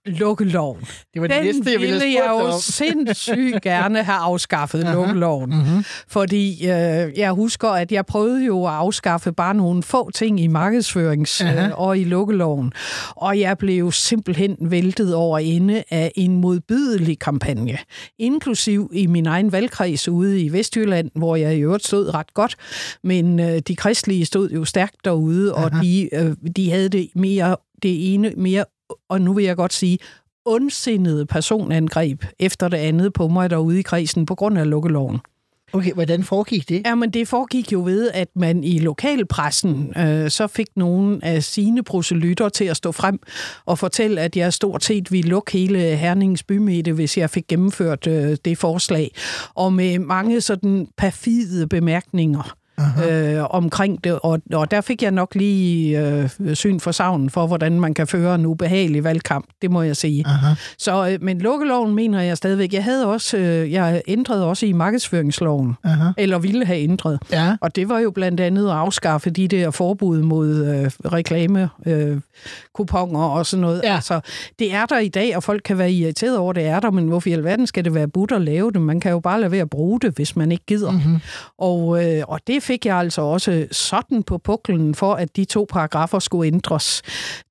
lukkeloven. 0.06 0.80
Det 1.14 1.22
var 1.22 1.28
det 1.28 1.36
Den 1.36 1.44
næste, 1.44 1.72
jeg 1.72 1.80
ville 1.80 1.92
ville 1.94 2.14
jeg 2.14 2.26
jo 2.30 2.46
om. 2.46 2.60
sindssygt 2.78 3.62
gerne 3.62 4.02
have 4.02 4.18
afskaffet 4.18 4.84
lukkeloven. 4.94 5.50
Mm-hmm. 5.50 5.84
Fordi 6.08 6.52
øh, 6.62 7.18
jeg 7.18 7.32
husker, 7.32 7.68
at 7.68 7.92
jeg 7.92 8.06
prøvede 8.06 8.44
jo 8.44 8.64
at 8.64 8.72
afskaffe 8.72 9.32
bare 9.32 9.54
nogle 9.54 9.82
få 9.82 10.10
ting 10.10 10.40
i 10.40 10.48
markedsførings- 10.48 11.44
øh, 11.44 11.70
og 11.80 11.98
i 11.98 12.04
lukkeloven. 12.04 12.72
Og 13.16 13.40
jeg 13.40 13.58
blev 13.58 13.92
simpelthen 13.92 14.56
væltet 14.60 15.14
over 15.14 15.38
ende 15.38 15.82
af 15.90 16.12
en 16.16 16.40
modbydelig 16.40 17.18
kampagne. 17.18 17.78
Inklusiv 18.18 18.90
i 18.94 19.06
min 19.06 19.26
egen 19.26 19.52
valgkreds 19.52 20.08
ude 20.08 20.42
i 20.42 20.52
Vestjylland, 20.52 21.10
hvor 21.14 21.36
jeg 21.36 21.56
i 21.56 21.60
øvrigt 21.60 21.86
stod 21.86 22.14
ret 22.14 22.34
godt. 22.34 22.56
Men 23.04 23.40
øh, 23.40 23.58
de 23.58 23.76
kristelige 23.76 24.26
stod 24.26 24.50
jo 24.50 24.64
stærkt 24.64 24.96
derude, 25.04 25.54
og 25.54 25.70
de, 25.82 26.08
øh, 26.14 26.36
de 26.56 26.70
havde 26.70 26.88
det 26.88 27.08
mere 27.14 27.56
det 27.82 28.14
ene 28.14 28.32
mere, 28.36 28.64
og 29.08 29.20
nu 29.20 29.32
vil 29.32 29.44
jeg 29.44 29.56
godt 29.56 29.72
sige, 29.72 29.98
ondsindede 30.44 31.26
personangreb 31.26 32.24
efter 32.38 32.68
det 32.68 32.76
andet 32.76 33.12
på 33.12 33.28
mig 33.28 33.50
derude 33.50 33.78
i 33.78 33.82
kredsen 33.82 34.26
på 34.26 34.34
grund 34.34 34.58
af 34.58 34.70
lukkeloven. 34.70 35.20
Okay, 35.72 35.92
hvordan 35.92 36.24
foregik 36.24 36.68
det? 36.68 36.82
Jamen, 36.86 37.10
det 37.10 37.28
foregik 37.28 37.72
jo 37.72 37.82
ved, 37.84 38.10
at 38.14 38.28
man 38.34 38.64
i 38.64 38.78
lokalpressen 38.78 39.92
øh, 39.96 40.30
så 40.30 40.46
fik 40.46 40.66
nogle 40.76 41.24
af 41.24 41.42
sine 41.42 41.82
proselytter 41.82 42.48
til 42.48 42.64
at 42.64 42.76
stå 42.76 42.92
frem 42.92 43.18
og 43.64 43.78
fortælle, 43.78 44.20
at 44.20 44.36
jeg 44.36 44.52
stort 44.52 44.84
set 44.84 45.12
ville 45.12 45.30
lukke 45.30 45.52
hele 45.52 45.78
Hernings 45.78 46.42
bymidte, 46.42 46.92
hvis 46.92 47.18
jeg 47.18 47.30
fik 47.30 47.46
gennemført 47.48 48.06
øh, 48.06 48.36
det 48.44 48.58
forslag. 48.58 49.10
Og 49.54 49.72
med 49.72 49.98
mange 49.98 50.40
sådan 50.40 50.88
perfide 50.96 51.66
bemærkninger 51.66 52.56
øh, 53.08 53.44
omkring 53.50 54.04
det, 54.04 54.18
og, 54.22 54.40
og 54.52 54.70
der 54.70 54.80
fik 54.80 55.02
jeg 55.02 55.10
nok 55.10 55.34
lige 55.34 56.00
øh, 56.00 56.28
syn 56.54 56.80
for 56.80 56.92
savnen 56.92 57.30
for, 57.30 57.46
hvordan 57.46 57.80
man 57.80 57.94
kan 57.94 58.06
føre 58.06 58.34
en 58.34 58.46
ubehagelig 58.46 59.04
valgkamp, 59.04 59.46
det 59.62 59.70
må 59.70 59.82
jeg 59.82 59.96
sige. 59.96 60.24
Aha. 60.26 60.54
Så, 60.78 61.08
øh, 61.08 61.18
men 61.22 61.38
lukkeloven 61.38 61.94
mener 61.94 62.20
jeg 62.20 62.36
stadigvæk. 62.36 62.72
Jeg 62.72 62.84
havde 62.84 63.06
også, 63.06 63.36
øh, 63.36 63.72
jeg 63.72 64.02
ændrede 64.08 64.46
også 64.46 64.66
i 64.66 64.72
markedsføringsloven, 64.72 65.76
Aha. 65.84 66.10
eller 66.18 66.38
ville 66.38 66.66
have 66.66 66.78
ændret. 66.78 67.18
Ja. 67.32 67.56
Og 67.60 67.76
det 67.76 67.88
var 67.88 67.98
jo 67.98 68.10
blandt 68.10 68.40
andet 68.40 68.68
at 68.68 68.74
afskaffe 68.74 69.30
de 69.30 69.48
der 69.48 69.70
forbud 69.70 70.22
mod 70.22 70.66
øh, 70.66 71.12
reklame, 71.12 71.68
øh, 71.86 72.20
kuponer 72.74 73.24
og 73.24 73.46
sådan 73.46 73.60
noget. 73.60 73.80
Ja. 73.84 73.94
Altså, 73.94 74.20
det 74.58 74.74
er 74.74 74.86
der 74.86 74.98
i 74.98 75.08
dag, 75.08 75.36
og 75.36 75.42
folk 75.42 75.62
kan 75.64 75.78
være 75.78 75.92
irriteret 75.92 76.38
over, 76.38 76.52
det 76.52 76.66
er 76.66 76.80
der, 76.80 76.90
men 76.90 77.08
hvorfor 77.08 77.28
i 77.28 77.32
alverden 77.32 77.66
skal 77.66 77.84
det 77.84 77.94
være 77.94 78.08
budt 78.08 78.32
at 78.32 78.42
lave 78.42 78.72
det? 78.72 78.80
Man 78.80 79.00
kan 79.00 79.10
jo 79.10 79.20
bare 79.20 79.40
lade 79.40 79.50
være 79.50 79.60
at 79.60 79.70
bruge 79.70 80.00
det, 80.00 80.14
hvis 80.16 80.36
man 80.36 80.52
ikke 80.52 80.64
gider. 80.66 80.90
Mm-hmm. 80.90 81.20
Og, 81.58 82.04
øh, 82.04 82.22
og 82.28 82.40
det 82.46 82.62
fik 82.66 82.86
jeg 82.86 82.96
altså 82.96 83.22
også 83.22 83.66
sådan 83.72 84.22
på 84.22 84.38
puklen 84.38 84.94
for, 84.94 85.14
at 85.14 85.36
de 85.36 85.44
to 85.44 85.66
paragrafer 85.70 86.18
skulle 86.18 86.46
ændres. 86.46 87.02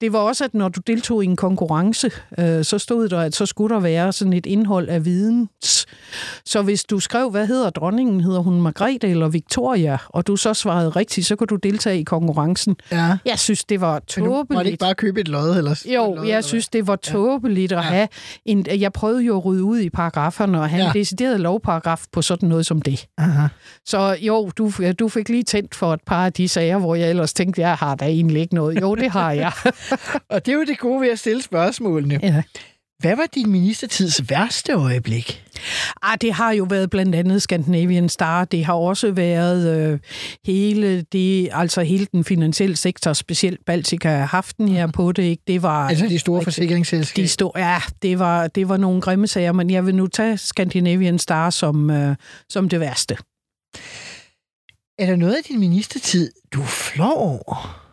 Det 0.02 0.14
var 0.14 0.20
også, 0.20 0.44
at 0.44 0.54
når 0.54 0.70
du 0.70 0.82
deltog 0.88 1.24
i 1.24 1.28
en 1.28 1.36
konkurrence, 1.36 2.12
øh, 2.40 2.64
så 2.66 2.78
stod 2.80 3.10
der, 3.10 3.20
at 3.20 3.36
så 3.36 3.46
skulle 3.46 3.76
der 3.76 3.82
være 3.82 4.14
sådan 4.14 4.34
et 4.34 4.46
indhold 4.46 4.90
af 4.90 5.06
videns. 5.06 5.86
Så 6.46 6.62
hvis 6.62 6.84
du 6.84 7.00
skrev, 7.00 7.30
hvad 7.30 7.48
hedder 7.48 7.70
dronningen, 7.70 8.22
hedder 8.22 8.40
hun 8.40 8.62
Margrethe 8.62 9.08
eller 9.10 9.28
Victoria, 9.28 9.98
og 10.10 10.28
du 10.28 10.36
så 10.36 10.54
svarede 10.54 10.90
rigtigt, 10.90 11.28
så 11.28 11.36
kunne 11.36 11.48
du 11.48 11.56
deltage 11.56 12.00
i 12.00 12.04
konkurrencen. 12.04 12.76
ja. 12.92 13.18
Jeg 13.26 13.40
synes, 13.40 13.64
det 13.66 13.82
var 13.82 14.02
Men 14.18 14.26
du 14.26 14.30
måtte 14.32 14.42
ikke 14.48 14.54
tåbeligt. 14.56 14.80
bare 14.80 14.96
købe 14.96 15.22
et 15.22 15.28
lod? 15.28 15.58
Eller 15.58 15.84
Jo, 15.94 16.12
et 16.12 16.16
lod, 16.18 16.26
jeg 16.26 16.32
eller 16.34 16.42
synes, 16.42 16.68
det 16.70 16.88
var 16.88 16.96
tåbeligt 16.96 17.72
at 17.72 17.84
have 17.84 18.08
en... 18.46 18.66
Jeg 18.80 18.94
prøvede 18.94 19.24
jo 19.24 19.38
at 19.38 19.46
rydde 19.46 19.64
ud 19.64 19.80
i 19.80 19.90
paragraferne 19.90 20.60
og 20.62 20.70
have 20.70 20.82
Ja. 20.82 20.88
en 20.88 20.94
decideret 20.94 21.40
lovparagraf 21.40 22.04
på 22.12 22.22
sådan 22.22 22.50
noget 22.50 22.66
som 22.66 22.82
det. 22.82 23.08
Aha. 23.18 23.48
Så 23.86 24.18
jo, 24.22 24.52
du, 24.58 24.72
du 25.00 25.05
fik 25.10 25.30
lige 25.30 25.44
tændt 25.44 25.76
for 25.76 25.94
et 25.94 26.02
par 26.06 26.26
af 26.26 26.34
de 26.34 26.48
sager, 26.48 26.78
hvor 26.78 26.96
jeg 26.96 27.10
ellers 27.10 27.34
tænkte, 27.34 27.62
jeg 27.62 27.76
har 27.76 27.96
da 27.96 28.06
egentlig 28.06 28.42
ikke 28.42 28.56
noget. 28.56 28.82
Jo, 28.82 28.96
det 28.96 29.12
har 29.12 29.32
jeg. 29.32 29.52
Og 30.30 30.46
det 30.46 30.52
er 30.52 30.56
jo 30.56 30.64
det 30.64 30.80
gode 30.80 31.02
ved 31.02 31.10
at 31.10 31.20
stille 31.20 31.42
spørgsmålene. 31.42 32.20
ja. 32.24 32.44
Hvad 33.00 33.16
var 33.16 33.26
din 33.36 33.50
ministertids 33.52 34.30
værste 34.30 34.74
øjeblik? 34.74 35.44
Ah, 36.02 36.18
det 36.22 36.34
har 36.34 36.52
jo 36.52 36.64
været 36.70 36.90
blandt 36.90 37.16
andet 37.16 37.42
Scandinavian 37.42 38.10
Star. 38.10 38.46
Det 38.46 38.66
har 38.66 38.74
også 38.74 39.12
været 39.12 39.78
øh, 39.78 40.00
hele 40.46 41.02
det, 41.02 41.50
altså 41.52 41.82
hele 41.82 42.08
den 42.12 42.24
finansielle 42.24 42.76
sektor, 42.76 43.14
specielt 43.14 43.66
Baltica 43.66 44.10
har 44.10 44.26
haft 44.26 44.58
den 44.58 44.68
her 44.68 44.88
på 44.88 45.12
det. 45.12 45.24
Ikke? 45.24 45.44
Det 45.48 45.62
var 45.62 45.88
Altså 45.88 46.06
de 46.08 46.20
store 46.20 46.44
forsikringsselskaber? 46.44 47.24
de 47.24 47.28
stod, 47.28 47.52
ja, 47.56 47.78
det 48.02 48.20
var, 48.20 48.48
det 48.48 48.70
var 48.70 48.78
nogle 48.78 49.02
grimme 49.02 49.28
sager, 49.28 49.52
men 49.52 49.70
jeg 49.70 49.86
vil 49.86 49.96
nu 49.96 50.08
tage 50.08 50.38
Scandinavian 50.38 51.20
Star 51.20 51.50
som, 51.50 51.90
øh, 51.90 52.16
som 52.50 52.70
det 52.70 52.80
værste. 52.80 53.18
Er 54.98 55.06
der 55.06 55.16
noget 55.16 55.36
af 55.36 55.44
din 55.44 55.60
ministertid, 55.60 56.32
du 56.54 56.62
er 56.62 56.66
flov 56.66 57.18
over? 57.18 57.85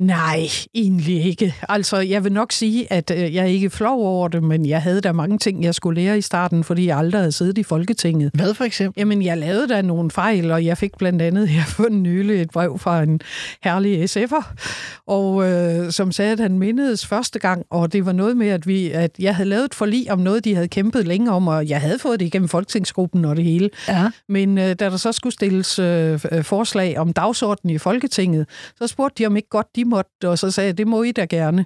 Nej, 0.00 0.48
egentlig 0.74 1.24
ikke. 1.24 1.54
Altså, 1.68 1.96
jeg 1.96 2.24
vil 2.24 2.32
nok 2.32 2.52
sige, 2.52 2.92
at 2.92 3.10
øh, 3.10 3.34
jeg 3.34 3.42
er 3.42 3.48
ikke 3.48 3.70
flov 3.70 4.06
over 4.06 4.28
det, 4.28 4.42
men 4.42 4.66
jeg 4.66 4.82
havde 4.82 5.00
da 5.00 5.12
mange 5.12 5.38
ting, 5.38 5.64
jeg 5.64 5.74
skulle 5.74 6.02
lære 6.02 6.18
i 6.18 6.20
starten, 6.20 6.64
fordi 6.64 6.86
jeg 6.86 6.98
aldrig 6.98 7.20
havde 7.20 7.32
siddet 7.32 7.58
i 7.58 7.62
Folketinget. 7.62 8.30
Hvad 8.34 8.54
for 8.54 8.64
eksempel? 8.64 9.00
Jamen, 9.00 9.22
jeg 9.22 9.38
lavede 9.38 9.68
da 9.68 9.82
nogle 9.82 10.10
fejl, 10.10 10.50
og 10.50 10.64
jeg 10.64 10.78
fik 10.78 10.90
blandt 10.98 11.22
andet 11.22 11.48
her 11.48 11.64
for 11.64 11.88
nylig 11.88 12.42
et 12.42 12.50
brev 12.50 12.78
fra 12.78 13.02
en 13.02 13.20
herlig 13.62 14.04
SF'er, 14.04 14.54
og 15.06 15.50
øh, 15.50 15.92
som 15.92 16.12
sagde, 16.12 16.32
at 16.32 16.40
han 16.40 16.58
mindedes 16.58 17.06
første 17.06 17.38
gang, 17.38 17.64
og 17.70 17.92
det 17.92 18.06
var 18.06 18.12
noget 18.12 18.36
med, 18.36 18.48
at, 18.48 18.66
vi, 18.66 18.90
at 18.90 19.10
jeg 19.18 19.36
havde 19.36 19.48
lavet 19.48 19.64
et 19.64 19.74
forlig 19.74 20.12
om 20.12 20.18
noget, 20.18 20.44
de 20.44 20.54
havde 20.54 20.68
kæmpet 20.68 21.06
længe 21.06 21.30
om, 21.30 21.48
og 21.48 21.68
jeg 21.68 21.80
havde 21.80 21.98
fået 21.98 22.20
det 22.20 22.26
igennem 22.26 22.48
Folketingsgruppen 22.48 23.24
og 23.24 23.36
det 23.36 23.44
hele. 23.44 23.70
Ja. 23.88 24.10
Men 24.28 24.58
øh, 24.58 24.64
da 24.64 24.74
der 24.74 24.96
så 24.96 25.12
skulle 25.12 25.32
stilles 25.32 25.78
øh, 25.78 26.20
forslag 26.42 26.98
om 26.98 27.12
dagsordenen 27.12 27.74
i 27.74 27.78
Folketinget, 27.78 28.46
så 28.78 28.86
spurgte 28.86 29.22
de, 29.22 29.26
om 29.26 29.36
ikke 29.36 29.48
godt 29.48 29.66
de 29.76 29.84
måtte, 29.94 30.28
og 30.28 30.38
så 30.38 30.50
sagde 30.50 30.66
jeg, 30.66 30.78
det 30.78 30.86
må 30.86 31.02
I 31.02 31.12
da 31.12 31.24
gerne. 31.24 31.64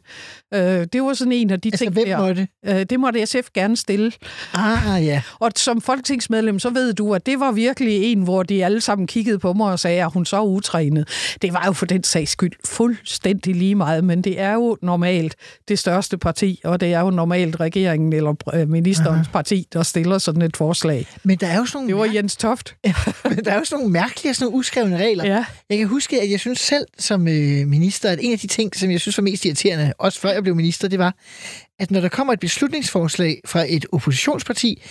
Øh, 0.55 0.61
det 0.93 1.03
var 1.03 1.15
sådan 1.15 1.33
en 1.33 1.51
af 1.51 1.61
de 1.61 1.69
Altså, 1.69 1.85
ting 1.85 1.93
hvem 1.93 2.07
der. 2.07 2.19
måtte? 2.19 2.49
Øh, 2.67 2.83
det 2.91 3.01
måtte 3.01 3.27
SF 3.27 3.49
gerne 3.55 3.77
stille. 3.77 4.13
Ah, 4.55 5.05
ja. 5.07 5.23
Og 5.39 5.53
som 5.57 5.81
folketingsmedlem, 5.81 6.59
så 6.59 6.71
ved 6.71 6.93
du, 6.93 7.15
at 7.15 7.27
det 7.27 7.41
var 7.41 7.53
virkelig 7.53 8.05
en, 8.13 8.23
hvor 8.23 8.43
de 8.43 8.65
alle 8.65 8.81
sammen 8.81 9.07
kiggede 9.07 9.39
på 9.39 9.53
mig 9.53 9.73
og 9.73 9.79
sagde, 9.81 10.05
at 10.05 10.13
hun 10.13 10.27
så 10.27 10.43
utrænet. 10.43 11.09
Det 11.43 11.53
var 11.53 11.63
jo 11.67 11.73
for 11.73 11.87
den 11.87 12.05
sags 12.05 12.31
skyld 12.31 12.53
fuldstændig 12.65 13.55
lige 13.57 13.75
meget, 13.75 14.05
men 14.05 14.23
det 14.23 14.41
er 14.41 14.53
jo 14.53 14.77
normalt 14.83 15.35
det 15.69 15.79
største 15.79 16.19
parti, 16.19 16.61
og 16.65 16.81
det 16.81 16.93
er 16.93 17.01
jo 17.01 17.11
normalt 17.11 17.61
regeringen 17.61 18.13
eller 18.13 18.35
øh, 18.55 18.69
ministerens 18.69 19.27
Aha. 19.27 19.33
parti, 19.33 19.67
der 19.73 19.83
stiller 19.83 20.19
sådan 20.19 20.43
et 20.43 20.57
forslag. 20.57 21.07
Men 21.25 21.39
der 21.39 21.47
er 21.47 21.57
jo 21.59 21.65
sådan 21.67 21.87
nogle, 21.87 22.05
Det 22.05 22.11
var 22.11 22.17
Jens 22.17 22.37
Toft. 22.37 22.77
men 23.25 23.45
der 23.45 23.51
er 23.51 23.59
jo 23.59 23.65
sådan 23.65 23.79
nogle 23.81 23.93
mærkelige, 23.93 24.35
sådan 24.35 24.45
nogle 24.47 24.59
uskrevne 24.59 24.97
regler. 24.97 25.25
Ja. 25.27 25.45
Jeg 25.71 25.79
kan 25.79 25.87
huske, 25.87 26.23
at 26.23 26.31
jeg 26.31 26.41
synes 26.41 26.59
selv 26.61 26.87
som 26.99 27.29
øh, 27.29 27.67
minister, 27.67 28.08
at 28.11 28.19
en 28.23 28.33
af 28.33 28.39
de 28.39 28.47
ting, 28.47 28.77
som 28.77 28.91
jeg 28.91 29.01
synes 29.01 29.19
var 29.19 29.23
mest 29.23 29.45
irriterende, 29.45 29.93
også 29.99 30.21
før 30.21 30.31
jeg 30.31 30.43
blev 30.43 30.55
minister, 30.57 30.89
det 30.89 30.99
var, 30.99 31.17
at 31.79 31.91
når 31.91 32.01
der 32.01 32.09
kommer 32.09 32.33
et 32.33 32.41
beslutningsforslag 32.41 33.41
fra 33.47 33.65
et 33.69 33.87
oppositionsparti, 33.93 34.83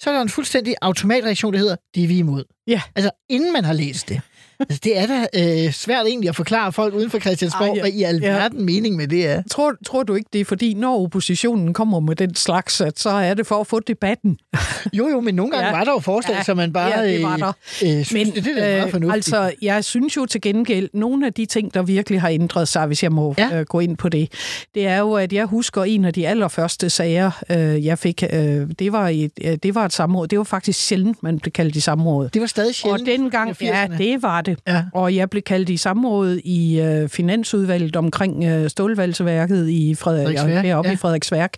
så 0.00 0.10
er 0.10 0.14
der 0.14 0.22
en 0.22 0.28
fuldstændig 0.28 0.74
automatreaktion, 0.82 1.52
der 1.52 1.58
hedder, 1.58 1.76
det 1.94 2.04
er 2.04 2.08
vi 2.08 2.18
imod. 2.18 2.44
Ja. 2.66 2.82
Altså, 2.96 3.10
inden 3.28 3.52
man 3.52 3.64
har 3.64 3.72
læst 3.72 4.08
det. 4.08 4.20
Altså, 4.68 4.80
det 4.84 4.98
er 4.98 5.06
da 5.06 5.26
øh, 5.66 5.72
svært 5.72 6.06
egentlig 6.06 6.28
at 6.28 6.36
forklare 6.36 6.72
folk 6.72 6.94
uden 6.94 7.10
for 7.10 7.18
Christiansborg, 7.18 7.68
Ej, 7.68 7.74
ja. 7.74 7.80
hvad 7.80 7.90
i 7.92 8.02
alverden 8.02 8.58
ja. 8.58 8.64
mening 8.64 8.96
med 8.96 9.08
det 9.08 9.26
er. 9.26 9.42
Tror, 9.50 9.74
tror 9.86 10.02
du 10.02 10.14
ikke, 10.14 10.28
det 10.32 10.40
er 10.40 10.44
fordi, 10.44 10.74
når 10.74 11.02
oppositionen 11.02 11.74
kommer 11.74 12.00
med 12.00 12.16
den 12.16 12.34
slags, 12.34 12.80
at 12.80 12.98
så 12.98 13.10
er 13.10 13.34
det 13.34 13.46
for 13.46 13.60
at 13.60 13.66
få 13.66 13.80
debatten? 13.80 14.38
Jo, 14.92 15.08
jo, 15.08 15.20
men 15.20 15.34
nogle 15.34 15.52
gange 15.52 15.66
ja. 15.66 15.72
Var 15.76 15.84
der 15.84 15.92
jo 15.92 15.98
forslag, 15.98 16.36
ja. 16.36 16.42
Som 16.42 16.56
man 16.56 16.72
bare 16.72 16.98
Ja, 17.00 17.06
det 17.06 17.22
var 17.22 17.36
der. 17.36 17.52
Øh, 17.82 17.98
øh, 17.98 18.04
synes, 18.04 18.12
Men 18.12 18.26
det, 18.26 18.44
det 18.44 18.58
er 18.58 18.60
da 18.70 18.76
meget 18.76 18.90
fornuftigt. 18.90 19.14
altså, 19.14 19.52
jeg 19.62 19.84
synes 19.84 20.16
jo 20.16 20.26
til 20.26 20.40
gengæld, 20.40 20.88
nogle 20.94 21.26
af 21.26 21.32
de 21.32 21.46
ting, 21.46 21.74
der 21.74 21.82
virkelig 21.82 22.20
har 22.20 22.28
ændret 22.28 22.68
sig, 22.68 22.86
hvis 22.86 23.02
jeg 23.02 23.12
må 23.12 23.34
Ja. 23.38 23.58
øh, 23.60 23.66
gå 23.66 23.80
ind 23.80 23.96
på 23.96 24.08
det, 24.08 24.32
det 24.74 24.86
er 24.86 24.98
jo, 24.98 25.12
at 25.12 25.32
jeg 25.32 25.46
husker 25.46 25.84
en 25.84 26.04
af 26.04 26.12
de 26.14 26.28
allerførste 26.28 26.90
sager, 26.90 27.30
øh, 27.50 27.84
jeg 27.86 27.98
fik. 27.98 28.22
Øh, 28.32 28.66
det, 28.78 28.92
var 28.92 29.08
et, 29.08 29.30
øh, 29.44 29.56
det 29.62 29.74
var 29.74 29.84
et 29.84 29.92
samråd. 29.92 30.28
Det 30.28 30.38
var 30.38 30.44
faktisk 30.44 30.86
sjældent, 30.86 31.22
man 31.22 31.38
blev 31.38 31.52
kaldt 31.52 31.76
i 31.76 31.80
samråd. 31.80 32.28
det 32.28 32.40
var 32.40 32.46
stadig 32.46 32.68
Og 32.68 32.74
sjældent. 32.74 33.06
dengang, 33.06 33.50
i 33.60 33.64
ja, 33.64 33.86
80'erne. 33.86 33.98
det 33.98 34.22
var 34.22 34.40
det. 34.40 34.51
Ja. 34.66 34.84
Og 34.94 35.16
jeg 35.16 35.30
blev 35.30 35.42
kaldt 35.42 35.68
i 35.68 35.76
samråd 35.76 36.38
i 36.44 36.80
øh, 36.80 37.08
Finansudvalget 37.08 37.96
omkring 37.96 38.44
øh, 38.44 38.70
stålvalgseværket 38.70 39.68
i 39.68 39.94
Frederik, 39.94 40.38
Frederiksværk, 40.38 40.86
ja. 40.86 40.92
i 40.92 40.96
Frederiksværk. 40.96 41.56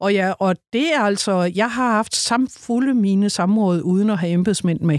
Og, 0.00 0.14
ja, 0.14 0.32
og 0.38 0.56
det 0.72 0.94
er 0.94 1.00
altså, 1.00 1.52
jeg 1.54 1.70
har 1.70 1.90
haft 1.92 2.16
samfulde 2.16 2.94
mine 2.94 3.30
samråd 3.30 3.80
uden 3.80 4.10
at 4.10 4.18
have 4.18 4.32
embedsmænd 4.32 4.80
med. 4.80 4.98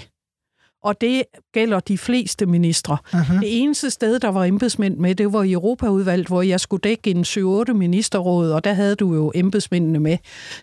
Og 0.83 1.01
det 1.01 1.23
gælder 1.53 1.79
de 1.79 1.97
fleste 1.97 2.45
ministre. 2.45 2.97
Uh-huh. 3.13 3.39
Det 3.39 3.61
eneste 3.61 3.89
sted, 3.89 4.19
der 4.19 4.27
var 4.27 4.43
embedsmænd 4.45 4.97
med, 4.97 5.15
det 5.15 5.33
var 5.33 5.43
i 5.43 5.51
Europaudvalget, 5.51 6.27
hvor 6.27 6.41
jeg 6.41 6.59
skulle 6.59 6.81
dække 6.81 7.11
en 7.11 7.23
7-8 7.69 7.73
ministerråd, 7.73 8.51
og 8.51 8.63
der 8.63 8.73
havde 8.73 8.95
du 8.95 9.13
jo 9.13 9.31
embedsmændene 9.35 9.99
med 9.99 10.17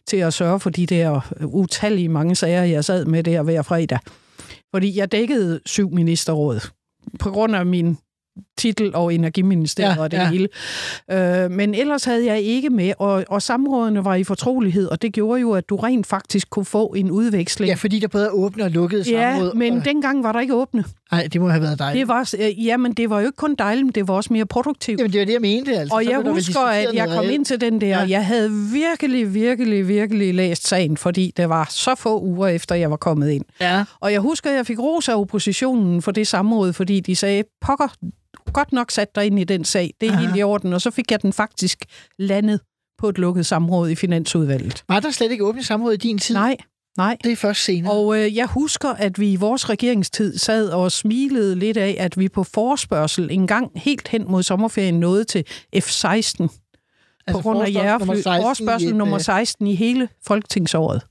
til 0.07 0.17
at 0.17 0.35
sørge 0.35 0.61
for 0.61 0.71
de 0.71 0.87
der 0.87 1.21
utallige 1.45 2.09
mange 2.09 2.35
sager, 2.35 2.63
jeg 2.63 2.85
sad 2.85 3.05
med 3.05 3.23
der 3.23 3.43
hver 3.43 3.63
fredag. 3.63 3.99
Fordi 4.75 4.97
jeg 4.99 5.13
dækkede 5.13 5.61
syv 5.67 5.91
ministerråd 5.91 6.61
på 7.19 7.31
grund 7.31 7.57
af 7.57 7.67
min 7.67 7.99
titel 8.61 8.95
og 8.95 9.15
energiministeriet 9.15 9.97
Ja, 9.97 10.03
og 10.03 10.11
det 10.11 10.17
ja. 10.17 10.31
hele. 10.31 10.49
Øh, 11.11 11.51
men 11.51 11.75
ellers 11.75 12.05
havde 12.05 12.27
jeg 12.27 12.41
ikke 12.43 12.71
med, 12.71 12.93
og, 12.99 13.25
og 13.29 13.43
samrådene 13.43 14.05
var 14.05 14.15
i 14.15 14.25
fortrolighed, 14.25 14.87
og 14.89 15.03
det 15.03 15.13
gjorde 15.13 15.41
jo, 15.41 15.53
at 15.53 15.69
du 15.69 15.77
rent 15.77 16.07
faktisk 16.07 16.51
kunne 16.51 16.65
få 16.65 16.87
en 16.97 17.11
udveksling. 17.11 17.69
Ja, 17.69 17.75
fordi 17.75 17.99
der 17.99 18.09
både 18.09 18.25
er 18.27 18.31
åbne 18.31 18.65
og 18.65 18.71
lukkede 18.71 19.03
Ja, 19.11 19.33
samråd. 19.37 19.55
men 19.55 19.79
og... 19.79 19.85
dengang 19.85 20.23
var 20.25 20.33
der 20.33 20.41
ikke 20.41 20.55
åbne. 20.55 20.85
Ej, 21.13 21.29
det 21.33 21.41
må 21.41 21.49
have 21.49 21.63
været 21.63 21.79
dejligt. 21.79 22.01
Det 22.01 22.09
var, 22.09 22.35
øh, 22.41 22.67
jamen, 22.67 22.93
det 22.93 23.11
var 23.11 23.21
jo 23.21 23.27
ikke 23.27 23.37
kun 23.37 23.55
dejligt, 23.55 23.87
men 23.87 23.93
det 23.95 24.09
var 24.09 24.15
også 24.15 24.33
mere 24.33 24.47
produktivt. 24.47 24.99
Jamen, 24.99 25.13
det 25.13 25.19
var 25.21 25.27
det, 25.27 25.33
jeg 25.33 25.41
mente. 25.41 25.73
Altså. 25.79 25.95
Og 25.95 26.03
Så 26.05 26.11
jeg 26.11 26.21
husker, 26.33 26.61
at 26.61 26.87
jeg 26.95 27.09
kom 27.09 27.25
ind 27.31 27.45
til 27.45 27.61
den 27.61 27.81
der, 27.81 27.87
Ja. 27.87 27.99
ja. 28.01 28.09
jeg 28.09 28.27
havde 28.27 28.51
virkelig, 28.73 29.35
virkelig, 29.35 29.89
virkelig 29.89 30.35
læst 30.35 30.69
sagen, 30.69 30.97
fordi 30.97 31.33
det 31.37 31.49
var 31.49 31.67
så 31.71 31.95
få 31.95 32.21
uger 32.21 32.49
efter, 32.49 32.75
jeg 32.75 32.91
var 32.91 32.97
kommet 32.97 33.31
ind. 33.31 33.45
Ja. 33.61 33.85
Og 34.01 34.13
jeg 34.13 34.21
husker, 34.21 34.51
at 34.51 34.57
jeg 34.57 34.67
fik 34.67 34.79
ros 34.79 35.09
af 35.09 35.15
oppositionen 35.21 36.03
for 36.03 36.11
det 36.13 36.27
samråd, 36.27 36.73
fordi 36.73 37.01
de 37.01 37.17
sagde, 37.17 37.43
pokker, 37.61 37.95
godt 38.53 38.73
nok 38.73 38.91
sat 38.91 39.15
dig 39.15 39.27
ind 39.27 39.39
i 39.39 39.45
den 39.45 39.65
sag, 39.65 39.95
det 40.01 40.09
er 40.09 40.13
Aha. 40.13 40.21
helt 40.21 40.37
i 40.37 40.43
orden. 40.43 40.73
Og 40.73 40.81
så 40.81 40.91
fik 40.91 41.11
jeg 41.11 41.23
den 41.23 41.33
faktisk 41.33 41.85
landet 42.19 42.61
på 42.99 43.09
et 43.09 43.19
lukket 43.19 43.47
samråd 43.47 43.91
i 43.91 43.95
Finansudvalget. 43.95 44.85
Var 44.89 45.01
der 45.01 45.11
slet 45.11 45.33
ikke 45.33 45.45
åbne 45.45 45.63
samråd 45.63 45.93
i 45.93 45.97
din 45.97 46.19
tid? 46.19 46.35
Nej, 46.35 46.57
nej. 46.97 47.17
Det 47.25 47.33
er 47.33 47.37
først 47.37 47.65
senere. 47.65 47.93
Og 47.93 48.19
øh, 48.19 48.37
jeg 48.37 48.47
husker, 48.47 48.89
at 48.89 49.21
vi 49.21 49.33
i 49.33 49.37
vores 49.37 49.71
regeringstid 49.71 50.39
sad 50.39 50.69
og 50.69 50.93
smilede 50.93 51.55
lidt 51.55 51.77
af, 51.77 51.97
at 51.99 52.19
vi 52.19 52.29
på 52.29 52.45
forspørgsel 52.45 53.29
en 53.31 53.47
gang 53.47 53.71
helt 53.77 54.09
hen 54.09 54.25
mod 54.29 54.43
sommerferien 54.43 55.01
nåede 55.01 55.25
til 55.25 55.45
F-16 55.77 56.07
altså, 56.07 56.49
på 57.33 57.41
grund 57.43 57.63
af 57.63 57.73
forespørgsel 57.73 57.77
nummer 57.77 57.83
jærefly. 57.83 58.15
16 58.15 58.41
i 58.41 58.43
Forspørgsel 58.43 58.97
nummer 58.97 59.17
øh, 59.17 59.21
16 59.21 59.67
i 59.67 59.75
hele 59.75 60.09
folketingsåret. 60.27 61.03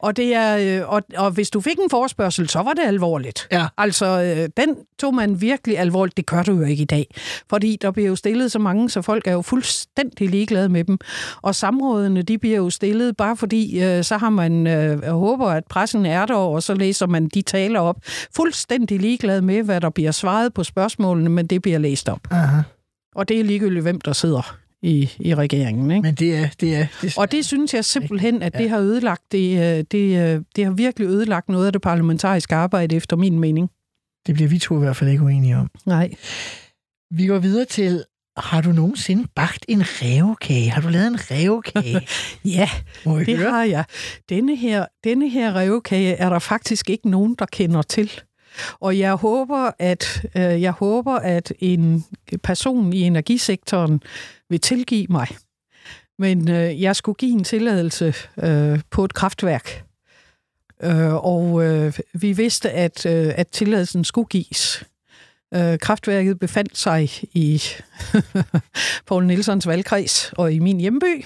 Og, 0.00 0.16
det 0.16 0.34
er, 0.34 0.80
øh, 0.80 0.88
og, 0.88 1.02
og 1.16 1.30
hvis 1.30 1.50
du 1.50 1.60
fik 1.60 1.78
en 1.78 1.90
forspørgsel, 1.90 2.48
så 2.48 2.58
var 2.58 2.72
det 2.72 2.82
alvorligt. 2.82 3.48
Ja. 3.52 3.66
Altså, 3.78 4.06
øh, 4.06 4.48
den 4.56 4.76
tog 4.98 5.14
man 5.14 5.40
virkelig 5.40 5.78
alvorligt. 5.78 6.16
Det 6.16 6.26
gør 6.26 6.42
du 6.42 6.52
jo 6.52 6.62
ikke 6.62 6.82
i 6.82 6.86
dag. 6.86 7.06
Fordi 7.50 7.78
der 7.82 7.90
bliver 7.90 8.08
jo 8.08 8.16
stillet 8.16 8.52
så 8.52 8.58
mange, 8.58 8.90
så 8.90 9.02
folk 9.02 9.26
er 9.26 9.32
jo 9.32 9.42
fuldstændig 9.42 10.30
ligeglade 10.30 10.68
med 10.68 10.84
dem. 10.84 10.98
Og 11.42 11.54
samrådene, 11.54 12.22
de 12.22 12.38
bliver 12.38 12.56
jo 12.56 12.70
stillet 12.70 13.16
bare 13.16 13.36
fordi, 13.36 13.84
øh, 13.84 14.04
så 14.04 14.16
har 14.16 14.30
man, 14.30 14.66
øh, 14.66 15.02
håber, 15.02 15.46
at 15.46 15.64
pressen 15.70 16.06
er 16.06 16.26
der, 16.26 16.34
og 16.34 16.62
så 16.62 16.74
læser 16.74 17.06
man 17.06 17.28
de 17.28 17.42
taler 17.42 17.80
op. 17.80 17.96
Fuldstændig 18.36 19.00
ligeglad 19.00 19.40
med, 19.40 19.62
hvad 19.62 19.80
der 19.80 19.90
bliver 19.90 20.12
svaret 20.12 20.54
på 20.54 20.64
spørgsmålene, 20.64 21.30
men 21.30 21.46
det 21.46 21.62
bliver 21.62 21.78
læst 21.78 22.08
op. 22.08 22.20
Aha. 22.30 22.62
Og 23.14 23.28
det 23.28 23.40
er 23.40 23.44
ligegyldigt, 23.44 23.82
hvem 23.82 24.00
der 24.00 24.12
sidder 24.12 24.58
i, 24.82 25.10
i 25.18 25.34
regeringen. 25.34 25.90
Ikke? 25.90 26.02
Men 26.02 26.14
det 26.14 26.36
er... 26.36 26.48
Det 26.60 26.76
er, 26.76 26.86
det 27.02 27.18
Og 27.18 27.32
det 27.32 27.44
synes 27.44 27.74
jeg 27.74 27.84
simpelthen, 27.84 28.42
at 28.42 28.54
det 28.58 28.70
har 28.70 28.78
ødelagt 28.78 29.22
det, 29.32 29.50
øh, 29.50 29.84
det, 29.90 30.34
øh, 30.34 30.42
det 30.56 30.64
har 30.64 30.72
virkelig 30.72 31.08
ødelagt 31.08 31.48
noget 31.48 31.66
af 31.66 31.72
det 31.72 31.82
parlamentariske 31.82 32.54
arbejde, 32.54 32.96
efter 32.96 33.16
min 33.16 33.38
mening. 33.38 33.70
det 34.26 34.34
bliver 34.34 34.48
vi 34.48 34.58
to 34.58 34.76
i 34.76 34.78
hvert 34.78 34.96
fald 34.96 35.10
ikke 35.10 35.22
uenige 35.22 35.56
om. 35.56 35.70
Nej. 35.86 36.10
Vi 37.10 37.26
går 37.26 37.38
videre 37.38 37.64
til... 37.64 38.04
Har 38.36 38.60
du 38.60 38.72
nogensinde 38.72 39.28
bagt 39.34 39.64
en 39.68 39.82
revkage? 39.82 40.70
Har 40.70 40.80
du 40.82 40.88
lavet 40.88 41.06
en 41.06 41.18
revkage? 41.30 42.00
Ja, 42.58 42.68
det 43.04 43.38
høre? 43.38 43.50
har 43.50 43.64
jeg. 43.64 43.84
Denne 44.28 44.56
her, 44.56 44.86
denne 45.04 45.28
her 45.28 45.56
revkage 45.56 46.14
er 46.14 46.30
der 46.30 46.38
faktisk 46.38 46.90
ikke 46.90 47.10
nogen, 47.10 47.36
der 47.38 47.46
kender 47.46 47.82
til. 47.82 48.10
Og 48.80 48.98
jeg 48.98 49.14
håber, 49.14 49.70
at 49.78 50.26
øh, 50.36 50.62
jeg 50.62 50.72
håber, 50.72 51.14
at 51.14 51.52
en 51.58 52.04
person 52.42 52.92
i 52.92 53.00
energisektoren 53.00 54.00
vil 54.50 54.60
tilgive 54.60 55.06
mig. 55.10 55.28
Men 56.18 56.50
øh, 56.50 56.82
jeg 56.82 56.96
skulle 56.96 57.16
give 57.16 57.32
en 57.32 57.44
tilladelse 57.44 58.14
øh, 58.42 58.80
på 58.90 59.04
et 59.04 59.14
kraftværk. 59.14 59.84
Øh, 60.82 61.14
og 61.14 61.64
øh, 61.64 61.98
vi 62.12 62.32
vidste, 62.32 62.70
at, 62.70 63.06
øh, 63.06 63.32
at 63.36 63.48
tilladelsen 63.48 64.04
skulle 64.04 64.28
gives. 64.28 64.84
Øh, 65.54 65.78
kraftværket 65.78 66.38
befandt 66.38 66.78
sig 66.78 67.10
i 67.34 67.62
Poul 69.06 69.26
Nielsons 69.26 69.66
valgkreds 69.66 70.32
og 70.32 70.52
i 70.52 70.58
min 70.58 70.80
hjemby. 70.80 71.24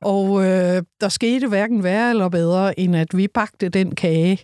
Og 0.00 0.44
øh, 0.44 0.82
der 1.00 1.08
skete 1.08 1.48
hverken 1.48 1.82
værre 1.84 2.10
eller 2.10 2.28
bedre, 2.28 2.80
end 2.80 2.96
at 2.96 3.16
vi 3.16 3.28
bagte 3.28 3.68
den 3.68 3.94
kage, 3.94 4.38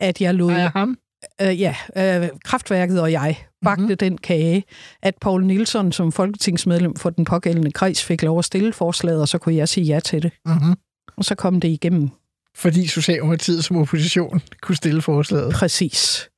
at 0.00 0.20
jeg 0.20 0.34
lod, 0.34 0.52
Ej, 0.52 0.70
ham? 0.74 0.98
Øh, 1.42 1.60
ja, 1.60 1.74
øh, 1.96 2.28
kraftværket 2.44 3.00
og 3.00 3.12
jeg 3.12 3.36
bagte 3.64 3.82
mm-hmm. 3.82 3.96
den 3.96 4.18
kage, 4.18 4.64
at 5.02 5.14
Paul 5.20 5.44
Nielsen 5.44 5.92
som 5.92 6.12
folketingsmedlem 6.12 6.96
for 6.96 7.10
den 7.10 7.24
pågældende 7.24 7.72
kreds 7.72 8.04
fik 8.04 8.22
lov 8.22 8.38
at 8.38 8.44
stille 8.44 8.72
forslaget, 8.72 9.20
og 9.20 9.28
så 9.28 9.38
kunne 9.38 9.54
jeg 9.54 9.68
sige 9.68 9.84
ja 9.84 10.00
til 10.00 10.22
det. 10.22 10.32
Mm-hmm. 10.46 10.74
Og 11.16 11.24
så 11.24 11.34
kom 11.34 11.60
det 11.60 11.68
igennem. 11.68 12.10
Fordi 12.56 12.86
Socialdemokratiet 12.86 13.64
som 13.64 13.76
opposition 13.76 14.42
kunne 14.62 14.76
stille 14.76 15.02
forslaget. 15.02 15.52
Præcis. 15.54 16.28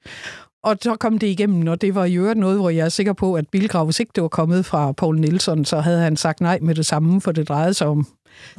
Og 0.63 0.77
så 0.83 0.97
kom 0.97 1.19
det 1.19 1.27
igennem, 1.27 1.69
og 1.69 1.81
det 1.81 1.95
var 1.95 2.05
i 2.05 2.15
øvrigt 2.15 2.39
noget, 2.39 2.59
hvor 2.59 2.71
jeg 2.71 2.85
er 2.85 2.89
sikker 2.89 3.13
på, 3.13 3.35
at 3.35 3.49
Bilgrav, 3.49 3.85
hvis 3.85 4.01
ikke 4.01 4.13
det 4.15 4.23
var 4.23 4.29
kommet 4.29 4.67
fra 4.67 4.93
Paul 4.93 5.21
Nielsen, 5.21 5.65
så 5.65 5.81
havde 5.81 6.01
han 6.01 6.17
sagt 6.17 6.41
nej 6.41 6.59
med 6.63 6.75
det 6.75 6.87
samme, 6.87 7.21
for 7.21 7.33
det 7.33 7.49
drejede 7.49 7.75
sig 7.75 7.87
om 7.87 8.07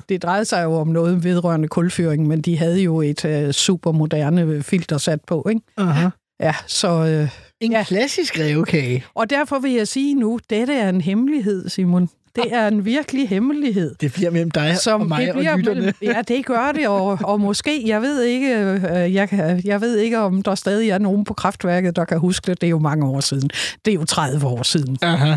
det 0.09 0.22
drejede 0.24 0.45
sig 0.45 0.63
jo 0.63 0.74
om 0.74 0.88
noget 0.88 1.24
vedrørende 1.24 1.67
kulfyring, 1.67 2.28
men 2.28 2.41
de 2.41 2.57
havde 2.57 2.82
jo 2.82 3.01
et 3.01 3.26
uh, 3.26 3.51
supermoderne 3.51 4.63
filter 4.63 4.97
sat 4.97 5.19
på, 5.28 5.47
ikke? 5.49 5.61
Aha. 5.78 6.07
Ja, 6.39 6.53
så... 6.67 7.22
Uh, 7.24 7.30
En 7.59 7.72
ja. 7.72 7.84
klassisk 7.84 8.39
revkage. 8.39 9.03
Og 9.15 9.30
derfor 9.30 9.59
vil 9.59 9.72
jeg 9.72 9.88
sige 9.88 10.15
nu, 10.15 10.39
dette 10.49 10.74
er 10.74 10.89
en 10.89 11.01
hemmelighed, 11.01 11.69
Simon. 11.69 12.09
Det 12.36 12.43
er 12.53 12.67
en 12.67 12.86
virkelig 12.86 13.30
hemmelighed. 13.30 13.95
Det 14.01 14.13
bliver 14.13 14.32
mellem 14.32 14.51
dig 14.51 14.76
og 14.93 15.07
mig 15.07 15.22
det 15.22 15.30
og 15.30 15.36
bliver 15.39 15.57
lytterne. 15.57 15.80
mellem- 15.82 15.95
Ja, 16.01 16.22
det 16.28 16.45
gør 16.45 16.72
det, 16.72 16.88
og, 16.88 17.19
og 17.24 17.39
måske, 17.39 17.88
jeg 17.88 18.01
ved 18.01 18.24
ikke, 18.24 18.55
øh, 18.59 19.13
jeg, 19.13 19.59
jeg 19.65 19.82
ved 19.82 19.97
ikke, 19.97 20.19
om 20.19 20.41
der 20.41 20.55
stadig 20.55 20.89
er 20.89 20.97
nogen 20.97 21.24
på 21.24 21.34
kraftværket, 21.34 21.95
der 21.95 22.05
kan 22.05 22.19
huske 22.19 22.47
det. 22.51 22.61
Det 22.61 22.67
er 22.67 22.72
jo 22.72 22.80
mange 22.80 23.05
år 23.05 23.19
siden. 23.19 23.49
Det 23.86 23.91
er 23.91 23.95
jo 23.95 24.05
30 24.05 24.45
år 24.47 24.63
siden. 24.63 24.97
Aha. 25.01 25.36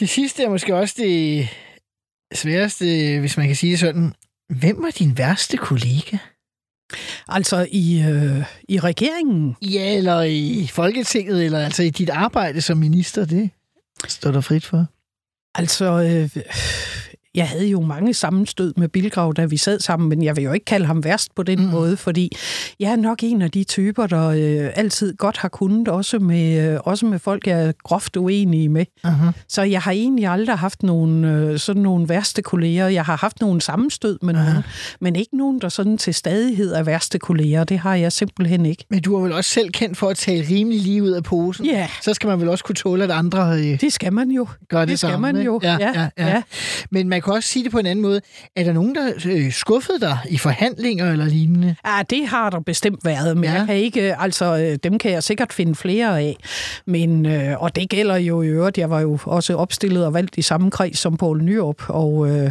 Det 0.00 0.08
sidste 0.08 0.42
er 0.44 0.48
måske 0.48 0.74
også 0.76 0.94
det 0.98 1.48
sværeste, 2.34 3.18
hvis 3.20 3.36
man 3.36 3.46
kan 3.46 3.56
sige 3.56 3.70
det 3.70 3.80
sådan. 3.80 4.12
Hvem 4.58 4.82
var 4.82 4.90
din 4.90 5.18
værste 5.18 5.56
kollega? 5.56 6.16
Altså 7.28 7.66
i, 7.72 8.02
øh, 8.02 8.44
i 8.68 8.78
regeringen. 8.78 9.56
Ja, 9.62 9.96
eller 9.96 10.22
i 10.22 10.66
Folketinget, 10.72 11.44
eller 11.44 11.58
altså 11.58 11.82
i 11.82 11.90
dit 11.90 12.10
arbejde 12.10 12.60
som 12.60 12.78
minister, 12.78 13.24
det 13.24 13.50
står 14.08 14.30
der 14.30 14.40
frit 14.40 14.64
for. 14.64 14.86
Altså, 15.54 15.84
øh, 15.84 16.42
jeg 17.36 17.48
havde 17.48 17.66
jo 17.68 17.80
mange 17.80 18.14
sammenstød 18.14 18.74
med 18.76 18.88
Bilgrav, 18.88 19.32
da 19.36 19.44
vi 19.44 19.56
sad 19.56 19.80
sammen, 19.80 20.08
men 20.08 20.22
jeg 20.22 20.36
vil 20.36 20.44
jo 20.44 20.52
ikke 20.52 20.64
kalde 20.64 20.86
ham 20.86 21.04
værst 21.04 21.34
på 21.34 21.42
den 21.42 21.58
mm. 21.60 21.64
måde, 21.66 21.96
fordi 21.96 22.32
jeg 22.80 22.92
er 22.92 22.96
nok 22.96 23.18
en 23.22 23.42
af 23.42 23.50
de 23.50 23.64
typer, 23.64 24.06
der 24.06 24.28
øh, 24.28 24.70
altid 24.74 25.16
godt 25.16 25.36
har 25.36 25.48
kunnet, 25.48 25.88
også 25.88 26.18
med, 26.18 26.72
øh, 26.72 26.80
også 26.84 27.06
med 27.06 27.18
folk, 27.18 27.46
jeg 27.46 27.62
er 27.62 27.72
groft 27.84 28.16
uenige 28.16 28.68
med. 28.68 28.84
Aha. 29.04 29.30
Så 29.48 29.62
jeg 29.62 29.82
har 29.82 29.90
egentlig 29.92 30.26
aldrig 30.26 30.58
haft 30.58 30.82
nogen, 30.82 31.24
øh, 31.24 31.58
sådan 31.58 31.82
nogle 31.82 32.08
værste 32.08 32.42
kolleger. 32.42 32.88
Jeg 32.88 33.04
har 33.04 33.16
haft 33.16 33.40
nogle 33.40 33.60
sammenstød 33.60 34.18
med 34.22 34.34
nogen, 34.34 34.64
men 35.00 35.16
ikke 35.16 35.36
nogen, 35.36 35.60
der 35.60 35.68
sådan 35.68 35.98
til 35.98 36.14
stadighed 36.14 36.74
er 36.74 36.82
værste 36.82 37.18
kolleger. 37.18 37.64
Det 37.64 37.78
har 37.78 37.94
jeg 37.94 38.12
simpelthen 38.12 38.66
ikke. 38.66 38.84
Men 38.90 39.02
du 39.02 39.16
er 39.16 39.22
vel 39.22 39.32
også 39.32 39.50
selv 39.50 39.70
kendt 39.70 39.96
for 39.98 40.08
at 40.08 40.16
tale 40.16 40.46
rimelig 40.50 40.80
lige 40.80 41.02
ud 41.02 41.10
af 41.10 41.22
posen. 41.22 41.66
Ja. 41.66 41.88
Så 42.02 42.14
skal 42.14 42.28
man 42.28 42.40
vel 42.40 42.48
også 42.48 42.64
kunne 42.64 42.74
tåle, 42.74 43.04
at 43.04 43.10
andre 43.10 43.58
øh, 43.58 43.80
Det 43.80 43.92
skal 43.92 44.12
man 44.12 44.30
jo. 44.30 44.46
gør 44.68 44.80
det, 44.80 44.88
det 44.88 44.98
skal 44.98 45.10
samme. 45.10 45.26
man 45.26 45.36
ikke? 45.36 45.46
jo. 45.46 45.60
Ja, 45.62 45.76
ja, 45.80 46.08
ja. 46.18 46.28
ja. 46.28 46.42
Men 46.90 47.08
man 47.08 47.22
kan 47.26 47.34
også 47.34 47.48
sige 47.48 47.64
det 47.64 47.72
på 47.72 47.78
en 47.78 47.86
anden 47.86 48.02
måde. 48.02 48.20
Er 48.56 48.64
der 48.64 48.72
nogen, 48.72 48.94
der 48.94 49.12
øh, 49.26 49.52
skuffede 49.52 50.00
dig 50.00 50.18
i 50.30 50.38
forhandlinger 50.38 51.12
eller 51.12 51.24
lignende? 51.24 51.76
Ja, 51.86 52.02
det 52.10 52.26
har 52.28 52.50
der 52.50 52.60
bestemt 52.60 53.04
været, 53.04 53.36
men 53.36 53.44
Ja. 53.44 53.52
jeg 53.52 53.66
kan 53.66 53.76
ikke, 53.76 54.20
altså, 54.20 54.56
øh, 54.56 54.78
dem 54.84 54.98
kan 54.98 55.12
jeg 55.12 55.22
sikkert 55.22 55.52
finde 55.52 55.74
flere 55.74 56.20
af. 56.20 56.36
Men, 56.86 57.26
øh, 57.26 57.62
og 57.62 57.76
det 57.76 57.88
gælder 57.88 58.16
jo 58.16 58.42
i 58.42 58.46
øvrigt, 58.48 58.78
jeg 58.78 58.90
var 58.90 59.00
jo 59.00 59.18
også 59.24 59.56
opstillet 59.56 60.06
og 60.06 60.14
valgt 60.14 60.38
i 60.38 60.42
samme 60.42 60.70
kreds 60.70 60.98
som 60.98 61.16
Poul 61.16 61.42
Nyrup, 61.42 61.82
og 61.88 62.28
øh, 62.30 62.50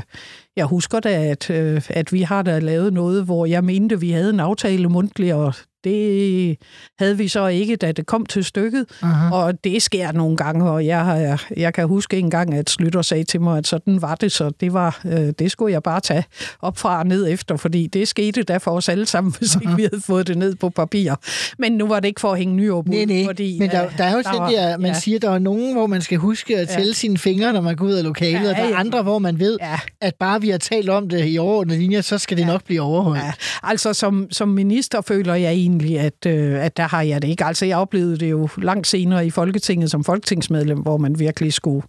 jeg 0.56 0.66
husker 0.66 1.00
da, 1.00 1.10
at, 1.26 1.50
øh, 1.50 1.82
at 1.90 2.14
vi 2.14 2.22
har 2.22 2.42
da 2.42 2.60
lavet 2.60 2.94
noget, 2.94 3.24
hvor 3.26 3.46
jeg 3.46 3.64
mente, 3.64 4.00
vi 4.00 4.12
havde 4.12 4.30
en 4.30 4.40
aftale 4.40 4.90
mundtlig, 4.90 5.34
og 5.34 5.54
det 5.86 6.58
havde 7.00 7.18
vi 7.18 7.28
så 7.28 7.48
ikke, 7.48 7.76
da 7.76 7.92
det 7.92 8.06
kom 8.06 8.26
til 8.26 8.44
stykket. 8.44 8.86
Aha. 9.02 9.36
Og 9.36 9.64
det 9.64 9.82
sker 9.82 10.12
nogle 10.12 10.38
gange, 10.38 10.70
og 10.70 10.86
jeg, 10.86 11.06
har, 11.06 11.44
jeg 11.58 11.74
kan 11.74 11.88
huske 11.88 12.18
en 12.18 12.30
gang, 12.30 12.54
at 12.54 12.70
Slytter 12.70 13.02
sagde 13.02 13.24
til 13.24 13.42
mig, 13.42 13.58
at 13.58 13.68
sådan 13.68 14.02
var 14.02 14.16
det, 14.16 14.32
så 14.32 14.50
det, 14.60 14.74
var, 14.74 15.00
øh, 15.06 15.34
det 15.40 15.52
skulle 15.52 15.74
jeg 15.74 15.84
bare 15.84 16.00
tage 16.00 16.24
op 16.62 16.78
fra 16.78 17.00
og 17.00 17.08
ned 17.08 17.28
efter, 17.30 17.58
fordi 17.58 17.88
det 17.88 18.08
skete 18.08 18.44
da 18.44 18.58
for 18.58 18.72
os 18.72 18.90
alle 18.90 19.06
sammen, 19.06 19.34
hvis 19.40 19.56
ikke 19.62 19.76
vi 19.76 19.82
havde 19.92 20.02
fået 20.06 20.28
det 20.28 20.38
ned 20.38 20.56
på 20.56 20.70
papir. 20.70 21.14
Men 21.60 21.72
nu 21.72 21.88
var 21.88 22.00
det 22.00 22.08
ikke 22.08 22.22
for 22.22 22.32
at 22.32 22.38
hænge 22.38 22.56
ny 22.56 22.72
op 22.72 22.88
Nej, 22.88 23.06
nej. 23.06 23.26
fordi... 23.26 23.60
Men 23.60 23.70
der, 23.70 23.86
øh, 23.86 23.98
der 23.98 24.04
er 24.04 24.12
jo 24.16 24.22
sådan 24.24 24.40
var- 24.40 24.50
der, 24.50 24.78
man 24.78 24.92
ja. 24.92 25.00
siger, 25.00 25.20
der 25.20 25.32
er 25.32 25.40
nogen, 25.40 25.74
hvor 25.74 25.88
man 25.88 26.02
skal 26.02 26.18
huske 26.18 26.58
at 26.58 26.70
tælle 26.70 26.94
sine 26.94 27.18
fingre, 27.18 27.54
når 27.54 27.62
man 27.62 27.76
går 27.76 27.86
ud 27.86 27.94
af 27.94 28.04
lokalet, 28.04 28.34
Ja, 28.44 28.50
og 28.50 28.56
der 28.56 28.64
er 28.64 28.70
ja. 28.70 28.80
andre, 28.80 29.04
hvor 29.04 29.20
man 29.20 29.40
ved, 29.40 29.58
Ja. 29.62 29.80
at 30.02 30.14
bare 30.20 30.42
vi 30.42 30.50
har 30.50 30.58
talt 30.58 30.90
om 30.90 31.10
det 31.10 31.34
i 31.34 31.38
overordnede 31.38 31.80
linjer, 31.80 32.02
så 32.02 32.18
skal 32.18 32.38
det 32.38 32.48
nok 32.48 32.64
blive 32.64 32.82
overholdt. 32.82 33.24
Ja, 33.24 33.32
altså 33.64 33.94
som, 33.94 34.28
som 34.32 34.48
minister 34.50 35.02
føler 35.02 35.36
jeg 35.36 35.52
egentlig, 35.52 35.75
at, 35.82 36.26
øh, 36.28 36.66
at 36.66 36.78
der 36.78 36.88
har 36.88 37.02
jeg 37.02 37.22
det 37.22 37.28
ikke. 37.28 37.46
Altså 37.46 37.66
jeg 37.66 37.78
oplevede 37.78 38.18
det 38.18 38.32
jo 38.32 38.50
langt 38.58 38.88
senere 38.88 39.28
i 39.28 39.30
Folketinget 39.30 39.92
som 39.92 40.04
folketingsmedlem, 40.04 40.80
hvor 40.80 40.98
man 40.98 41.20
virkelig 41.20 41.54
skulle 41.54 41.88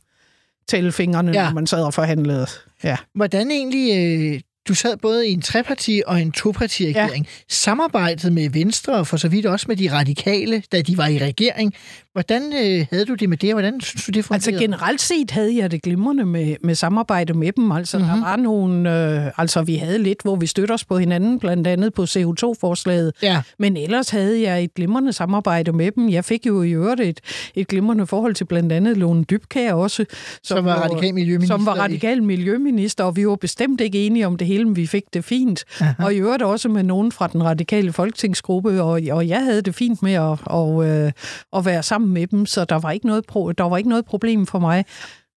tælle 0.68 0.93
fingrene, 0.93 1.32
ja. 1.32 1.45
når 1.45 1.55
man 1.55 1.66
sad 1.66 1.84
og 1.84 1.95
forhandlede. 1.95 2.47
Ja. 2.84 2.97
Hvordan 3.14 3.51
egentlig... 3.51 3.97
Øh, 4.34 4.41
du 4.68 4.74
sad 4.74 4.97
både 4.97 5.28
i 5.28 5.32
en 5.32 5.43
treparti- 5.43 6.01
og 6.07 6.20
en 6.22 6.32
toparti-regering. 6.32 7.24
Ja. 7.24 7.45
Samarbejdet 7.49 8.32
med 8.32 8.51
Venstre, 8.51 8.95
og 8.95 9.07
for 9.07 9.16
så 9.16 9.28
vidt 9.28 9.47
også 9.47 9.66
med 9.68 9.76
de 9.76 9.93
radikale, 9.93 10.62
da 10.72 10.82
de 10.82 10.97
var 10.97 11.07
i 11.07 11.18
regering. 11.18 11.74
Hvordan 12.16 12.42
øh, 12.42 12.86
havde 12.90 13.04
du 13.04 13.14
det 13.14 13.28
med 13.28 13.36
det, 13.36 13.50
og 13.50 13.60
hvordan 13.60 13.80
synes 13.80 14.04
du, 14.04 14.10
det 14.10 14.24
fungerede? 14.24 14.48
Altså 14.48 14.64
generelt 14.64 15.00
set 15.00 15.30
havde 15.30 15.56
jeg 15.56 15.70
det 15.70 15.82
glimrende 15.82 16.26
med, 16.26 16.56
med 16.62 16.74
samarbejde 16.74 17.34
med 17.34 17.52
dem. 17.52 17.72
Altså 17.72 17.98
mm-hmm. 17.98 18.12
der 18.12 18.20
var 18.20 18.36
nogle, 18.36 19.24
øh, 19.26 19.32
altså 19.36 19.62
vi 19.62 19.76
havde 19.76 19.98
lidt, 19.98 20.22
hvor 20.22 20.36
vi 20.36 20.46
støtter 20.46 20.74
os 20.74 20.84
på 20.84 20.98
hinanden, 20.98 21.38
blandt 21.38 21.66
andet 21.66 21.94
på 21.94 22.02
CO2-forslaget. 22.02 23.12
Ja. 23.22 23.42
Men 23.58 23.76
ellers 23.76 24.10
havde 24.10 24.42
jeg 24.42 24.64
et 24.64 24.74
glimrende 24.74 25.12
samarbejde 25.12 25.72
med 25.72 25.90
dem. 25.92 26.08
Jeg 26.08 26.24
fik 26.24 26.46
jo 26.46 26.62
i 26.62 26.70
øvrigt 26.70 27.00
et, 27.00 27.20
et 27.54 27.68
glimrende 27.68 28.06
forhold 28.06 28.34
til 28.34 28.44
blandt 28.44 28.72
andet 28.72 28.96
Lone 28.96 29.24
Dybkær 29.24 29.72
også. 29.72 30.04
Som 30.42 30.64
var 30.64 30.74
radikal 30.74 31.14
miljøminister 31.14 31.56
Som 31.56 31.66
var 31.66 31.74
radikal 31.74 32.22
miljøminister, 32.22 33.04
og 33.04 33.16
vi 33.16 33.26
var 33.26 33.36
bestemt 33.36 33.80
ikke 33.80 34.06
enige 34.06 34.26
om 34.26 34.36
det 34.36 34.46
hele, 34.46 34.64
men 34.64 34.76
vi 34.76 34.86
fik 34.86 35.04
det 35.14 35.24
fint. 35.24 35.64
Aha. 35.80 36.04
Og 36.04 36.14
i 36.14 36.16
øvrigt 36.16 36.42
også 36.42 36.68
med 36.68 36.82
nogen 36.82 37.12
fra 37.12 37.26
den 37.26 37.44
radikale 37.44 37.92
folketingsgruppe, 37.92 38.82
og, 38.82 39.00
og 39.10 39.28
jeg 39.28 39.44
havde 39.44 39.62
det 39.62 39.74
fint 39.74 40.02
med 40.02 40.12
at, 40.12 40.38
og, 40.44 40.86
øh, 40.86 41.12
at 41.56 41.64
være 41.64 41.82
sammen 41.82 42.05
med 42.07 42.26
dem, 42.26 42.46
så 42.46 42.64
der 42.64 42.78
var 42.78 42.90
ikke 42.90 43.07
noget, 43.07 43.26
pro, 43.26 43.52
der 43.52 43.64
var 43.64 43.76
ikke 43.76 43.88
noget 43.88 44.04
problem 44.04 44.46
for 44.46 44.59
mig. 44.59 44.84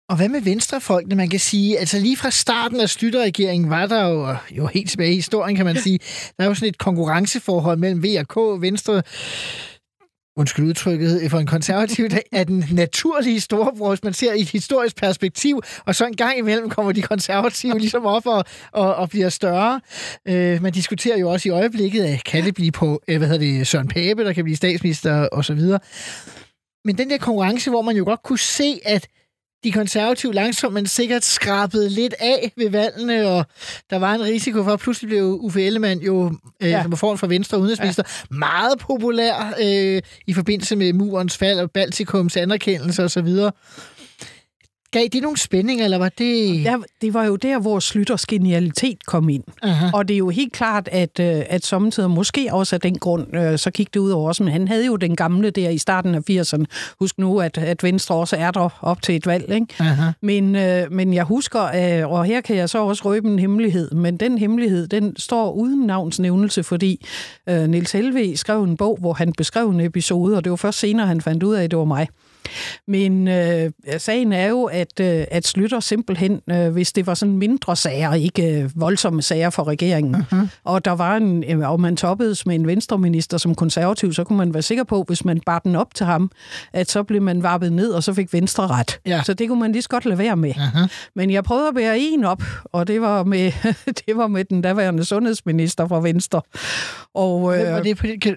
Og 0.09 0.15
hvad 0.15 0.29
med 0.29 0.41
venstrefolkene, 0.41 1.15
man 1.15 1.29
kan 1.29 1.39
sige? 1.39 1.79
Altså 1.79 1.99
lige 1.99 2.17
fra 2.17 2.29
starten 2.29 2.79
af 2.79 2.89
Slytterregeringen 2.89 3.69
var 3.69 3.85
der 3.85 4.07
jo, 4.07 4.35
jo 4.51 4.67
helt 4.67 4.89
tilbage 4.89 5.11
i 5.11 5.15
historien, 5.15 5.55
kan 5.55 5.65
man 5.65 5.77
sige, 5.77 5.99
der 6.37 6.43
er 6.43 6.47
jo 6.47 6.53
sådan 6.53 6.69
et 6.69 6.77
konkurrenceforhold 6.77 7.77
mellem 7.77 8.03
V 8.03 8.07
og 8.19 8.27
K, 8.27 8.61
Venstre, 8.61 9.01
undskyld 10.37 10.65
udtrykket, 10.65 11.31
for 11.31 11.39
en 11.39 11.45
konservativ, 11.45 12.09
der 12.09 12.19
er 12.31 12.43
den 12.43 12.65
naturlige 12.71 13.39
storebror, 13.39 13.89
hvis 13.89 14.03
man 14.03 14.13
ser 14.13 14.33
i 14.33 14.41
et 14.41 14.49
historisk 14.49 14.95
perspektiv, 14.95 15.61
og 15.85 15.95
så 15.95 16.05
en 16.05 16.15
gang 16.15 16.37
imellem 16.37 16.69
kommer 16.69 16.91
de 16.91 17.01
konservative 17.01 17.79
ligesom 17.79 18.05
op 18.05 18.27
og, 18.27 18.45
og, 18.71 18.95
og 18.95 19.09
bliver 19.09 19.29
større. 19.29 19.81
Øh, 20.27 20.61
man 20.61 20.73
diskuterer 20.73 21.17
jo 21.17 21.29
også 21.29 21.49
i 21.49 21.51
øjeblikket, 21.51 22.03
at 22.03 22.23
kan 22.23 22.45
det 22.45 22.55
blive 22.55 22.71
på, 22.71 23.01
øh, 23.07 23.17
hvad 23.17 23.27
hedder 23.27 23.45
det, 23.45 23.67
Søren 23.67 23.87
Pape, 23.87 24.23
der 24.23 24.33
kan 24.33 24.43
blive 24.43 24.57
statsminister 24.57 25.27
og 25.31 25.45
så 25.45 25.53
videre. 25.53 25.79
Men 26.85 26.97
den 26.97 27.09
der 27.09 27.17
konkurrence, 27.17 27.69
hvor 27.69 27.81
man 27.81 27.95
jo 27.95 28.03
godt 28.05 28.23
kunne 28.23 28.39
se, 28.39 28.79
at 28.85 29.07
de 29.63 29.71
konservative 29.71 30.33
langsomt, 30.33 30.73
men 30.73 30.87
sikkert 30.87 31.23
skrabede 31.25 31.89
lidt 31.89 32.13
af 32.19 32.51
ved 32.57 32.69
valgene, 32.69 33.27
og 33.27 33.45
der 33.89 33.99
var 33.99 34.13
en 34.13 34.21
risiko 34.21 34.63
for, 34.63 34.71
at 34.71 34.79
pludselig 34.79 35.07
blev 35.09 35.23
Uffe 35.41 35.63
Ellemann 35.65 36.01
jo, 36.01 36.33
øh, 36.63 36.69
Ja. 36.69 36.81
som 36.81 36.91
var 36.91 36.95
foran 36.97 37.17
for 37.17 37.27
Venstre 37.27 37.57
udenrigsminister, 37.59 38.03
ja. 38.07 38.35
meget 38.35 38.79
populær 38.79 39.53
øh, 39.61 40.01
i 40.27 40.33
forbindelse 40.33 40.75
med 40.75 40.93
murens 40.93 41.37
fald 41.37 41.59
og 41.59 41.71
Baltikums 41.71 42.37
anerkendelse 42.37 43.03
osv. 43.03 43.27
Gav 44.91 45.07
det 45.13 45.21
nogle 45.21 45.37
spændinger, 45.37 45.83
eller 45.83 45.97
var 45.97 46.09
det... 46.09 46.65
Der, 46.65 46.77
det 47.01 47.13
var 47.13 47.23
jo 47.23 47.35
der, 47.35 47.59
hvor 47.59 47.79
Slytters 47.79 48.25
genialitet 48.25 49.05
kom 49.05 49.29
ind. 49.29 49.43
Aha. 49.63 49.87
Og 49.93 50.07
det 50.07 50.13
er 50.13 50.17
jo 50.17 50.29
helt 50.29 50.53
klart, 50.53 50.89
at, 50.91 51.19
øh, 51.19 51.41
at 51.49 51.65
samtidig 51.65 52.09
måske 52.09 52.47
også 52.51 52.75
af 52.75 52.81
den 52.81 52.99
grund, 52.99 53.35
øh, 53.37 53.57
så 53.57 53.71
gik 53.71 53.93
det 53.93 53.99
ud 53.99 54.11
over 54.11 54.29
os. 54.29 54.39
Men 54.39 54.49
han 54.51 54.67
havde 54.67 54.85
jo 54.85 54.95
den 54.95 55.15
gamle 55.15 55.49
der 55.49 55.69
i 55.69 55.77
starten 55.77 56.15
af 56.15 56.19
80'erne. 56.29 56.63
Husk 56.99 57.17
nu, 57.17 57.39
at, 57.39 57.57
at 57.57 57.83
Venstre 57.83 58.15
også 58.15 58.35
er 58.35 58.51
der 58.51 58.79
op 58.81 59.01
til 59.01 59.15
et 59.15 59.27
valg. 59.27 59.51
Ikke? 59.53 59.67
Aha. 59.79 60.11
Men, 60.21 60.55
øh, 60.55 60.91
men 60.91 61.13
jeg 61.13 61.23
husker, 61.23 61.59
og 62.05 62.25
her 62.25 62.41
kan 62.41 62.55
jeg 62.55 62.69
så 62.69 62.83
også 62.83 63.03
røbe 63.05 63.27
en 63.27 63.39
hemmelighed, 63.39 63.91
men 63.91 64.17
den 64.17 64.37
hemmelighed, 64.37 64.87
den 64.87 65.15
står 65.17 65.51
uden 65.51 65.87
navnsnævnelse, 65.87 66.63
fordi 66.63 67.05
Nils 67.47 67.91
Helve 67.91 68.37
skrev 68.37 68.63
en 68.63 68.77
bog, 68.77 68.97
hvor 69.01 69.13
han 69.13 69.33
beskrev 69.37 69.69
en 69.69 69.79
episode, 69.79 70.37
og 70.37 70.43
det 70.43 70.49
var 70.49 70.55
først 70.55 70.79
senere, 70.79 71.07
han 71.07 71.21
fandt 71.21 71.43
ud 71.43 71.55
af, 71.55 71.63
at 71.63 71.71
det 71.71 71.79
var 71.79 71.85
mig. 71.85 72.07
Men 72.87 73.27
øh, 73.27 73.71
sagen 73.97 74.33
er 74.33 74.47
jo, 74.47 74.63
at, 74.63 74.99
øh, 74.99 75.25
at 75.31 75.47
Slytter 75.47 75.79
simpelthen, 75.79 76.41
øh, 76.49 76.69
hvis 76.69 76.93
det 76.93 77.07
var 77.07 77.13
sådan 77.13 77.37
mindre 77.37 77.75
sager, 77.75 78.13
ikke 78.13 78.61
øh, 78.61 78.69
voldsomme 78.75 79.21
sager 79.21 79.49
for 79.49 79.67
regeringen, 79.67 80.15
uh-huh. 80.15 80.47
og 80.63 80.85
der 80.85 80.91
var 80.91 81.17
en, 81.17 81.43
øh, 81.43 81.71
og 81.71 81.81
man 81.81 81.95
toppedes 81.95 82.45
med 82.45 82.55
en 82.55 82.67
venstreminister 82.67 83.37
som 83.37 83.55
konservativ, 83.55 84.13
så 84.13 84.23
kunne 84.23 84.37
man 84.37 84.53
være 84.53 84.63
sikker 84.63 84.83
på, 84.83 85.03
hvis 85.07 85.25
man 85.25 85.39
bar 85.45 85.59
den 85.59 85.75
op 85.75 85.95
til 85.95 86.05
ham, 86.05 86.31
at 86.73 86.91
så 86.91 87.03
blev 87.03 87.21
man 87.21 87.43
varpet 87.43 87.73
ned, 87.73 87.91
og 87.91 88.03
så 88.03 88.13
fik 88.13 88.33
Venstre 88.33 88.67
ret. 88.67 88.99
Ja. 89.05 89.21
Så 89.25 89.33
det 89.33 89.47
kunne 89.47 89.59
man 89.59 89.71
lige 89.71 89.81
så 89.81 89.89
godt 89.89 90.05
lade 90.05 90.17
være 90.17 90.35
med. 90.35 90.53
Aha. 90.57 90.85
Men 91.15 91.31
jeg 91.31 91.43
prøvede 91.43 91.67
at 91.67 91.75
bære 91.75 91.99
en 91.99 92.23
op, 92.23 92.43
og 92.65 92.87
det 92.87 93.01
var 93.01 93.23
med, 93.23 93.51
det 94.07 94.17
var 94.17 94.27
med 94.27 94.45
den 94.45 94.61
daværende 94.61 95.05
sundhedsminister 95.05 95.87
fra 95.87 96.01
Venstre. 96.01 96.41
Og, 97.13 97.49
Hvem 97.55 97.71
var 97.71 97.77
øh, 97.77 97.83
det 97.83 97.97
på? 97.97 98.07
Kan... 98.21 98.35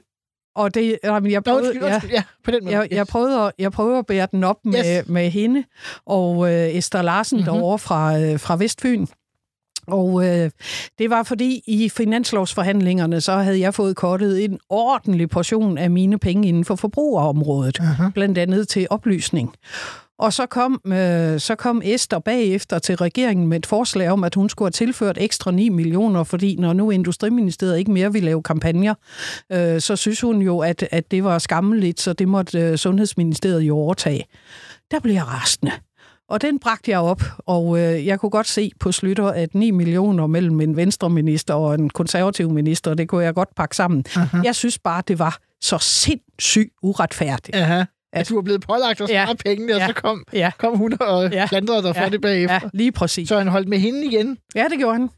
Og 0.55 0.75
det, 0.75 0.99
jamen, 1.05 1.31
jeg 1.33 1.45
prøvede, 1.45 1.63
undskyld, 1.69 1.83
undskyld. 1.83 2.11
Ja, 2.11 2.23
på 2.45 2.51
den 2.51 2.65
måde. 2.65 2.77
jeg, 2.77 2.89
jeg, 2.93 3.07
prøvede 3.07 3.41
at, 3.47 3.53
jeg 3.59 3.73
prøvede 3.73 3.99
at 3.99 4.07
bære 4.07 4.29
den 4.33 4.45
op 4.45 4.57
med, 4.65 4.99
Yes. 5.01 5.09
med 5.09 5.31
hende 5.31 5.65
og 6.07 6.53
øh, 6.53 6.69
Esther 6.77 7.03
Larsen 7.03 7.37
Mhm. 7.39 7.45
mm-hmm. 7.47 7.59
derovre 7.59 7.79
fra, 7.79 8.19
øh, 8.21 8.41
fra 8.41 8.57
Vestfyn. 8.57 9.07
Og 9.87 10.25
øh, 10.29 10.51
det 10.99 11.11
var 11.11 11.23
fordi 11.23 11.63
i 11.67 11.89
finanslovsforhandlingerne, 11.89 13.21
så 13.21 13.33
havde 13.33 13.61
jeg 13.61 13.75
fået 13.75 13.97
kortet 13.97 14.45
en 14.45 14.59
ordentlig 14.69 15.31
portion 15.31 15.79
af 15.79 15.91
mine 15.91 16.19
penge 16.19 16.49
inden 16.49 16.65
for 16.65 16.75
forbrugerområdet, 16.77 17.81
Aha. 17.81 18.09
blandt 18.15 18.39
andet 18.39 18.69
til 18.69 18.87
oplysning. 18.91 19.55
Og 20.19 20.33
så 20.33 20.47
kom, 20.47 20.81
øh, 20.87 21.41
så 21.41 21.55
kom 21.59 21.83
Esther 21.85 22.19
bagefter 22.19 22.79
til 22.79 22.97
regeringen 22.97 23.47
med 23.47 23.59
et 23.59 23.67
forslag 23.67 24.11
om, 24.11 24.25
at 24.25 24.35
hun 24.35 24.49
skulle 24.49 24.67
have 24.67 24.71
tilført 24.87 25.19
ekstra 25.21 25.51
9 25.51 25.69
millioner, 25.69 26.25
fordi 26.25 26.57
når 26.57 26.73
nu 26.73 26.91
Industriministeriet 26.91 27.79
ikke 27.79 27.91
mere 27.91 28.13
vil 28.13 28.23
lave 28.23 28.43
kampagner, 28.43 28.95
øh, 29.53 29.81
så 29.81 29.97
synes 29.97 30.21
hun 30.21 30.43
jo, 30.43 30.59
at, 30.59 30.89
at 30.91 31.11
det 31.11 31.25
var 31.25 31.39
skammeligt, 31.39 32.01
så 32.01 32.13
det 32.13 32.29
måtte 32.29 32.59
øh, 32.59 32.79
Sundhedsministeriet 32.79 33.63
jo 33.63 33.77
overtage. 33.77 34.25
Der 34.91 35.01
blev 35.01 35.15
jeg 35.15 35.27
rasende. 35.27 35.73
Og 36.29 36.43
den 36.43 36.59
bragte 36.59 36.91
jeg 36.91 36.99
op, 36.99 37.23
og 37.39 37.79
øh, 37.79 38.07
jeg 38.07 38.21
kunne 38.21 38.31
godt 38.31 38.49
se 38.49 38.71
på 38.81 38.93
Slytter, 38.93 39.27
at 39.27 39.55
9 39.55 39.71
millioner 39.71 40.27
mellem 40.27 40.61
en 40.61 40.77
venstreminister 40.77 41.55
og 41.55 41.75
en 41.75 41.91
konservativ 41.91 42.51
minister, 42.51 42.95
det 42.95 43.09
kunne 43.09 43.25
jeg 43.25 43.35
godt 43.35 43.55
pakke 43.57 43.77
sammen. 43.77 44.05
Aha. 44.17 44.39
Jeg 44.45 44.55
synes 44.55 44.79
bare, 44.79 45.03
det 45.09 45.19
var 45.19 45.39
så 45.61 45.79
sindssygt 45.79 46.71
uretfærdigt. 46.83 47.57
Aha. 47.57 47.85
At 48.13 48.29
du 48.29 48.35
var 48.35 48.43
blevet 48.43 48.61
pålagt 48.61 49.01
at 49.01 49.09
spare 49.09 49.29
Ja. 49.29 49.35
pengene, 49.45 49.73
og 49.75 49.79
Ja. 49.79 49.87
så 49.87 49.93
kom, 49.93 50.25
Ja. 50.33 50.51
kom 50.59 50.77
hun 50.79 50.93
og 51.01 51.31
Ja. 51.33 51.47
klandrede 51.47 51.83
dig 51.83 51.97
for 51.97 52.03
Ja. 52.03 52.09
det 52.09 52.21
bagefter. 52.21 52.55
Ja, 52.63 52.69
lige 52.73 52.93
præcis. 52.93 53.29
Så 53.29 53.39
han 53.39 53.49
holdt 53.49 53.69
med 53.69 53.79
hende 53.79 54.05
igen. 54.07 54.39
Ja, 54.55 54.65
det 54.71 54.79
gjorde 54.79 54.99
han. 54.99 55.11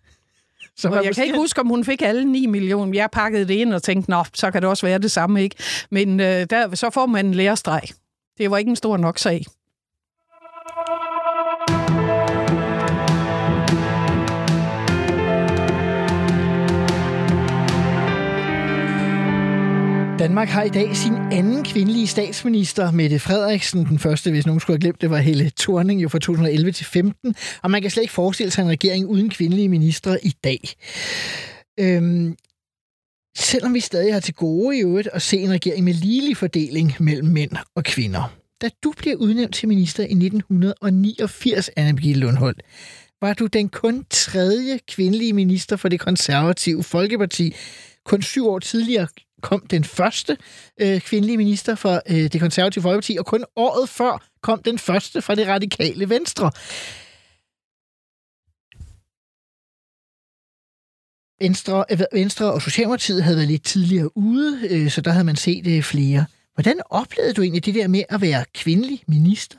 Så 0.77 0.89
Og 0.89 1.05
jeg 1.05 1.15
kan 1.15 1.25
ikke 1.25 1.37
huske, 1.37 1.61
om 1.61 1.67
hun 1.69 1.85
fik 1.85 2.03
alle 2.03 2.25
9 2.25 2.47
millioner. 2.47 2.95
Jeg 2.95 3.09
pakkede 3.13 3.49
det 3.49 3.55
ind 3.55 3.75
og 3.75 3.83
tænkte, 3.83 4.11
nå, 4.11 4.25
så 4.35 4.51
kan 4.51 4.63
det 4.63 4.71
også 4.71 4.87
være 4.87 4.99
det 4.99 5.11
samme, 5.11 5.43
ikke? 5.43 5.57
Men 5.91 6.21
øh, 6.21 6.27
der, 6.51 6.75
så 6.75 6.91
får 6.91 7.07
man 7.07 7.27
en 7.27 7.35
lærestreg. 7.35 7.83
Det 8.39 8.51
var 8.51 8.59
ikke 8.59 8.69
en 8.69 8.77
stor 8.77 8.97
nok 8.97 9.19
sag. 9.19 9.45
Danmark 20.19 20.49
har 20.49 20.63
i 20.63 20.69
dag 20.69 20.97
sin 20.97 21.13
anden 21.33 21.65
kvindelige 21.65 22.07
statsminister, 22.07 22.91
Mette 22.91 23.19
Frederiksen. 23.19 23.85
Den 23.85 23.99
første, 23.99 24.31
hvis 24.31 24.47
nogen 24.47 24.61
skulle 24.61 24.75
have 24.75 24.81
glemt 24.81 25.01
det, 25.01 25.11
var 25.11 25.19
Helle 25.19 25.53
Thorning 25.59 26.03
jo 26.03 26.09
fra 26.09 26.19
2011 26.19 26.73
til 26.73 26.87
15. 26.87 27.35
Og 27.63 27.71
man 27.71 27.83
kan 27.83 27.91
slet 27.91 28.03
ikke 28.03 28.15
forestille 28.15 28.51
sig 28.51 28.63
en 28.63 28.69
regering 28.69 29.07
uden 29.07 29.31
kvindelige 29.31 29.69
ministre 29.69 30.25
i 30.25 30.35
dag. 30.45 30.61
Øhm, 31.81 32.37
selvom 33.37 33.75
vi 33.75 33.81
stadig 33.81 34.13
har 34.13 34.21
til 34.21 34.35
gode 34.35 34.79
i 34.79 34.81
øvrigt 34.81 35.09
at 35.13 35.23
se 35.23 35.39
en 35.39 35.51
regering 35.51 35.85
med 35.85 35.95
ligelig 35.95 36.37
fordeling 36.37 36.95
mellem 37.01 37.29
mænd 37.29 37.53
og 37.77 37.85
kvinder. 37.85 38.35
Da 38.63 38.69
du 38.85 38.93
bliver 38.97 39.17
udnævnt 39.17 39.55
til 39.55 39.69
minister 39.69 40.03
i 40.03 40.13
1989, 40.13 41.71
Anne-Birgitte 41.79 42.19
Lundholt, 42.19 42.63
var 43.21 43.35
du 43.35 43.47
den 43.47 43.69
kun 43.69 44.07
tredje 44.11 44.79
kvindelige 44.89 45.33
minister 45.33 45.77
for 45.77 45.89
det 45.89 46.01
konservative 46.01 46.83
Folkeparti. 46.83 47.55
Kun 48.05 48.23
syv 48.23 48.49
år 48.49 48.59
tidligere 48.59 49.07
kom 49.45 49.67
den 49.67 49.85
første 49.85 50.37
øh, 50.81 51.01
kvindelige 51.01 51.37
minister 51.37 51.75
for 51.75 52.03
øh, 52.11 52.33
det 52.33 52.41
konservative 52.41 52.83
Folkeparti, 52.83 53.17
og 53.19 53.27
kun 53.27 53.45
året 53.57 53.89
før 53.89 54.27
kom 54.43 54.63
den 54.63 54.79
første 54.79 55.23
fra 55.23 55.35
det 55.35 55.47
radikale 55.49 56.09
Venstre. 56.09 56.51
Venstre, 61.45 61.85
øh, 61.91 62.01
Venstre 62.13 62.53
og 62.53 62.63
Socialdemokratiet 62.63 63.23
havde 63.23 63.37
været 63.37 63.49
lidt 63.49 63.65
tidligere 63.65 64.17
ude, 64.17 64.69
øh, 64.71 64.91
så 64.91 65.01
der 65.01 65.11
havde 65.11 65.25
man 65.25 65.37
set 65.37 65.67
øh, 65.67 65.83
flere. 65.83 66.27
Hvordan 66.55 66.81
oplevede 66.91 67.35
du 67.35 67.43
egentlig 67.43 67.65
det 67.65 67.75
der 67.75 67.89
med 67.89 68.03
at 68.09 68.21
være 68.21 68.45
kvindelig 68.55 69.03
minister 69.09 69.59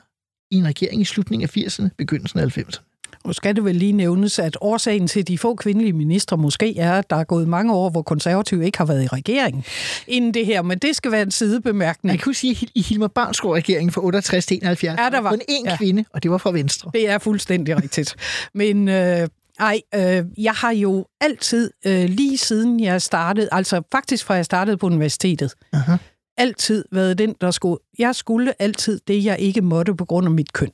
i 0.50 0.56
en 0.56 0.66
regering 0.66 1.00
i 1.00 1.04
slutningen 1.04 1.48
af 1.48 1.56
80'erne, 1.56 1.88
begyndelsen 1.98 2.40
af 2.40 2.58
90'erne? 2.58 2.95
Nu 3.26 3.32
skal 3.32 3.56
det 3.56 3.64
vel 3.64 3.76
lige 3.76 3.92
nævnes, 3.92 4.38
at 4.38 4.56
årsagen 4.60 5.06
til 5.06 5.28
de 5.28 5.38
få 5.38 5.54
kvindelige 5.54 5.92
ministre 5.92 6.36
måske 6.36 6.78
er, 6.78 6.92
at 6.92 7.10
der 7.10 7.16
er 7.16 7.24
gået 7.24 7.48
mange 7.48 7.74
år, 7.74 7.90
hvor 7.90 8.02
konservative 8.02 8.64
ikke 8.66 8.78
har 8.78 8.84
været 8.84 9.04
i 9.04 9.06
regering 9.06 9.64
inden 10.06 10.34
det 10.34 10.46
her, 10.46 10.62
men 10.62 10.78
det 10.78 10.96
skal 10.96 11.12
være 11.12 11.22
en 11.22 11.30
sidebemærkning. 11.30 12.12
Jeg 12.12 12.20
kunne 12.20 12.34
sige, 12.34 12.58
at 12.62 12.70
i 12.74 12.82
Hilmar 12.82 13.06
Barnsgaard 13.08 13.54
regeringen 13.54 13.92
fra 13.92 14.00
68 14.04 14.46
til 14.46 14.56
71, 14.56 14.98
Ja, 15.00 15.08
der 15.10 15.18
var- 15.20 15.30
kun 15.30 15.40
én 15.50 15.62
ja. 15.70 15.76
kvinde, 15.76 16.04
og 16.12 16.22
det 16.22 16.30
var 16.30 16.38
fra 16.38 16.50
Venstre. 16.52 16.90
Det 16.94 17.10
er 17.10 17.18
fuldstændig 17.18 17.76
rigtigt. 17.82 18.16
Men 18.54 18.88
øh, 18.88 19.28
ej, 19.60 19.80
øh, 19.94 20.24
jeg 20.38 20.52
har 20.52 20.70
jo 20.70 21.06
altid, 21.20 21.70
øh, 21.86 22.04
lige 22.08 22.38
siden 22.38 22.80
jeg 22.80 23.02
startede, 23.02 23.48
altså 23.52 23.82
faktisk 23.92 24.24
fra 24.24 24.34
jeg 24.34 24.44
startede 24.44 24.76
på 24.76 24.86
universitetet, 24.86 25.52
Aha. 25.72 25.96
altid 26.38 26.84
været 26.92 27.18
den, 27.18 27.34
der 27.40 27.50
skulle... 27.50 27.78
Jeg 27.98 28.14
skulle 28.14 28.52
altid 28.58 29.00
det, 29.08 29.24
jeg 29.24 29.38
ikke 29.40 29.60
måtte 29.62 29.94
på 29.94 30.04
grund 30.04 30.26
af 30.26 30.30
mit 30.32 30.52
køn. 30.52 30.70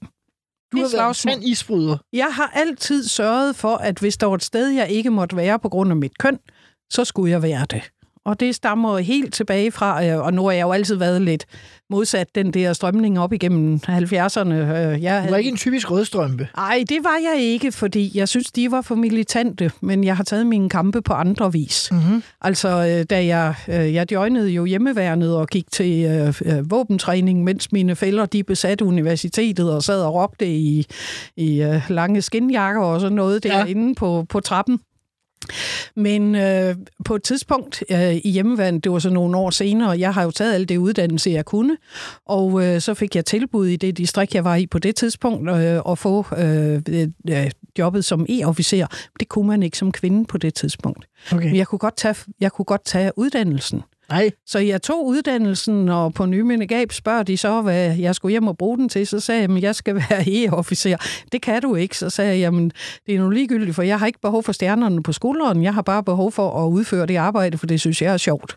Du 0.73 0.77
Det 0.77 0.91
har 0.91 1.25
været 1.27 1.37
en 1.37 1.43
isbryder. 1.43 1.97
Jeg 2.13 2.29
har 2.35 2.53
altid 2.55 3.05
sørget 3.05 3.57
for, 3.57 3.77
at 3.77 3.99
hvis 3.99 4.17
der 4.17 4.27
var 4.27 4.35
et 4.35 4.45
sted, 4.45 4.69
jeg 4.69 4.89
ikke 4.91 5.11
måtte 5.11 5.37
være 5.37 5.59
på 5.59 5.69
grund 5.69 5.91
af 5.91 5.97
mit 5.97 6.19
køn, 6.19 6.39
så 6.91 7.05
skulle 7.05 7.31
jeg 7.31 7.43
være 7.43 7.67
det. 7.71 7.83
Og 8.25 8.41
det 8.41 8.55
stammer 8.55 8.99
helt 8.99 9.35
tilbage 9.35 9.71
fra, 9.73 10.05
øh, 10.05 10.19
og 10.19 10.35
nu 10.35 10.45
har 10.45 10.53
jeg 10.53 10.63
jo 10.63 10.73
altid 10.73 10.95
været 10.97 11.23
lidt 11.23 11.47
modsat 11.93 12.27
den 12.35 12.51
der 12.51 12.73
strømning 12.73 13.19
op 13.21 13.33
igennem 13.33 13.81
70'erne. 13.89 14.53
Øh, 14.53 15.03
Jeg 15.03 15.25
Du 15.27 15.31
var 15.31 15.37
ikke 15.37 15.51
en 15.51 15.57
typisk 15.57 15.91
rødstrømpe. 15.91 16.49
Nej, 16.57 16.85
det 16.89 16.99
var 17.03 17.17
jeg 17.35 17.43
ikke, 17.43 17.73
fordi 17.73 18.11
jeg 18.15 18.29
synes, 18.29 18.47
de 18.53 18.71
var 18.71 18.81
for 18.81 18.95
militante, 18.95 19.71
men 19.81 20.05
jeg 20.05 20.17
har 20.17 20.25
taget 20.25 20.47
mine 20.47 20.69
kampe 20.69 21.03
på 21.03 21.13
andre 21.13 21.53
vis. 21.53 21.89
Mm-hmm. 21.93 22.23
Altså, 22.41 22.69
øh, 22.69 23.05
da 23.11 23.27
jeg, 23.27 23.55
øh, 23.69 23.95
jeg 23.95 24.13
joinede 24.13 24.49
jo 24.51 24.65
hjemmeværnet 24.65 25.37
og 25.37 25.49
gik 25.49 25.65
til 25.73 26.05
øh, 26.45 26.71
våbentræning, 26.71 27.45
mens 27.45 27.73
mine 27.73 27.97
fælder 27.97 28.27
de 28.27 28.43
besatte 28.45 28.85
universitetet 28.85 29.73
og 29.73 29.83
sad 29.83 30.03
og 30.03 30.15
råbte 30.15 30.47
i, 30.49 30.87
i 31.37 31.63
øh, 31.63 31.83
lange 31.91 32.23
skinjakker 32.23 32.83
og 32.83 33.01
sådan 33.01 33.17
noget 33.17 33.45
Ja. 33.45 33.49
derinde 33.51 33.95
på, 33.95 34.27
på 34.29 34.41
trappen. 34.41 34.79
Men 35.97 36.35
øh, 36.35 36.77
på 37.05 37.15
et 37.15 37.23
tidspunkt 37.23 37.85
øh, 37.91 38.15
i 38.15 38.31
hjemmeværnet, 38.31 38.85
det 38.85 38.93
var 38.93 38.99
så 38.99 39.11
nogle 39.11 39.37
år 39.37 39.51
senere, 39.51 39.91
jeg 39.91 40.15
har 40.15 40.23
jo 40.23 40.31
taget 40.31 40.55
alt 40.55 40.69
det 40.69 40.77
uddannelse, 40.77 41.31
jeg 41.31 41.45
kunne, 41.45 41.77
og 42.27 42.65
øh, 42.65 42.81
så 42.81 42.95
fik 42.95 43.17
jeg 43.17 43.25
tilbud 43.25 43.67
i 43.67 43.77
det 43.77 43.99
distrikt, 43.99 44.35
jeg 44.35 44.45
var 44.45 44.57
i 44.57 44.67
på 44.67 44.79
det 44.79 44.97
tidspunkt, 44.97 45.51
øh, 45.51 45.81
at 45.89 45.99
få 45.99 46.27
øh, 46.39 46.83
øh, 47.31 47.51
jobbet 47.79 48.05
som 48.05 48.27
e-officer. 48.29 48.87
Det 49.21 49.29
kunne 49.29 49.47
man 49.49 49.63
ikke 49.63 49.79
som 49.79 49.93
kvinde 49.93 50.25
på 50.25 50.39
det 50.39 50.55
tidspunkt. 50.55 51.07
Okay. 51.33 51.45
Men 51.45 51.57
jeg 51.57 51.67
kunne 51.67 51.79
godt 51.79 51.97
tage, 51.97 52.15
jeg 52.41 52.53
kunne 52.53 52.65
godt 52.65 52.85
tage 52.85 53.13
uddannelsen. 53.17 53.83
Nej, 54.09 54.31
Så 54.47 54.59
jeg 54.59 54.83
tog 54.83 55.07
uddannelsen, 55.07 55.89
og 55.89 56.15
på 56.15 56.27
Nymindegab 56.27 56.93
spørger 56.93 57.23
de 57.23 57.37
så, 57.37 57.63
hvad 57.63 57.97
jeg 57.97 58.15
skulle 58.15 58.31
hjem 58.31 58.47
og 58.47 58.59
bruge 58.59 58.79
den 58.79 58.89
til. 58.89 59.07
Så 59.07 59.21
sagde 59.21 59.43
jeg, 59.43 59.57
at 59.57 59.63
jeg 59.63 59.75
skal 59.75 59.95
være 59.95 60.25
e-officer. 60.45 61.25
Det 61.33 61.43
kan 61.43 61.63
du 61.63 61.75
ikke. 61.75 61.99
Så 61.99 62.11
sagde 62.11 62.31
jeg, 62.31 62.39
jamen 62.39 62.73
det 63.07 63.15
er 63.15 63.19
nu 63.19 63.31
ligegyldigt, 63.31 63.75
for 63.75 63.83
jeg 63.83 63.99
har 63.99 64.07
ikke 64.07 64.21
behov 64.21 64.43
for 64.43 64.53
stjernerne 64.53 65.03
på 65.03 65.13
skulderen. 65.13 65.63
Jeg 65.63 65.75
har 65.75 65.83
bare 65.83 66.05
behov 66.05 66.33
for 66.33 66.65
at 66.67 66.71
udføre 66.71 67.07
det 67.07 67.17
arbejde, 67.17 67.59
for 67.59 67.67
det 67.67 67.81
synes 67.81 68.03
jeg 68.03 68.13
er 68.13 68.17
sjovt. 68.17 68.57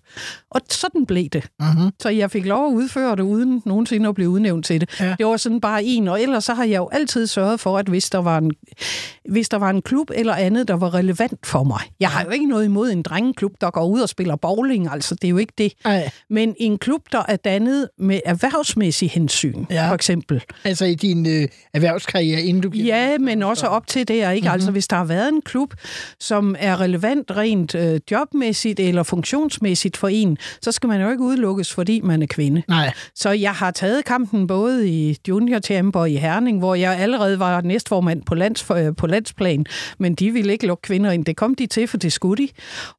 Og 0.51 0.61
sådan 0.69 1.05
blev 1.05 1.25
det. 1.29 1.47
mm-hmm. 1.59 1.91
Så 1.99 2.09
jeg 2.09 2.31
fik 2.31 2.45
lov 2.45 2.67
at 2.67 2.73
udføre 2.73 3.15
det, 3.15 3.23
uden 3.23 3.61
nogensinde 3.65 4.09
at 4.09 4.15
blive 4.15 4.29
udnævnt 4.29 4.65
til 4.65 4.81
det. 4.81 4.99
Ja. 4.99 5.15
Det 5.17 5.25
var 5.25 5.37
sådan 5.37 5.61
bare 5.61 5.83
en, 5.83 6.07
og 6.07 6.21
ellers 6.21 6.43
så 6.43 6.53
har 6.53 6.63
jeg 6.63 6.77
jo 6.77 6.89
altid 6.91 7.27
sørget 7.27 7.59
for, 7.59 7.77
at 7.77 7.87
hvis 7.87 8.09
der, 8.09 8.17
var 8.17 8.37
en, 8.37 8.51
hvis 9.29 9.49
der 9.49 9.57
var 9.57 9.69
en 9.69 9.81
klub 9.81 10.11
eller 10.15 10.33
andet, 10.33 10.67
der 10.67 10.73
var 10.73 10.93
relevant 10.93 11.45
for 11.45 11.63
mig. 11.63 11.79
Jeg 11.99 12.09
har 12.09 12.23
jo 12.23 12.29
ikke 12.29 12.45
noget 12.45 12.65
imod 12.65 12.91
en 12.91 13.01
drengeklub, 13.01 13.51
der 13.61 13.71
går 13.71 13.85
ud 13.85 13.99
og 13.99 14.09
spiller 14.09 14.35
bowling, 14.35 14.91
altså 14.91 15.15
det 15.15 15.23
er 15.23 15.29
jo 15.29 15.37
ikke 15.45 15.53
det. 15.57 15.73
Ej, 15.85 16.09
Men 16.29 16.55
en 16.59 16.77
klub, 16.77 17.01
der 17.11 17.23
er 17.27 17.35
dannet 17.35 17.89
med 17.99 18.19
erhvervsmæssig 18.25 19.09
hensyn, 19.09 19.65
Ja. 19.69 19.89
for 19.89 19.95
eksempel. 19.95 20.41
altså 20.63 20.85
i 20.85 20.95
din 20.95 21.25
øh, 21.27 21.47
erhvervskarriere, 21.73 22.41
inden 22.41 22.61
du 22.63 22.69
bliver... 22.69 22.85
Ja, 22.97 23.17
men 23.17 23.43
også 23.43 23.67
op 23.67 23.87
til 23.87 24.07
det, 24.07 24.13
ikke? 24.13 24.25
Mhm. 24.25 24.35
Mm-hmm. 24.35 24.53
Altså, 24.53 24.71
hvis 24.71 24.87
der 24.87 24.95
har 24.95 25.05
været 25.05 25.29
en 25.29 25.41
klub, 25.41 25.73
som 26.19 26.55
er 26.59 26.81
relevant 26.81 27.31
rent 27.31 27.75
øh, 27.75 27.99
jobmæssigt 28.11 28.79
eller 28.79 29.03
funktionsmæssigt 29.03 29.97
for 29.97 30.07
en, 30.07 30.37
så 30.61 30.71
skal 30.71 30.87
man 30.87 31.01
jo 31.01 31.09
ikke 31.11 31.23
udelukkes, 31.23 31.73
fordi 31.73 32.01
man 32.01 32.21
er 32.21 32.25
kvinde. 32.27 32.63
Nej, 32.67 32.93
Så 33.15 33.29
jeg 33.29 33.51
har 33.51 33.71
taget 33.71 34.05
kampen 34.05 34.47
både 34.47 34.89
i 34.89 35.17
Junior 35.29 35.59
og 35.93 36.09
i 36.11 36.15
Herning, 36.15 36.59
hvor 36.59 36.75
jeg 36.75 36.97
allerede 36.99 37.39
var 37.39 37.61
næstformand 37.61 38.21
på, 38.23 38.35
lands, 38.35 38.65
øh, 38.77 38.95
på 38.95 39.07
landsplan, 39.07 39.65
men 39.97 40.15
de 40.15 40.31
ville 40.31 40.51
ikke 40.51 40.67
lukke 40.67 40.81
kvinder 40.81 41.11
ind. 41.11 41.25
Det 41.25 41.35
kom 41.37 41.55
de 41.55 41.65
til, 41.67 41.87
for 41.87 41.97
det 41.97 42.13
skulle 42.13 42.43
de. 42.43 42.49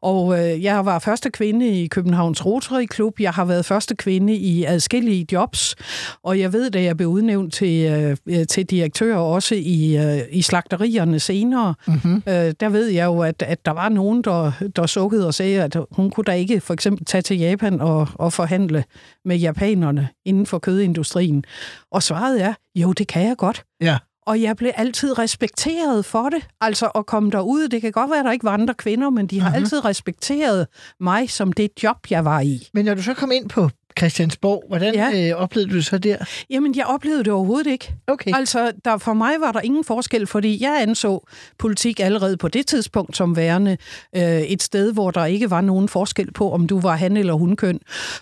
Og 0.03 0.39
øh, 0.39 0.63
jeg 0.65 0.87
var 0.87 0.99
første 0.99 1.31
kvinde 1.31 1.69
i 1.69 1.87
Københavns 2.27 2.47
Rotary 2.47 2.87
Klub. 2.87 3.21
Jeg 3.21 3.33
har 3.33 3.45
været 3.45 3.65
første 3.65 3.97
kvinde 3.97 4.35
i 4.35 4.65
adskillige 4.65 5.27
jobs, 5.33 5.75
og 6.23 6.39
jeg 6.39 6.53
ved, 6.53 6.71
da 6.71 6.83
jeg 6.83 6.97
blev 6.97 7.09
udnævnt 7.09 7.55
til, 7.55 8.17
øh, 8.27 8.47
til 8.47 8.67
direktør 8.67 9.17
også 9.17 9.55
i, 9.55 9.97
øh, 9.97 10.23
i 10.31 10.43
slagterierne 10.43 11.21
senere, 11.21 11.75
mm-hmm. 11.87 12.23
Øh, 12.27 12.55
der 12.61 12.69
ved 12.69 12.89
jeg 12.89 13.05
jo, 13.05 13.21
at, 13.21 13.43
at 13.43 13.67
der 13.67 13.73
var 13.73 13.89
nogen, 13.89 14.23
der, 14.23 14.53
der 14.77 14.87
sukkede 14.87 15.27
og 15.27 15.35
sagde, 15.35 15.63
at 15.63 15.77
hun 15.91 16.11
kunne 16.11 16.25
da 16.25 16.33
ikke 16.33 16.61
for 16.61 16.75
eksempel 16.75 17.05
tage 17.05 17.23
til 17.23 17.39
Japan 17.39 17.81
og, 17.81 18.09
og 18.15 18.33
forhandle 18.33 18.85
med 19.25 19.37
japanerne 19.37 20.09
inden 20.25 20.47
for 20.47 20.59
kødindustrien. 20.59 21.45
Og 21.93 22.03
svaret 22.03 22.43
er, 22.43 22.55
jo, 22.75 22.93
det 22.93 23.09
kan 23.09 23.29
jeg 23.29 23.37
godt. 23.37 23.65
ja. 23.81 23.99
Og 24.27 24.43
jeg 24.43 24.57
blev 24.57 24.71
altid 24.75 25.19
respekteret 25.19 26.05
for 26.05 26.29
det. 26.29 26.47
Altså 26.61 26.87
at 26.87 27.07
komme 27.07 27.31
derud, 27.31 27.69
det 27.69 27.81
kan 27.81 27.93
godt 27.93 28.11
være, 28.11 28.19
at 28.19 28.25
der 28.25 28.33
ikke 28.33 28.45
var 28.45 28.51
andre 28.53 28.75
kvinder, 28.75 29.11
men 29.11 29.27
de 29.27 29.41
har 29.41 29.49
Mhm. 29.51 29.57
altid 29.57 29.85
respekteret 29.85 30.67
mig 31.01 31.31
som 31.31 31.53
det 31.53 31.71
job, 31.83 31.97
jeg 32.11 32.25
var 32.25 32.41
i. 32.41 32.69
Men 32.75 32.85
når 32.85 32.95
du 32.95 33.03
så 33.03 33.15
kom 33.15 33.33
ind 33.33 33.49
på 33.49 33.71
Christiansborg, 33.99 34.65
hvordan 34.69 34.95
Ja. 34.95 35.29
øh, 35.31 35.37
oplevede 35.43 35.75
du 35.75 35.83
så 35.83 35.99
der? 35.99 36.17
Jamen, 36.51 36.77
jeg 36.77 36.87
oplevede 36.87 37.25
det 37.25 37.33
overhovedet 37.33 37.71
ikke. 37.71 37.95
Okay. 38.07 38.31
Altså, 38.35 38.73
der, 38.85 38.99
for 38.99 39.13
mig 39.15 39.33
var 39.41 39.53
der 39.53 39.61
ingen 39.61 39.85
forskel, 39.85 40.27
fordi 40.27 40.63
jeg 40.63 40.79
anså 40.83 41.27
politik 41.59 42.01
allerede 42.01 42.37
på 42.37 42.49
det 42.49 42.67
tidspunkt 42.67 43.17
som 43.17 43.37
værende 43.37 43.77
øh, 44.17 44.23
et 44.41 44.63
sted, 44.63 44.93
hvor 44.93 45.11
der 45.11 45.25
ikke 45.25 45.51
var 45.51 45.61
nogen 45.61 45.89
forskel 45.89 46.33
på, 46.33 46.53
om 46.53 46.67
du 46.67 46.81
var 46.81 46.97
han 46.97 47.17
eller 47.17 47.33
hunkøn. 47.33 47.79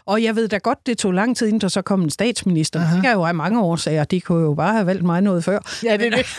Og 0.06 0.22
jeg 0.22 0.36
ved 0.36 0.48
da 0.48 0.58
godt, 0.58 0.78
det 0.86 0.98
tog 0.98 1.12
lang 1.12 1.36
tid, 1.36 1.46
inden 1.46 1.60
der 1.60 1.68
så 1.68 1.82
kom 1.82 2.02
en 2.02 2.10
statsminister. 2.10 2.80
Aha. 2.80 2.94
Det 2.94 3.02
kan 3.04 3.12
jo 3.12 3.22
have 3.22 3.34
mange 3.34 3.60
årsager. 3.62 4.04
De 4.04 4.20
kunne 4.20 4.42
jo 4.42 4.54
bare 4.54 4.72
have 4.72 4.86
valgt 4.86 5.02
mig 5.04 5.20
noget 5.20 5.44
før. 5.44 5.58
Ja, 5.84 5.96
det 5.96 6.06
er 6.06 6.10
det. 6.16 6.26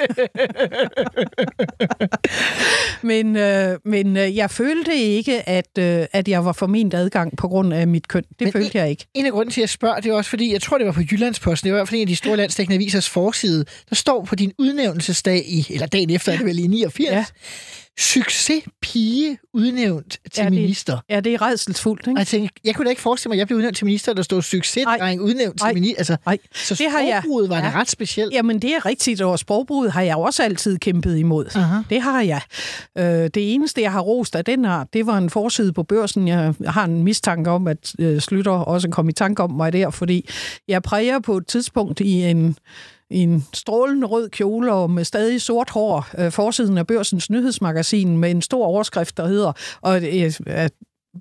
Men, 3.02 3.36
øh, 3.36 3.78
men 3.86 4.18
øh, 4.18 4.36
jeg 4.36 4.52
følte 4.52 4.96
ikke, 4.96 5.50
at, 5.50 5.78
øh, 5.80 6.06
at 6.14 6.28
jeg 6.28 6.46
var 6.46 6.52
forment 6.52 6.94
adgang 6.94 7.38
på 7.38 7.48
grund 7.48 7.74
af 7.74 7.88
mit 7.88 8.08
køn. 8.08 8.24
Det 8.24 8.42
men 8.42 8.52
følte 8.52 8.78
jeg 8.78 8.90
ikke. 8.90 9.06
En 9.26 9.28
af 9.28 9.34
grunden 9.34 9.52
til, 9.52 9.62
at 9.62 9.64
jeg 9.64 9.70
spørger, 9.70 10.00
det 10.00 10.10
er 10.10 10.14
også 10.14 10.30
fordi, 10.30 10.54
jeg 10.54 10.62
tror, 10.62 10.78
det 10.78 10.88
var 10.88 10.94
på 10.94 11.02
Jyllandsposten, 11.12 11.68
det 11.68 11.74
var 11.74 11.78
i 11.78 11.80
hvert 11.80 11.90
fald 11.90 12.00
en 12.00 12.02
af 12.02 12.08
de 12.08 12.16
store 12.16 12.38
landstækkende 12.38 12.76
avisers 12.76 13.10
forside, 13.10 13.66
der 13.90 13.96
står 13.96 14.26
på 14.26 14.36
din 14.36 14.54
udnævnelsesdag, 14.58 15.44
i, 15.46 15.68
eller 15.70 15.88
dagen 15.88 16.10
efter 16.10 16.32
er 16.32 16.38
det 16.38 16.46
vel 16.46 16.60
i 16.60 16.68
89, 16.68 17.12
ja. 17.12 17.26
Succespige 18.00 19.38
udnævnt 19.54 20.12
til 20.32 20.42
Ja, 20.42 20.44
det- 20.44 20.54
minister. 20.54 20.98
Ja, 21.10 21.20
det 21.20 21.34
er 21.34 21.42
redselsfuldt, 21.42 22.02
Og 22.08 22.12
ikke? 22.12 22.20
jeg 22.20 22.28
tænkte, 22.28 22.54
jeg 22.64 22.76
kunne 22.76 22.86
da 22.86 22.90
ikke 22.90 23.02
forestille 23.02 23.30
mig, 23.30 23.36
at 23.36 23.40
jeg 23.40 23.48
blev 23.48 23.58
udnævnt 23.58 23.78
til 23.78 23.86
minister, 23.86 24.14
der 24.14 24.22
stod 24.22 24.42
succesdreng 24.42 25.22
udnævnt 25.22 25.58
til 25.60 25.66
Ej. 25.66 25.74
minister. 25.74 25.98
Altså, 26.00 26.18
Nej, 26.26 26.38
så 26.54 26.76
det 26.76 26.92
har 26.92 27.00
jeg- 27.00 27.20
sprogbruget 27.24 27.50
var 27.50 27.58
ja. 27.60 27.66
det 27.66 27.74
ret 27.76 27.90
specielt. 27.90 28.34
Jamen, 28.34 28.60
det 28.62 28.70
er 28.76 28.86
rigtigt, 28.86 29.22
og 29.22 29.40
sprogbrud 29.40 29.88
har 29.90 30.02
jeg 30.02 30.16
også 30.16 30.44
altid 30.44 30.78
kæmpet 30.78 31.18
imod. 31.18 31.46
Aha. 31.56 31.78
Det 31.90 32.02
har 32.02 32.22
jeg. 32.22 32.42
Øh, 32.98 33.04
det 33.06 33.54
eneste, 33.54 33.82
jeg 33.82 33.92
har 33.92 34.02
rost 34.02 34.36
af 34.36 34.46
den 34.46 34.66
her, 34.66 34.84
det 34.94 35.06
var 35.08 35.18
en 35.18 35.30
forside 35.30 35.74
på 35.74 35.84
børsen. 35.84 36.28
Jeg 36.28 36.54
har 36.68 36.86
en 36.86 37.04
mistanke 37.04 37.50
om, 37.50 37.68
at 37.68 37.94
øh, 38.00 38.20
Slytter 38.22 38.52
også 38.52 38.90
kom 38.90 39.10
i 39.10 39.14
tanke 39.14 39.44
om 39.44 39.52
mig 39.52 39.74
der, 39.74 39.90
fordi 39.90 40.30
jeg 40.68 40.84
præger 40.84 41.20
på 41.20 41.38
et 41.38 41.48
tidspunkt 41.48 42.00
i 42.00 42.12
en 42.24 42.58
i 43.16 43.20
en 43.20 43.48
strålende 43.54 44.08
rød 44.08 44.30
kjole 44.30 44.74
og 44.74 44.92
med 44.92 45.04
stadig 45.04 45.42
sort 45.42 45.70
hår, 45.70 46.08
øh, 46.18 46.32
forsiden 46.32 46.78
af 46.78 46.88
børsens 46.88 47.30
nyhedsmagasin 47.30 48.18
med 48.18 48.32
en 48.32 48.42
stor 48.42 48.66
overskrift, 48.66 49.18
der 49.18 49.28
hedder, 49.28 49.54
og 49.82 49.96
øh, 49.96 50.02
billede 50.02 50.70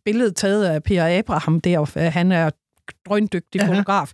billedet 0.04 0.36
taget 0.36 0.64
af 0.64 0.82
Per 0.82 1.18
Abraham 1.18 1.60
der, 1.60 1.80
øh, 1.96 2.12
han 2.12 2.32
er 2.32 2.50
drøndygtig 3.08 3.60
Aha. 3.60 3.72
fotograf. 3.72 4.10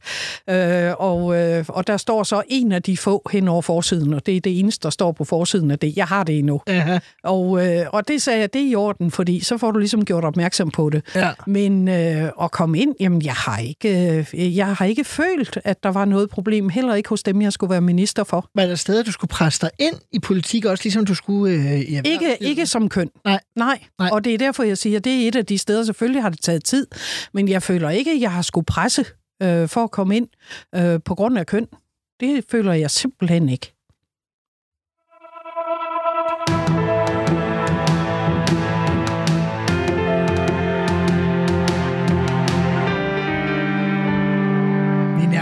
Øh, 0.50 0.92
og, 0.98 1.36
øh, 1.36 1.64
og 1.68 1.86
der 1.86 1.96
står 1.96 2.22
så 2.22 2.42
en 2.48 2.72
af 2.72 2.82
de 2.82 2.96
få 2.96 3.28
hen 3.32 3.48
over 3.48 3.62
forsiden, 3.62 4.14
og 4.14 4.26
det 4.26 4.36
er 4.36 4.40
det 4.40 4.58
eneste, 4.58 4.82
der 4.82 4.90
står 4.90 5.12
på 5.12 5.24
forsiden 5.24 5.70
af 5.70 5.78
det. 5.78 5.96
Jeg 5.96 6.06
har 6.06 6.24
det 6.24 6.38
endnu. 6.38 6.60
Aha. 6.66 6.98
Og, 7.24 7.66
øh, 7.66 7.86
og 7.92 8.08
det 8.08 8.22
sagde 8.22 8.40
jeg, 8.40 8.52
det 8.52 8.62
er 8.62 8.66
i 8.66 8.74
orden, 8.74 9.10
fordi 9.10 9.40
så 9.40 9.58
får 9.58 9.70
du 9.70 9.78
ligesom 9.78 10.04
gjort 10.04 10.24
opmærksom 10.24 10.70
på 10.70 10.90
det. 10.90 11.02
Ja. 11.14 11.30
Men 11.46 11.88
øh, 11.88 12.30
at 12.42 12.50
komme 12.50 12.78
ind, 12.78 12.94
jamen 13.00 13.22
jeg 13.24 13.32
har, 13.32 13.58
ikke, 13.58 14.24
øh, 14.34 14.56
jeg 14.56 14.76
har 14.76 14.84
ikke 14.84 15.04
følt, 15.04 15.58
at 15.64 15.82
der 15.82 15.88
var 15.88 16.04
noget 16.04 16.30
problem, 16.30 16.68
heller 16.68 16.94
ikke 16.94 17.08
hos 17.08 17.22
dem, 17.22 17.42
jeg 17.42 17.52
skulle 17.52 17.70
være 17.70 17.80
minister 17.80 18.24
for. 18.24 18.50
Var 18.54 18.66
der 18.66 18.74
steder, 18.74 19.02
du 19.02 19.12
skulle 19.12 19.28
presse 19.28 19.60
dig 19.60 19.70
ind 19.78 19.94
i 20.12 20.18
politik, 20.18 20.64
også 20.64 20.84
ligesom 20.84 21.04
du 21.04 21.14
skulle... 21.14 21.54
Øh, 21.54 21.80
i 21.80 22.00
Ikke, 22.04 22.36
ikke 22.40 22.66
som 22.66 22.88
køn. 22.88 23.10
Nej. 23.24 23.40
Nej. 23.56 23.78
Nej. 23.98 24.08
Og 24.12 24.24
det 24.24 24.34
er 24.34 24.38
derfor, 24.38 24.62
jeg 24.62 24.78
siger, 24.78 24.98
at 24.98 25.04
det 25.04 25.24
er 25.24 25.28
et 25.28 25.36
af 25.36 25.46
de 25.46 25.58
steder, 25.58 25.84
selvfølgelig 25.84 26.22
har 26.22 26.30
det 26.30 26.40
taget 26.40 26.64
tid, 26.64 26.86
men 27.34 27.48
jeg 27.48 27.62
føler 27.62 27.90
ikke, 27.90 28.10
at 28.10 28.20
jeg 28.20 28.32
har 28.32 28.42
skulle 28.42 28.59
presse 28.62 29.04
øh, 29.42 29.68
for 29.68 29.84
at 29.84 29.90
komme 29.90 30.16
ind 30.16 30.28
øh, 30.74 31.00
på 31.04 31.14
grund 31.14 31.38
af 31.38 31.46
køn. 31.46 31.66
Det 32.20 32.44
føler 32.50 32.72
jeg 32.72 32.90
simpelthen 32.90 33.48
ikke. 33.48 33.74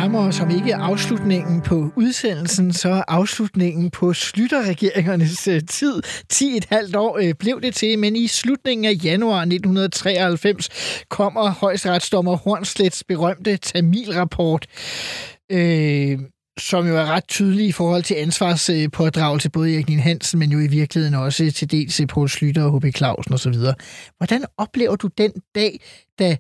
Nærmer 0.09 0.29
os 0.29 0.41
om 0.41 0.51
ikke 0.51 0.75
afslutningen 0.75 1.61
på 1.61 1.93
udsendelsen, 1.97 2.73
så 2.73 3.05
afslutningen 3.09 3.91
på 3.91 4.13
slutterregeringernes 4.13 5.49
øh, 5.49 5.61
tid. 5.69 6.03
10,5 6.33 6.97
år 6.97 7.19
øh, 7.23 7.35
blev 7.35 7.61
det 7.61 7.75
til, 7.75 7.99
men 7.99 8.17
i 8.17 8.27
slutningen 8.27 8.85
af 8.85 9.05
januar 9.05 9.41
1993 9.41 10.69
kommer 11.09 11.51
højesteretsdommer 11.51 12.37
Hornslets 12.37 13.05
berømte 13.05 13.57
Tamil-rapport, 13.57 14.67
øh, 15.53 16.19
som 16.59 16.87
jo 16.87 16.97
er 16.97 17.07
ret 17.07 17.29
tydelig 17.29 17.67
i 17.67 17.73
forhold 17.73 18.03
til 18.03 18.15
ansvarspådragelse, 18.15 19.51
både 19.51 19.75
Erik 19.75 19.89
Nien 19.89 20.01
Hansen, 20.01 20.39
men 20.39 20.53
jo 20.53 20.59
i 20.59 20.67
virkeligheden 20.67 21.15
også 21.15 21.51
til 21.51 21.71
dels 21.71 22.01
Poul 22.09 22.29
Slytter 22.29 22.63
og 22.63 22.81
H.P. 22.81 22.97
Clausen 22.97 23.35
osv. 23.35 23.55
Hvordan 24.17 24.45
oplever 24.57 24.97
du 24.97 25.09
den 25.19 25.33
dag, 25.55 25.81
da 26.19 26.37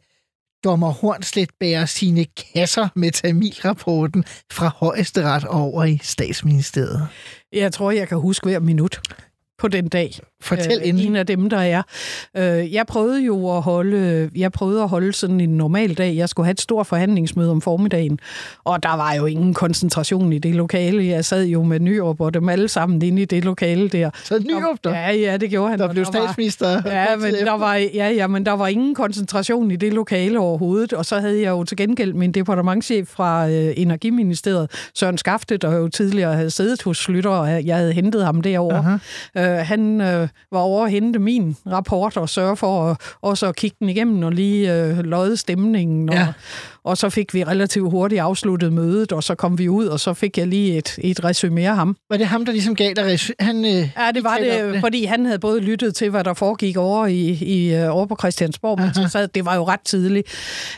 dommer 0.64 0.92
Hornslet 0.92 1.50
bærer 1.60 1.86
sine 1.86 2.24
kasser 2.24 2.88
med 2.94 3.10
Tamil-rapporten 3.10 4.24
fra 4.52 4.72
højesteret 4.76 5.44
over 5.44 5.84
i 5.84 6.00
statsministeriet. 6.02 7.08
Jeg 7.52 7.72
tror, 7.72 7.90
jeg 7.90 8.08
kan 8.08 8.18
huske 8.18 8.46
hver 8.46 8.58
minut 8.58 9.00
på 9.58 9.68
den 9.68 9.88
dag. 9.88 10.18
Fortæl 10.40 10.78
øh, 10.82 10.88
endelig. 10.88 11.06
En 11.06 11.16
af 11.16 11.26
dem, 11.26 11.50
der 11.50 11.58
er. 11.58 11.82
Øh, 12.36 12.72
jeg 12.74 12.86
prøvede 12.86 13.24
jo 13.24 13.56
at 13.56 13.62
holde, 13.62 14.30
jeg 14.36 14.52
prøvede 14.52 14.82
at 14.82 14.88
holde 14.88 15.12
sådan 15.12 15.40
en 15.40 15.48
normal 15.48 15.94
dag. 15.94 16.16
Jeg 16.16 16.28
skulle 16.28 16.46
have 16.46 16.52
et 16.52 16.60
stort 16.60 16.86
forhandlingsmøde 16.86 17.50
om 17.50 17.60
formiddagen, 17.60 18.18
og 18.64 18.82
der 18.82 18.96
var 18.96 19.12
jo 19.14 19.26
ingen 19.26 19.54
koncentration 19.54 20.32
i 20.32 20.38
det 20.38 20.54
lokale. 20.54 21.06
Jeg 21.06 21.24
sad 21.24 21.44
jo 21.46 21.62
med 21.62 21.80
Nyrup 21.80 22.20
og 22.20 22.34
dem 22.34 22.48
alle 22.48 22.68
sammen 22.68 23.02
inde 23.02 23.22
i 23.22 23.24
det 23.24 23.44
lokale 23.44 23.88
der. 23.88 24.10
Så 24.24 24.38
Nyrup 24.48 24.78
der, 24.84 24.90
Ja, 24.90 25.12
ja, 25.12 25.36
det 25.36 25.50
gjorde 25.50 25.70
han. 25.70 25.78
der 25.78 25.88
blev 25.92 26.04
var- 26.04 26.12
statsminister. 26.12 26.68
Ja, 26.70 27.06
kort 27.08 27.20
tid 27.22 27.32
men 27.32 27.46
der 27.46 27.58
var, 27.58 27.74
ja, 27.74 28.08
ja, 28.10 28.26
men 28.26 28.46
der 28.46 28.52
var 28.52 28.66
ingen 28.66 28.94
koncentration 28.94 29.70
i 29.70 29.76
det 29.76 29.92
lokale 29.92 30.38
overhovedet, 30.38 30.92
og 30.92 31.04
så 31.06 31.18
havde 31.20 31.40
jeg 31.42 31.50
jo 31.50 31.64
til 31.64 31.76
gengæld 31.76 32.14
min 32.14 32.32
departementchef 32.32 33.08
fra 33.08 33.48
øh, 33.48 33.72
Energiministeriet, 33.76 34.70
Søren 34.94 35.18
Skafte, 35.18 35.56
der 35.56 35.74
jo 35.76 35.88
tidligere 35.88 36.34
havde 36.34 36.50
siddet 36.50 36.82
hos 36.82 36.98
Slytter, 36.98 37.30
og 37.30 37.66
jeg 37.66 37.76
havde 37.76 37.92
hentet 37.92 38.24
ham 38.24 38.40
derovre. 38.40 38.98
Øh, 39.36 39.47
Øh, 39.48 39.66
han 39.66 40.00
øh, 40.00 40.28
var 40.52 40.58
over 40.58 40.84
at 40.84 40.90
hente 40.90 41.18
min 41.18 41.56
rapport 41.66 42.16
og 42.16 42.28
sørge 42.28 42.56
for 42.56 42.90
at, 42.90 42.96
også 43.22 43.46
at 43.46 43.56
kigge 43.56 43.76
den 43.80 43.88
igennem 43.88 44.22
og 44.22 44.32
lige 44.32 44.74
øh, 44.74 44.98
lodde 44.98 45.36
stemningen. 45.36 46.08
Og, 46.08 46.14
Ja 46.14 46.26
og 46.88 46.98
så 46.98 47.10
fik 47.10 47.34
vi 47.34 47.44
relativt 47.44 47.90
hurtigt 47.90 48.20
afsluttet 48.20 48.72
mødet, 48.72 49.12
og 49.12 49.22
så 49.22 49.34
kom 49.34 49.58
vi 49.58 49.68
ud, 49.68 49.86
og 49.86 50.00
så 50.00 50.14
fik 50.14 50.38
jeg 50.38 50.46
lige 50.46 50.78
et, 50.78 50.98
et 50.98 51.24
resumé 51.24 51.60
af 51.60 51.76
ham. 51.76 51.96
Var 52.10 52.16
det 52.16 52.26
ham, 52.26 52.44
der 52.44 52.52
ligesom 52.52 52.74
gav 52.74 52.92
dig... 52.96 53.14
resu- 53.14 53.32
Han, 53.40 53.64
øh, 53.64 53.70
Ja, 53.70 54.10
det 54.14 54.24
var 54.24 54.36
om 54.36 54.42
det, 54.72 54.80
fordi 54.80 55.04
han 55.04 55.24
havde 55.26 55.38
både 55.38 55.60
lyttet 55.60 55.94
til, 55.94 56.10
hvad 56.10 56.24
der 56.24 56.34
foregik 56.34 56.76
over 56.76 57.06
i, 57.06 57.28
i 57.30 57.74
øh, 57.74 57.94
over 57.96 58.06
på 58.06 58.16
Christiansborg, 58.18 58.80
men 58.80 58.94
så 58.94 59.08
sad, 59.08 59.28
det 59.28 59.44
var 59.44 59.54
jo 59.54 59.64
ret 59.64 59.80
tidligt. 59.80 60.28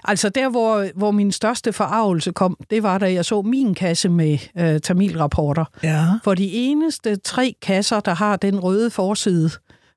Altså 0.04 0.28
der, 0.28 0.48
hvor, 0.48 0.86
hvor 0.96 1.10
min 1.10 1.32
største 1.32 1.72
forarvelse 1.72 2.32
kom, 2.32 2.56
det 2.70 2.82
var, 2.82 2.98
da 2.98 3.12
jeg 3.12 3.24
så 3.24 3.42
min 3.42 3.74
kasse 3.74 4.08
med 4.08 4.38
øh, 4.58 4.80
Tamil-rapporter. 4.80 5.64
Ja. 5.82 6.04
For 6.24 6.34
de 6.34 6.52
eneste 6.52 7.16
tre 7.16 7.54
kasser, 7.62 8.00
der 8.00 8.14
har 8.14 8.36
den 8.36 8.60
røde 8.60 8.90
forside, 8.90 9.50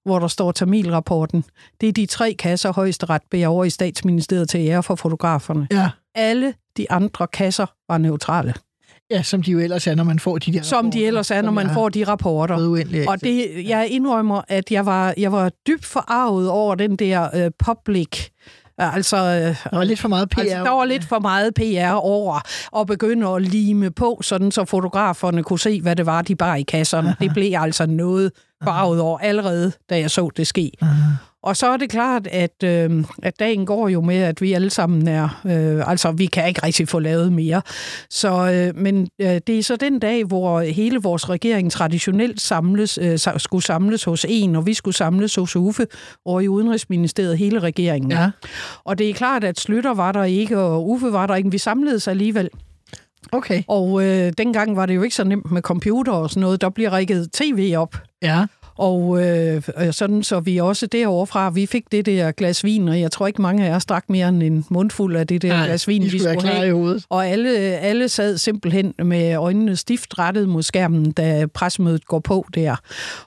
hvor 0.05 0.19
der 0.19 0.27
står 0.27 0.51
Tamil-rapporten, 0.51 1.43
det 1.81 1.89
er 1.89 1.93
de 1.93 2.05
tre 2.05 2.35
kasser, 2.39 2.73
højesteret 2.73 3.21
beder 3.31 3.47
over 3.47 3.65
i 3.65 3.69
statsministeriet 3.69 4.49
til 4.49 4.59
ære 4.67 4.83
for 4.83 4.95
fotograferne. 4.95 5.67
Ja. 5.71 5.89
Alle 6.15 6.53
de 6.77 6.91
andre 6.91 7.27
kasser 7.27 7.65
var 7.89 7.97
neutrale, 7.97 8.53
ja, 9.11 9.23
som 9.23 9.43
de 9.43 9.51
jo 9.51 9.59
ellers 9.59 9.87
er, 9.87 9.95
når 9.95 10.03
man 10.03 10.19
får 10.19 10.37
de 10.37 10.53
der 10.53 10.61
som 10.61 10.91
de 10.91 11.05
ellers 11.05 11.31
er, 11.31 11.41
når 11.41 11.51
man 11.51 11.69
får 11.73 11.89
de 11.89 12.03
rapporter. 12.03 12.55
Og 13.07 13.21
det, 13.21 13.67
jeg 13.67 13.87
indrømmer, 13.89 14.41
at 14.47 14.71
jeg 14.71 14.85
var, 14.85 15.13
jeg 15.17 15.31
var 15.31 15.51
dybt 15.67 15.85
forarvet 15.85 16.49
over 16.49 16.75
den 16.75 16.95
der 16.95 17.29
øh, 17.45 17.51
public 17.65 18.29
Altså, 18.77 19.17
øh, 19.17 19.71
Der 19.71 19.77
var 19.77 19.83
lidt 19.83 19.99
for 19.99 20.07
meget 20.07 20.29
PR. 20.29 20.39
altså, 20.39 20.57
der 20.57 20.69
var 20.69 20.85
lidt 20.85 21.03
for 21.03 21.19
meget 21.19 21.53
PR 21.53 21.93
over 21.93 22.39
at 22.81 22.87
begynde 22.87 23.27
at 23.27 23.41
lime 23.41 23.91
på, 23.91 24.19
sådan 24.23 24.51
så 24.51 24.65
fotograferne 24.65 25.43
kunne 25.43 25.59
se, 25.59 25.81
hvad 25.81 25.95
det 25.95 26.05
var, 26.05 26.21
de 26.21 26.35
bar 26.35 26.55
i 26.55 26.61
kasserne. 26.61 27.15
Det 27.21 27.33
blev 27.33 27.53
altså 27.59 27.85
noget 27.85 28.31
farvet 28.63 28.99
over 29.01 29.19
allerede, 29.19 29.71
da 29.89 29.99
jeg 29.99 30.11
så 30.11 30.29
det 30.37 30.47
ske. 30.47 30.71
Og 31.43 31.57
så 31.57 31.67
er 31.67 31.77
det 31.77 31.89
klart, 31.89 32.27
at, 32.27 32.63
øh, 32.63 33.03
at 33.23 33.39
dagen 33.39 33.65
går 33.65 33.89
jo 33.89 34.01
med, 34.01 34.17
at 34.17 34.41
vi 34.41 34.53
alle 34.53 34.69
sammen 34.69 35.07
er... 35.07 35.41
Øh, 35.45 35.89
altså, 35.89 36.11
vi 36.11 36.25
kan 36.25 36.47
ikke 36.47 36.63
rigtig 36.63 36.87
få 36.87 36.99
lavet 36.99 37.33
mere. 37.33 37.61
Så, 38.09 38.51
øh, 38.51 38.81
men 38.81 39.07
øh, 39.21 39.41
det 39.47 39.59
er 39.59 39.63
så 39.63 39.75
den 39.75 39.99
dag, 39.99 40.23
hvor 40.23 40.61
hele 40.61 41.01
vores 41.01 41.29
regering 41.29 41.71
traditionelt 41.71 42.41
samles, 42.41 42.99
øh, 43.01 43.19
skulle 43.37 43.63
samles 43.63 44.03
hos 44.03 44.25
en, 44.29 44.55
og 44.55 44.65
vi 44.65 44.73
skulle 44.73 44.95
samles 44.95 45.35
hos 45.35 45.55
Uffe 45.55 45.87
over 46.25 46.41
i 46.41 46.47
Udenrigsministeriet, 46.47 47.37
hele 47.37 47.59
regeringen. 47.59 48.11
Ja. 48.11 48.29
Og 48.83 48.97
det 48.97 49.09
er 49.09 49.13
klart, 49.13 49.43
at 49.43 49.59
Slytter 49.59 49.93
var 49.93 50.11
der 50.11 50.23
ikke, 50.23 50.59
og 50.59 50.89
Uffe 50.89 51.13
var 51.13 51.27
der 51.27 51.35
ikke. 51.35 51.51
Vi 51.51 51.57
samledes 51.57 52.07
alligevel. 52.07 52.49
Okay. 53.31 53.63
Og 53.67 54.03
øh, 54.03 54.33
dengang 54.37 54.75
var 54.75 54.85
det 54.85 54.95
jo 54.95 55.01
ikke 55.01 55.15
så 55.15 55.23
nemt 55.23 55.51
med 55.51 55.61
computer 55.61 56.11
og 56.11 56.29
sådan 56.29 56.41
noget. 56.41 56.61
Der 56.61 56.69
bliver 56.69 56.89
rækket 56.89 57.31
tv 57.31 57.73
op. 57.77 57.95
Ja. 58.21 58.45
Og 58.77 59.23
øh, 59.23 59.61
sådan 59.91 60.23
så 60.23 60.39
vi 60.39 60.57
også 60.57 60.87
derovre 60.87 61.27
fra, 61.27 61.49
vi 61.49 61.65
fik 61.65 61.91
det 61.91 62.05
der 62.05 62.31
glas 62.31 62.63
vin, 62.63 62.87
og 62.87 62.99
jeg 62.99 63.11
tror 63.11 63.27
ikke 63.27 63.41
mange 63.41 63.67
af 63.67 63.75
os 63.75 63.85
drak 63.85 64.03
mere 64.09 64.29
end 64.29 64.43
en 64.43 64.65
mundfuld 64.69 65.15
af 65.15 65.27
det 65.27 65.41
der 65.41 65.47
Nej, 65.47 65.65
glas 65.65 65.87
vin, 65.87 66.01
I 66.01 66.05
vi 66.05 66.19
skulle 66.19 66.39
skulle 66.39 66.53
have. 66.53 66.67
i 66.67 66.71
hovedet. 66.71 67.05
Og 67.09 67.27
alle, 67.27 67.57
alle 67.59 68.09
sad 68.09 68.37
simpelthen 68.37 68.93
med 69.03 69.35
øjnene 69.35 69.75
stift 69.75 70.19
rettet 70.19 70.49
mod 70.49 70.63
skærmen, 70.63 71.11
da 71.11 71.45
pressemødet 71.53 72.05
går 72.05 72.19
på 72.19 72.45
der. 72.55 72.75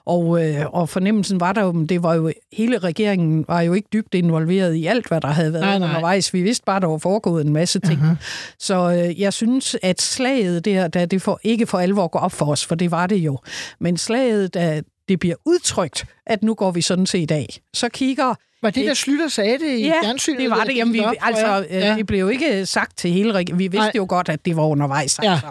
Og, 0.05 0.45
øh, 0.45 0.65
og 0.67 0.89
fornemmelsen 0.89 1.39
var 1.39 1.53
der 1.53 1.63
jo, 1.63 1.85
det 1.89 2.03
var 2.03 2.15
jo, 2.15 2.31
hele 2.53 2.77
regeringen 2.77 3.45
var 3.47 3.61
jo 3.61 3.73
ikke 3.73 3.87
dybt 3.93 4.13
involveret 4.13 4.73
i 4.75 4.85
alt, 4.85 5.07
hvad 5.07 5.21
der 5.21 5.27
havde 5.27 5.53
været 5.53 5.65
Nej, 5.65 5.79
nej. 5.79 5.87
undervejs. 5.87 6.33
Vi 6.33 6.41
vidste 6.41 6.63
bare, 6.65 6.79
der 6.79 6.87
var 6.87 6.97
foregået 6.97 7.45
en 7.45 7.53
masse 7.53 7.79
ting. 7.79 7.99
Uh-huh. 8.01 8.55
Så 8.59 8.91
øh, 8.91 9.21
jeg 9.21 9.33
synes, 9.33 9.75
at 9.83 10.01
slaget 10.01 10.65
der, 10.65 10.87
da 10.87 11.05
det 11.05 11.21
for, 11.21 11.39
ikke 11.43 11.65
for 11.65 11.77
alvor 11.77 12.07
går 12.07 12.19
op 12.19 12.31
for 12.31 12.45
os, 12.45 12.65
for 12.65 12.75
det 12.75 12.91
var 12.91 13.07
det 13.07 13.17
jo, 13.17 13.37
men 13.79 13.97
slaget, 13.97 14.53
da 14.53 14.81
det 15.09 15.19
bliver 15.19 15.35
udtrykt, 15.45 16.05
at 16.25 16.43
nu 16.43 16.53
går 16.53 16.71
vi 16.71 16.81
sådan 16.81 17.05
set 17.05 17.31
af, 17.31 17.61
så 17.73 17.89
kigger 17.89 18.35
var 18.61 18.69
det, 18.69 18.85
der 18.85 18.93
Slytter 18.93 19.27
sagde 19.27 19.59
det 19.59 19.77
i 19.79 19.85
Ja, 19.85 19.93
fjernsynet? 20.03 20.39
det 20.39 20.49
var 20.49 20.63
det. 20.63 20.75
Jamen, 20.77 20.93
vi, 20.93 20.99
Op, 20.99 21.13
altså, 21.21 21.45
jeg. 21.47 21.65
ja. 21.71 21.95
det 21.97 22.05
blev 22.07 22.19
jo 22.19 22.27
ikke 22.27 22.65
sagt 22.65 22.97
til 22.97 23.11
hele 23.11 23.31
regeringen. 23.33 23.59
Vi 23.59 23.63
vidste 23.67 23.77
Nej. 23.79 23.91
Jo 23.95 24.05
godt, 24.09 24.29
at 24.29 24.45
det 24.45 24.55
var 24.55 24.65
undervejs. 24.67 25.19
Ja. 25.23 25.31
Altså. 25.31 25.47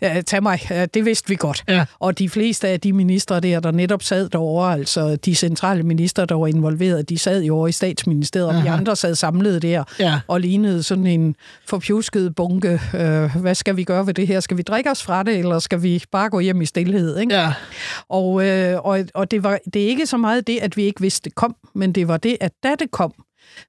Ja, 0.00 0.20
tag 0.22 0.42
mig, 0.42 0.60
Ja, 0.70 0.86
det 0.86 1.04
vidste 1.04 1.28
vi 1.28 1.36
godt. 1.38 1.64
Ja. 1.68 1.84
Og 1.98 2.18
de 2.18 2.28
fleste 2.28 2.68
af 2.68 2.80
de 2.80 2.92
ministre 2.92 3.40
der, 3.40 3.60
der 3.60 3.70
netop 3.70 4.02
sad 4.02 4.28
derovre, 4.28 4.72
altså 4.72 5.16
de 5.16 5.34
centrale 5.34 5.82
minister, 5.82 6.24
der 6.24 6.34
var 6.34 6.46
involveret, 6.46 7.08
de 7.08 7.18
sad 7.18 7.42
jo 7.42 7.56
over 7.56 7.68
i 7.68 7.72
statsministeriet, 7.72 8.48
og 8.48 8.54
de 8.64 8.70
andre 8.70 8.96
sad 8.96 9.14
samlet 9.14 9.62
der 9.62 9.84
Ja. 9.98 10.20
og 10.28 10.40
lignede 10.40 10.82
sådan 10.82 11.06
en 11.06 11.36
forpjusket 11.68 12.34
bunke. 12.34 12.80
Øh, 12.94 13.36
hvad 13.36 13.54
skal 13.54 13.76
vi 13.76 13.84
gøre 13.84 14.06
ved 14.06 14.14
det 14.14 14.26
her? 14.26 14.40
Skal 14.40 14.56
vi 14.56 14.62
drikke 14.62 14.90
os 14.90 15.02
fra 15.02 15.22
det, 15.22 15.36
eller 15.38 15.58
skal 15.58 15.82
vi 15.82 16.02
bare 16.12 16.30
gå 16.30 16.40
hjem 16.40 16.60
i 16.60 16.66
stillhed? 16.66 17.18
Ikke? 17.18 17.34
Ja. 17.34 17.52
Og, 18.08 18.46
øh, 18.46 18.78
og, 18.84 19.04
og 19.14 19.30
det, 19.30 19.42
var, 19.44 19.58
det 19.74 19.82
er 19.82 19.86
ikke 19.86 20.06
så 20.06 20.16
meget 20.16 20.46
det, 20.46 20.58
at 20.58 20.76
vi 20.76 20.82
ikke 20.82 21.00
vidste, 21.00 21.24
det 21.24 21.34
kom, 21.34 21.56
men 21.74 21.92
det 21.92 22.08
var 22.08 22.16
det, 22.16 22.36
at 22.40 22.49
da 22.62 22.74
det 22.78 22.90
kom, 22.90 23.12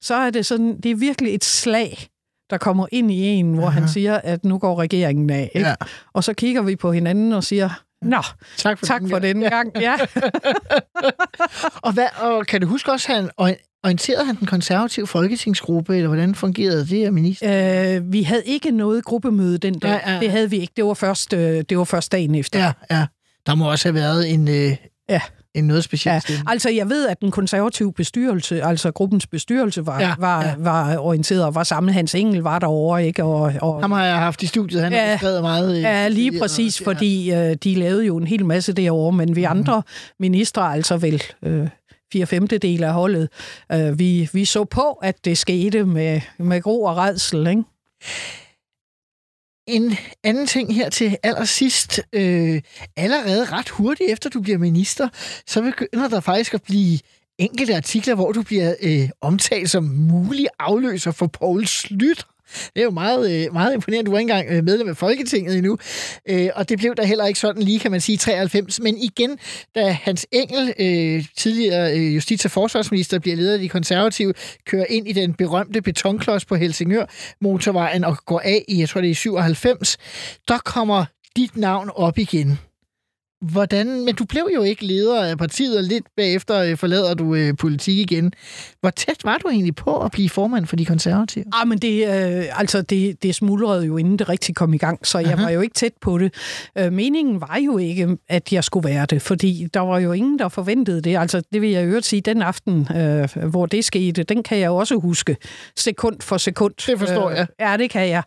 så 0.01 0.15
er 0.15 0.29
det 0.29 0.45
sådan, 0.45 0.79
det 0.82 0.91
er 0.91 0.95
virkelig 0.95 1.34
et 1.36 1.43
slag, 1.43 2.07
der 2.49 2.57
kommer 2.57 2.88
ind 2.91 3.11
i 3.11 3.21
en, 3.27 3.53
hvor 3.53 3.67
han 3.69 3.88
siger, 3.88 4.17
at 4.17 4.45
nu 4.45 4.57
går 4.57 4.79
regeringen 4.79 5.29
af. 5.29 5.51
Ikke? 5.55 5.67
Ja. 5.67 5.75
Og 6.13 6.23
så 6.23 6.34
kigger 6.34 6.61
vi 6.61 6.75
på 6.75 6.91
hinanden 6.91 7.34
og 7.34 7.43
siger, 7.43 7.69
Nå, 8.01 8.21
Tak 8.57 8.79
for, 8.79 8.86
tak 8.86 9.01
den 9.01 9.09
for 9.09 9.19
gang. 9.19 9.36
den 9.41 9.49
gang. 9.49 9.71
Ja. 9.82 9.95
Og, 11.84 11.93
hvad, 11.93 12.07
og 12.21 12.45
kan 12.47 12.61
du 12.61 12.67
huske 12.67 12.91
også, 12.91 13.11
at 13.11 13.15
han 13.19 13.29
ori- 13.41 13.79
orienterede 13.84 14.25
han 14.25 14.36
den 14.36 14.47
konservative 14.47 15.07
folketingsgruppe, 15.07 15.95
eller 15.95 16.07
hvordan 16.07 16.36
fungerede 16.36 16.88
det, 16.88 17.05
at 17.05 17.13
minister? 17.13 17.95
øh, 17.97 18.13
vi 18.13 18.23
havde 18.23 18.43
ikke 18.45 18.71
noget 18.71 19.05
gruppemøde 19.05 19.57
den 19.57 19.79
dag. 19.79 19.91
Nej, 19.91 20.13
ja. 20.13 20.19
Det 20.19 20.32
havde 20.32 20.49
vi 20.49 20.57
ikke. 20.59 20.73
Det 20.77 20.86
var 20.86 20.93
først, 20.93 21.34
øh, 21.34 21.63
det 21.69 21.77
var 21.77 21.84
først 21.84 22.11
dagen 22.11 22.36
efter. 22.36 22.59
Ja, 22.59 22.73
ja. 22.91 23.05
Der 23.45 23.55
må 23.55 23.71
også 23.71 23.88
have 23.88 23.95
været 23.95 24.29
en, 24.34 24.47
øh, 24.47 24.75
Ja. 25.09 25.21
En 25.56 25.64
noget 25.64 25.84
speciel 25.84 26.14
Ja, 26.14 26.20
stemme. 26.20 26.43
altså 26.52 26.70
jeg 26.70 26.89
ved, 26.89 27.08
at 27.08 27.22
den 27.22 27.32
konservative 27.32 27.93
bestyrelse, 27.93 28.64
altså 28.64 28.91
gruppens 28.91 29.28
bestyrelse, 29.28 29.86
var, 29.86 29.99
Ja, 30.02 30.14
var, 30.20 30.43
ja. 30.43 30.54
var 30.58 30.97
orienteret 30.97 31.45
og 31.45 31.56
var 31.56 31.64
samlet. 31.64 31.93
Hans 31.93 32.16
Engel 32.16 32.41
var 32.41 32.60
derovre, 32.60 33.06
ikke? 33.06 33.24
Og, 33.24 33.54
og, 33.62 33.82
Ham 33.82 33.91
har 33.91 34.06
jeg 34.06 34.18
haft 34.18 34.43
i 34.43 34.47
studiet. 34.47 34.84
Han 34.84 34.91
har 34.93 34.99
Ja. 34.99 35.18
skrevet 35.18 35.41
meget. 35.41 35.76
øh, 35.78 35.82
Ja, 35.82 36.08
lige 36.08 36.39
præcis, 36.39 36.82
Ja. 36.82 36.86
fordi 36.86 37.32
øh, 37.34 37.56
de 37.64 37.76
lavede 37.76 38.06
jo 38.06 38.18
en 38.18 38.28
hel 38.28 38.45
masse 38.45 38.74
derovre, 38.74 39.12
men 39.12 39.28
Mhm. 39.30 39.36
vi 39.36 39.43
andre 39.43 39.84
ministre, 40.20 40.74
altså 40.74 40.97
vel 40.97 41.24
øh, 41.43 41.68
fire 42.14 42.26
femtedel 42.26 42.84
af 42.84 42.93
holdet, 42.93 43.30
øh, 43.72 43.99
vi, 43.99 44.30
vi 44.34 44.45
så 44.45 44.64
på, 44.64 44.82
at 45.04 45.26
det 45.26 45.38
skete 45.38 45.84
med, 45.86 46.22
med 46.39 46.62
gro 46.62 46.84
og 46.84 46.97
redsel, 46.97 47.47
ikke? 47.47 47.64
En 49.68 49.97
anden 50.24 50.47
ting 50.47 50.76
her 50.76 50.89
til 50.89 51.18
allersidst. 51.24 52.01
Øh, 52.14 52.62
allerede 52.97 53.45
ret 53.45 53.70
hurtigt 53.70 54.12
efter 54.12 54.30
du 54.30 54.41
bliver 54.41 54.57
minister, 54.57 55.09
så 55.47 55.62
begynder 55.62 56.07
der 56.07 56.20
faktisk 56.20 56.53
at 56.53 56.64
blive 56.64 56.99
enkelte 57.38 57.76
artikler, 57.76 58.16
hvor 58.16 58.32
du 58.32 58.41
bliver 58.41 58.76
øh, 58.82 59.09
omtalt 59.22 59.70
som 59.70 59.84
mulig 59.84 60.47
afløser 60.59 61.12
for 61.12 61.28
Poul 61.28 61.68
Slytter. 61.68 62.30
Det 62.74 62.80
er 62.80 62.84
jo 62.84 62.91
meget, 62.91 63.32
øh, 63.32 63.54
meget 63.54 63.74
imponerende. 63.74 64.12
Du 64.12 64.16
er 64.16 64.20
ikke 64.20 64.32
engang 64.32 64.58
øh, 64.58 64.64
medlem 64.64 64.89
af 64.89 64.97
Folketinget 64.97 65.58
endnu. 65.58 65.78
Øh, 66.30 66.49
og 66.56 66.70
det 66.70 66.78
blev 66.78 66.95
der 66.95 67.04
heller 67.04 67.26
ikke 67.26 67.39
sådan 67.39 67.64
lige, 67.64 67.80
kan 67.80 67.91
man 67.91 68.02
sige, 68.02 68.18
93. 68.18 68.80
Men 68.80 68.97
igen, 68.97 69.38
da 69.76 69.89
Hans 69.89 70.28
Engel, 70.32 70.74
tidligere 71.38 72.18
justits- 72.18 72.45
og 72.45 72.52
forsvarsminister, 72.52 73.20
bliver 73.20 73.36
leder 73.36 73.54
af 73.54 73.60
de 73.60 73.70
konservative, 73.70 74.34
kører 74.66 74.86
ind 74.89 75.08
i 75.08 75.12
den 75.12 75.34
berømte 75.34 75.82
betonklods 75.82 76.45
på 76.45 76.56
Helsingør 76.56 77.06
motorvejen 77.41 78.04
og 78.04 78.18
går 78.26 78.41
af 78.43 78.64
i, 78.68 78.80
jeg 78.80 78.89
tror 78.89 79.02
det 79.02 79.12
er 79.12 79.16
97, 79.16 79.97
der 80.47 80.58
kommer 80.58 81.06
dit 81.36 81.58
navn 81.58 81.91
op 81.95 82.18
igen. 82.18 82.60
Hvordan, 83.41 84.05
men 84.05 84.15
du 84.15 84.25
blev 84.25 84.49
jo 84.55 84.61
ikke 84.63 84.85
leder 84.85 85.23
af 85.23 85.37
partiet, 85.37 85.77
og 85.77 85.83
lidt 85.83 86.05
bagefter 86.17 86.57
øh, 86.57 86.77
forlader 86.77 87.13
du 87.13 87.35
øh, 87.35 87.53
politik 87.57 87.97
igen. 87.97 88.33
Hvor 88.79 88.89
tæt 88.89 89.17
var 89.23 89.37
du 89.37 89.49
egentlig 89.49 89.75
på 89.75 89.97
at 89.97 90.11
blive 90.11 90.29
formand 90.29 90.65
for 90.65 90.75
de 90.75 90.85
konservative? 90.85 91.45
Ah, 91.53 91.67
men 91.67 91.77
det, 91.77 92.07
øh, 92.07 92.59
altså 92.59 92.81
det, 92.81 93.23
det 93.23 93.35
smuldrede 93.35 93.85
jo, 93.85 93.97
inden 93.97 94.19
det 94.19 94.29
rigtig 94.29 94.55
kom 94.55 94.73
i 94.73 94.77
gang, 94.77 95.07
så 95.07 95.19
jeg 95.19 95.33
Aha. 95.33 95.43
var 95.43 95.49
jo 95.49 95.61
ikke 95.61 95.73
tæt 95.73 95.93
på 96.01 96.17
det. 96.17 96.33
Øh, 96.77 96.93
meningen 96.93 97.41
var 97.41 97.59
jo 97.65 97.77
ikke, 97.77 98.17
at 98.29 98.53
jeg 98.53 98.63
skulle 98.63 98.89
være 98.89 99.05
det, 99.05 99.21
fordi 99.21 99.67
der 99.73 99.79
var 99.79 99.99
jo 99.99 100.11
ingen, 100.11 100.39
der 100.39 100.49
forventede 100.49 101.01
det. 101.01 101.17
Altså, 101.17 101.41
det 101.53 101.61
vil 101.61 101.69
jeg 101.69 101.85
øvrigt 101.85 102.05
sige, 102.05 102.21
den 102.21 102.41
aften, 102.41 102.87
øh, 102.95 103.49
hvor 103.49 103.65
det 103.65 103.85
skete, 103.85 104.23
den 104.23 104.43
kan 104.43 104.59
jeg 104.59 104.69
også 104.69 104.95
huske, 104.95 105.37
sekund 105.75 106.21
for 106.21 106.37
sekund. 106.37 106.73
Det 106.87 106.99
forstår 106.99 107.29
jeg. 107.29 107.39
Øh, 107.39 107.47
ja, 107.59 107.77
det 107.77 107.89
kan 107.89 108.09
jeg. 108.09 108.23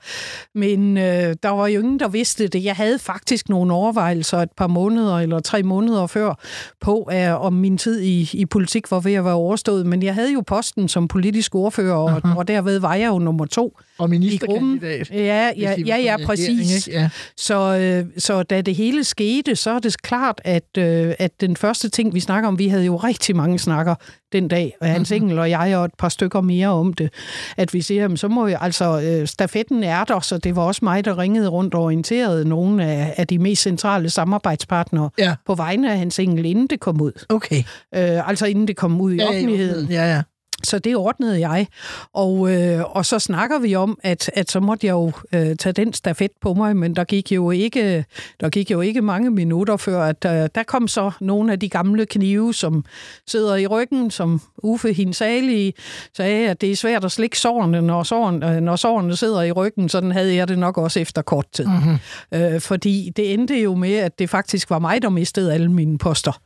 Men 0.54 0.96
øh, 0.96 1.34
der 1.42 1.48
var 1.48 1.66
jo 1.66 1.80
ingen, 1.80 2.00
der 2.00 2.08
vidste 2.08 2.48
det. 2.48 2.64
Jeg 2.64 2.76
havde 2.76 2.98
faktisk 2.98 3.48
nogle 3.48 3.72
overvejelser 3.72 4.38
et 4.38 4.52
par 4.56 4.66
måneder 4.66 5.03
eller 5.12 5.40
tre 5.40 5.62
måneder 5.62 6.06
før 6.06 6.34
på, 6.80 7.02
at, 7.02 7.36
om 7.36 7.52
min 7.52 7.78
tid 7.78 8.00
i, 8.00 8.30
i 8.32 8.46
politik 8.46 8.90
var 8.90 9.00
ved 9.00 9.14
at 9.14 9.24
være 9.24 9.34
overstået. 9.34 9.86
Men 9.86 10.02
jeg 10.02 10.14
havde 10.14 10.32
jo 10.32 10.42
posten 10.46 10.88
som 10.88 11.08
politisk 11.08 11.54
ordfører, 11.54 11.94
og, 11.94 12.22
og 12.36 12.48
derved 12.48 12.78
var 12.78 12.94
jeg 12.94 13.08
jo 13.08 13.18
nummer 13.18 13.44
to 13.44 13.78
Og 13.98 14.06
i 14.06 14.10
ministerkandidat. 14.10 15.10
Ja, 15.10 15.52
hvis 15.52 15.62
ja, 15.62 15.74
ja, 15.86 15.96
ja 15.96 16.12
regering, 16.14 16.26
præcis. 16.26 16.88
Ja. 16.88 17.08
Så, 17.36 17.76
øh, 17.78 18.04
så 18.18 18.42
da 18.42 18.60
det 18.60 18.74
hele 18.74 19.04
skete, 19.04 19.56
så 19.56 19.70
er 19.70 19.78
det 19.78 20.02
klart, 20.02 20.40
at, 20.44 20.78
øh, 20.78 21.14
at 21.18 21.40
den 21.40 21.56
første 21.56 21.88
ting, 21.88 22.14
vi 22.14 22.20
snakker 22.20 22.48
om, 22.48 22.58
vi 22.58 22.68
havde 22.68 22.84
jo 22.84 22.96
rigtig 22.96 23.36
mange 23.36 23.58
snakker 23.58 23.94
den 24.32 24.48
dag, 24.48 24.76
og 24.80 24.86
Hans 24.88 25.12
Engel 25.12 25.38
og 25.38 25.50
jeg 25.50 25.76
og 25.76 25.84
et 25.84 25.90
par 25.98 26.08
stykker 26.08 26.40
mere 26.40 26.68
om 26.68 26.92
det, 26.92 27.10
at 27.56 27.74
vi 27.74 27.80
siger, 27.82 28.02
jamen, 28.02 28.16
så 28.16 28.28
må 28.28 28.46
jeg, 28.46 28.58
altså, 28.60 29.00
øh, 29.00 29.26
stafetten 29.28 29.82
er 29.84 30.04
der, 30.04 30.20
så 30.20 30.38
det 30.38 30.56
var 30.56 30.62
også 30.62 30.80
mig, 30.84 31.04
der 31.04 31.18
ringede 31.18 31.48
rundt 31.48 31.74
og 31.74 31.82
orienterede 31.82 32.48
nogle 32.48 32.84
af, 32.84 33.14
af 33.16 33.26
de 33.26 33.38
mest 33.38 33.62
centrale 33.62 34.10
samarbejdspartnere 34.10 35.10
Ja. 35.18 35.34
på 35.46 35.54
vegne 35.54 35.92
af 35.92 35.98
Hans 35.98 36.18
Engel, 36.18 36.44
inden 36.44 36.66
det 36.66 36.80
kom 36.80 37.00
ud. 37.00 37.24
Okay. 37.28 37.58
Øh, 37.94 38.28
altså 38.28 38.46
inden 38.46 38.68
det 38.68 38.76
kom 38.76 39.00
ud 39.00 39.12
i 39.12 39.16
Ja, 39.16 39.28
offentligheden. 39.28 39.86
Ja, 39.90 40.14
ja. 40.14 40.22
Så 40.64 40.78
det 40.78 40.96
ordnede 40.96 41.48
jeg. 41.48 41.66
Og, 42.12 42.52
øh, 42.52 42.96
og 42.96 43.06
så 43.06 43.18
snakker 43.18 43.58
vi 43.58 43.74
om, 43.74 43.98
at, 44.02 44.30
at 44.34 44.50
så 44.50 44.60
måtte 44.60 44.86
jeg 44.86 44.92
jo 44.92 45.12
øh, 45.34 45.56
tage 45.56 45.72
den 45.72 45.92
stafet 45.92 46.30
på 46.40 46.54
mig, 46.54 46.76
men 46.76 46.96
der 46.96 47.04
gik 47.04 47.32
jo 47.32 47.50
ikke, 47.50 48.04
der 48.40 48.48
gik 48.48 48.70
jo 48.70 48.80
ikke 48.80 49.02
mange 49.02 49.30
minutter 49.30 49.76
før, 49.76 50.02
at 50.02 50.24
øh, 50.26 50.48
der 50.54 50.62
kom 50.66 50.88
så 50.88 51.10
nogle 51.20 51.52
af 51.52 51.60
de 51.60 51.68
gamle 51.68 52.06
knive, 52.06 52.54
som 52.54 52.84
sidder 53.26 53.56
i 53.56 53.66
ryggen, 53.66 54.10
som 54.10 54.40
Uffe 54.62 54.92
Hinsalige 54.92 55.72
sagde, 56.16 56.50
at 56.50 56.60
det 56.60 56.70
er 56.70 56.76
svært 56.76 57.04
at 57.04 57.12
slikke 57.12 57.38
sårene, 57.38 57.82
når 57.82 58.02
sårene, 58.02 58.56
øh, 58.56 58.60
når 58.60 58.76
sårene 58.76 59.16
sidder 59.16 59.42
i 59.42 59.52
ryggen. 59.52 59.88
Sådan 59.88 60.12
havde 60.12 60.34
jeg 60.34 60.48
det 60.48 60.58
nok 60.58 60.78
også 60.78 61.00
efter 61.00 61.22
kort 61.22 61.46
tid. 61.52 61.66
Mm-hmm. 61.66 61.98
Øh, 62.32 62.60
fordi 62.60 63.12
det 63.16 63.32
endte 63.32 63.62
jo 63.62 63.74
med, 63.74 63.94
at 63.94 64.18
det 64.18 64.30
faktisk 64.30 64.70
var 64.70 64.78
mig, 64.78 65.02
der 65.02 65.08
mistede 65.08 65.54
alle 65.54 65.72
mine 65.72 65.98
poster 65.98 66.40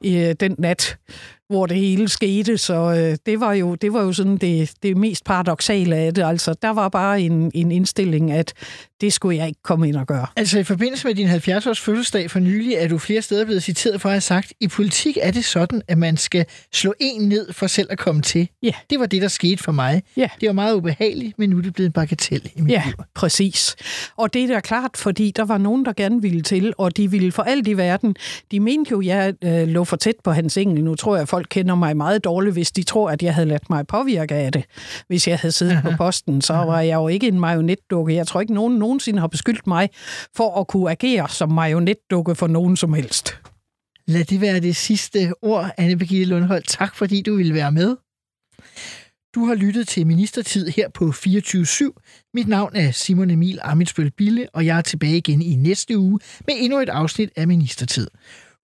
i 0.00 0.16
øh, 0.18 0.34
den 0.40 0.54
nat 0.58 0.96
hvor 1.48 1.66
det 1.66 1.76
hele 1.76 2.08
skete, 2.08 2.58
så 2.58 2.74
øh, 2.74 3.16
det, 3.26 3.40
var 3.40 3.52
jo, 3.52 3.74
det 3.74 3.92
var 3.92 4.02
jo 4.02 4.12
sådan 4.12 4.36
det, 4.36 4.72
det 4.82 4.96
mest 4.96 5.24
paradoxale 5.24 5.96
af 5.96 6.14
det. 6.14 6.24
Altså, 6.24 6.54
der 6.62 6.70
var 6.70 6.88
bare 6.88 7.20
en, 7.20 7.50
en 7.54 7.72
indstilling, 7.72 8.32
at 8.32 8.52
det 9.00 9.12
skulle 9.12 9.36
jeg 9.38 9.48
ikke 9.48 9.62
komme 9.62 9.88
ind 9.88 9.96
og 9.96 10.06
gøre. 10.06 10.26
Altså 10.36 10.58
i 10.58 10.64
forbindelse 10.64 11.06
med 11.06 11.14
din 11.14 11.28
70-års 11.28 11.80
fødselsdag 11.80 12.30
for 12.30 12.38
nylig, 12.38 12.74
er 12.74 12.88
du 12.88 12.98
flere 12.98 13.22
steder 13.22 13.44
blevet 13.44 13.62
citeret 13.62 14.00
for 14.00 14.08
at 14.08 14.12
have 14.12 14.20
sagt, 14.20 14.52
i 14.60 14.68
politik 14.68 15.18
er 15.22 15.30
det 15.30 15.44
sådan, 15.44 15.82
at 15.88 15.98
man 15.98 16.16
skal 16.16 16.44
slå 16.72 16.94
en 17.00 17.28
ned 17.28 17.52
for 17.52 17.66
selv 17.66 17.88
at 17.90 17.98
komme 17.98 18.22
til. 18.22 18.48
Ja. 18.62 18.72
Det 18.90 19.00
var 19.00 19.06
det, 19.06 19.22
der 19.22 19.28
skete 19.28 19.62
for 19.62 19.72
mig. 19.72 20.02
Ja. 20.16 20.28
Det 20.40 20.46
var 20.46 20.52
meget 20.52 20.74
ubehageligt, 20.74 21.38
men 21.38 21.50
nu 21.50 21.58
er 21.58 21.62
det 21.62 21.74
blevet 21.74 21.86
en 21.88 21.92
bagatell 21.92 22.50
i 22.56 22.60
mit 22.60 22.72
Ja, 22.72 22.82
liv. 22.86 22.94
præcis. 23.14 23.76
Og 24.16 24.34
det 24.34 24.42
er 24.44 24.48
da 24.48 24.60
klart, 24.60 24.90
fordi 24.96 25.30
der 25.36 25.44
var 25.44 25.58
nogen, 25.58 25.84
der 25.84 25.92
gerne 25.92 26.22
ville 26.22 26.42
til, 26.42 26.72
og 26.78 26.96
de 26.96 27.10
ville 27.10 27.32
for 27.32 27.42
alt 27.42 27.68
i 27.68 27.72
verden. 27.76 28.16
De 28.50 28.60
mente 28.60 28.90
jo, 28.90 29.00
jeg 29.00 29.34
øh, 29.44 29.68
lå 29.68 29.84
for 29.84 29.96
tæt 29.96 30.14
på 30.24 30.30
hans 30.32 30.56
engel. 30.56 30.84
Nu 30.84 30.94
tror 30.94 31.14
jeg, 31.16 31.22
at 31.22 31.28
folk 31.44 31.50
kender 31.50 31.74
mig 31.74 31.96
meget 31.96 32.24
dårligt, 32.24 32.54
hvis 32.54 32.72
de 32.72 32.82
tror, 32.82 33.10
at 33.10 33.22
jeg 33.22 33.34
havde 33.34 33.48
ladt 33.48 33.70
mig 33.70 33.86
påvirke 33.86 34.34
af 34.34 34.52
det. 34.52 34.64
Hvis 35.08 35.28
jeg 35.28 35.38
havde 35.38 35.52
siddet 35.52 35.78
på 35.82 35.90
posten, 35.96 36.40
så 36.40 36.54
var 36.54 36.80
jeg 36.80 36.94
jo 36.94 37.08
ikke 37.08 37.28
en 37.28 37.40
marionetdukke. 37.40 38.14
Jeg 38.14 38.26
tror 38.26 38.40
ikke, 38.40 38.54
nogen 38.54 38.78
nogensinde 38.78 39.20
har 39.20 39.26
beskyldt 39.26 39.66
mig 39.66 39.88
for 40.36 40.60
at 40.60 40.66
kunne 40.66 40.90
agere 40.90 41.28
som 41.28 41.52
marionetdukke 41.52 42.34
for 42.34 42.46
nogen 42.46 42.76
som 42.76 42.92
helst. 42.94 43.36
Lad 44.06 44.24
det 44.24 44.40
være 44.40 44.60
det 44.60 44.76
sidste 44.76 45.32
ord, 45.42 45.70
Anne 45.76 45.96
Birgitte 45.96 46.24
Lundholt. 46.24 46.68
Tak, 46.68 46.96
fordi 46.96 47.22
du 47.22 47.36
ville 47.36 47.54
være 47.54 47.72
med. 47.72 47.96
Du 49.34 49.46
har 49.46 49.54
lyttet 49.54 49.88
til 49.88 50.06
Ministertid 50.06 50.68
her 50.68 50.88
på 50.88 51.04
24-7. 51.04 52.30
Mit 52.34 52.48
navn 52.48 52.76
er 52.76 52.90
Simon 52.90 53.30
Emil 53.30 53.58
Amitsbøl 53.62 54.10
Bille, 54.10 54.46
og 54.52 54.66
jeg 54.66 54.78
er 54.78 54.82
tilbage 54.82 55.16
igen 55.16 55.42
i 55.42 55.54
næste 55.54 55.98
uge 55.98 56.18
med 56.46 56.54
endnu 56.58 56.78
et 56.78 56.88
afsnit 56.88 57.30
af 57.36 57.48
Ministertid. 57.48 58.08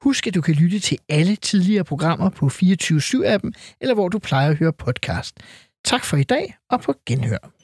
Husk, 0.02 0.26
at 0.26 0.34
du 0.34 0.40
kan 0.40 0.54
lytte 0.54 0.78
til 0.78 0.98
alle 1.08 1.36
tidligere 1.36 1.84
programmer 1.84 2.30
på 2.30 2.46
24-7-appen, 2.46 3.50
eller 3.80 3.94
hvor 3.94 4.08
du 4.08 4.18
plejer 4.18 4.50
at 4.50 4.56
høre 4.56 4.72
podcast. 4.72 5.36
Tak 5.84 6.04
for 6.04 6.16
i 6.16 6.22
dag, 6.22 6.54
og 6.70 6.80
på 6.80 6.94
genhør. 7.06 7.59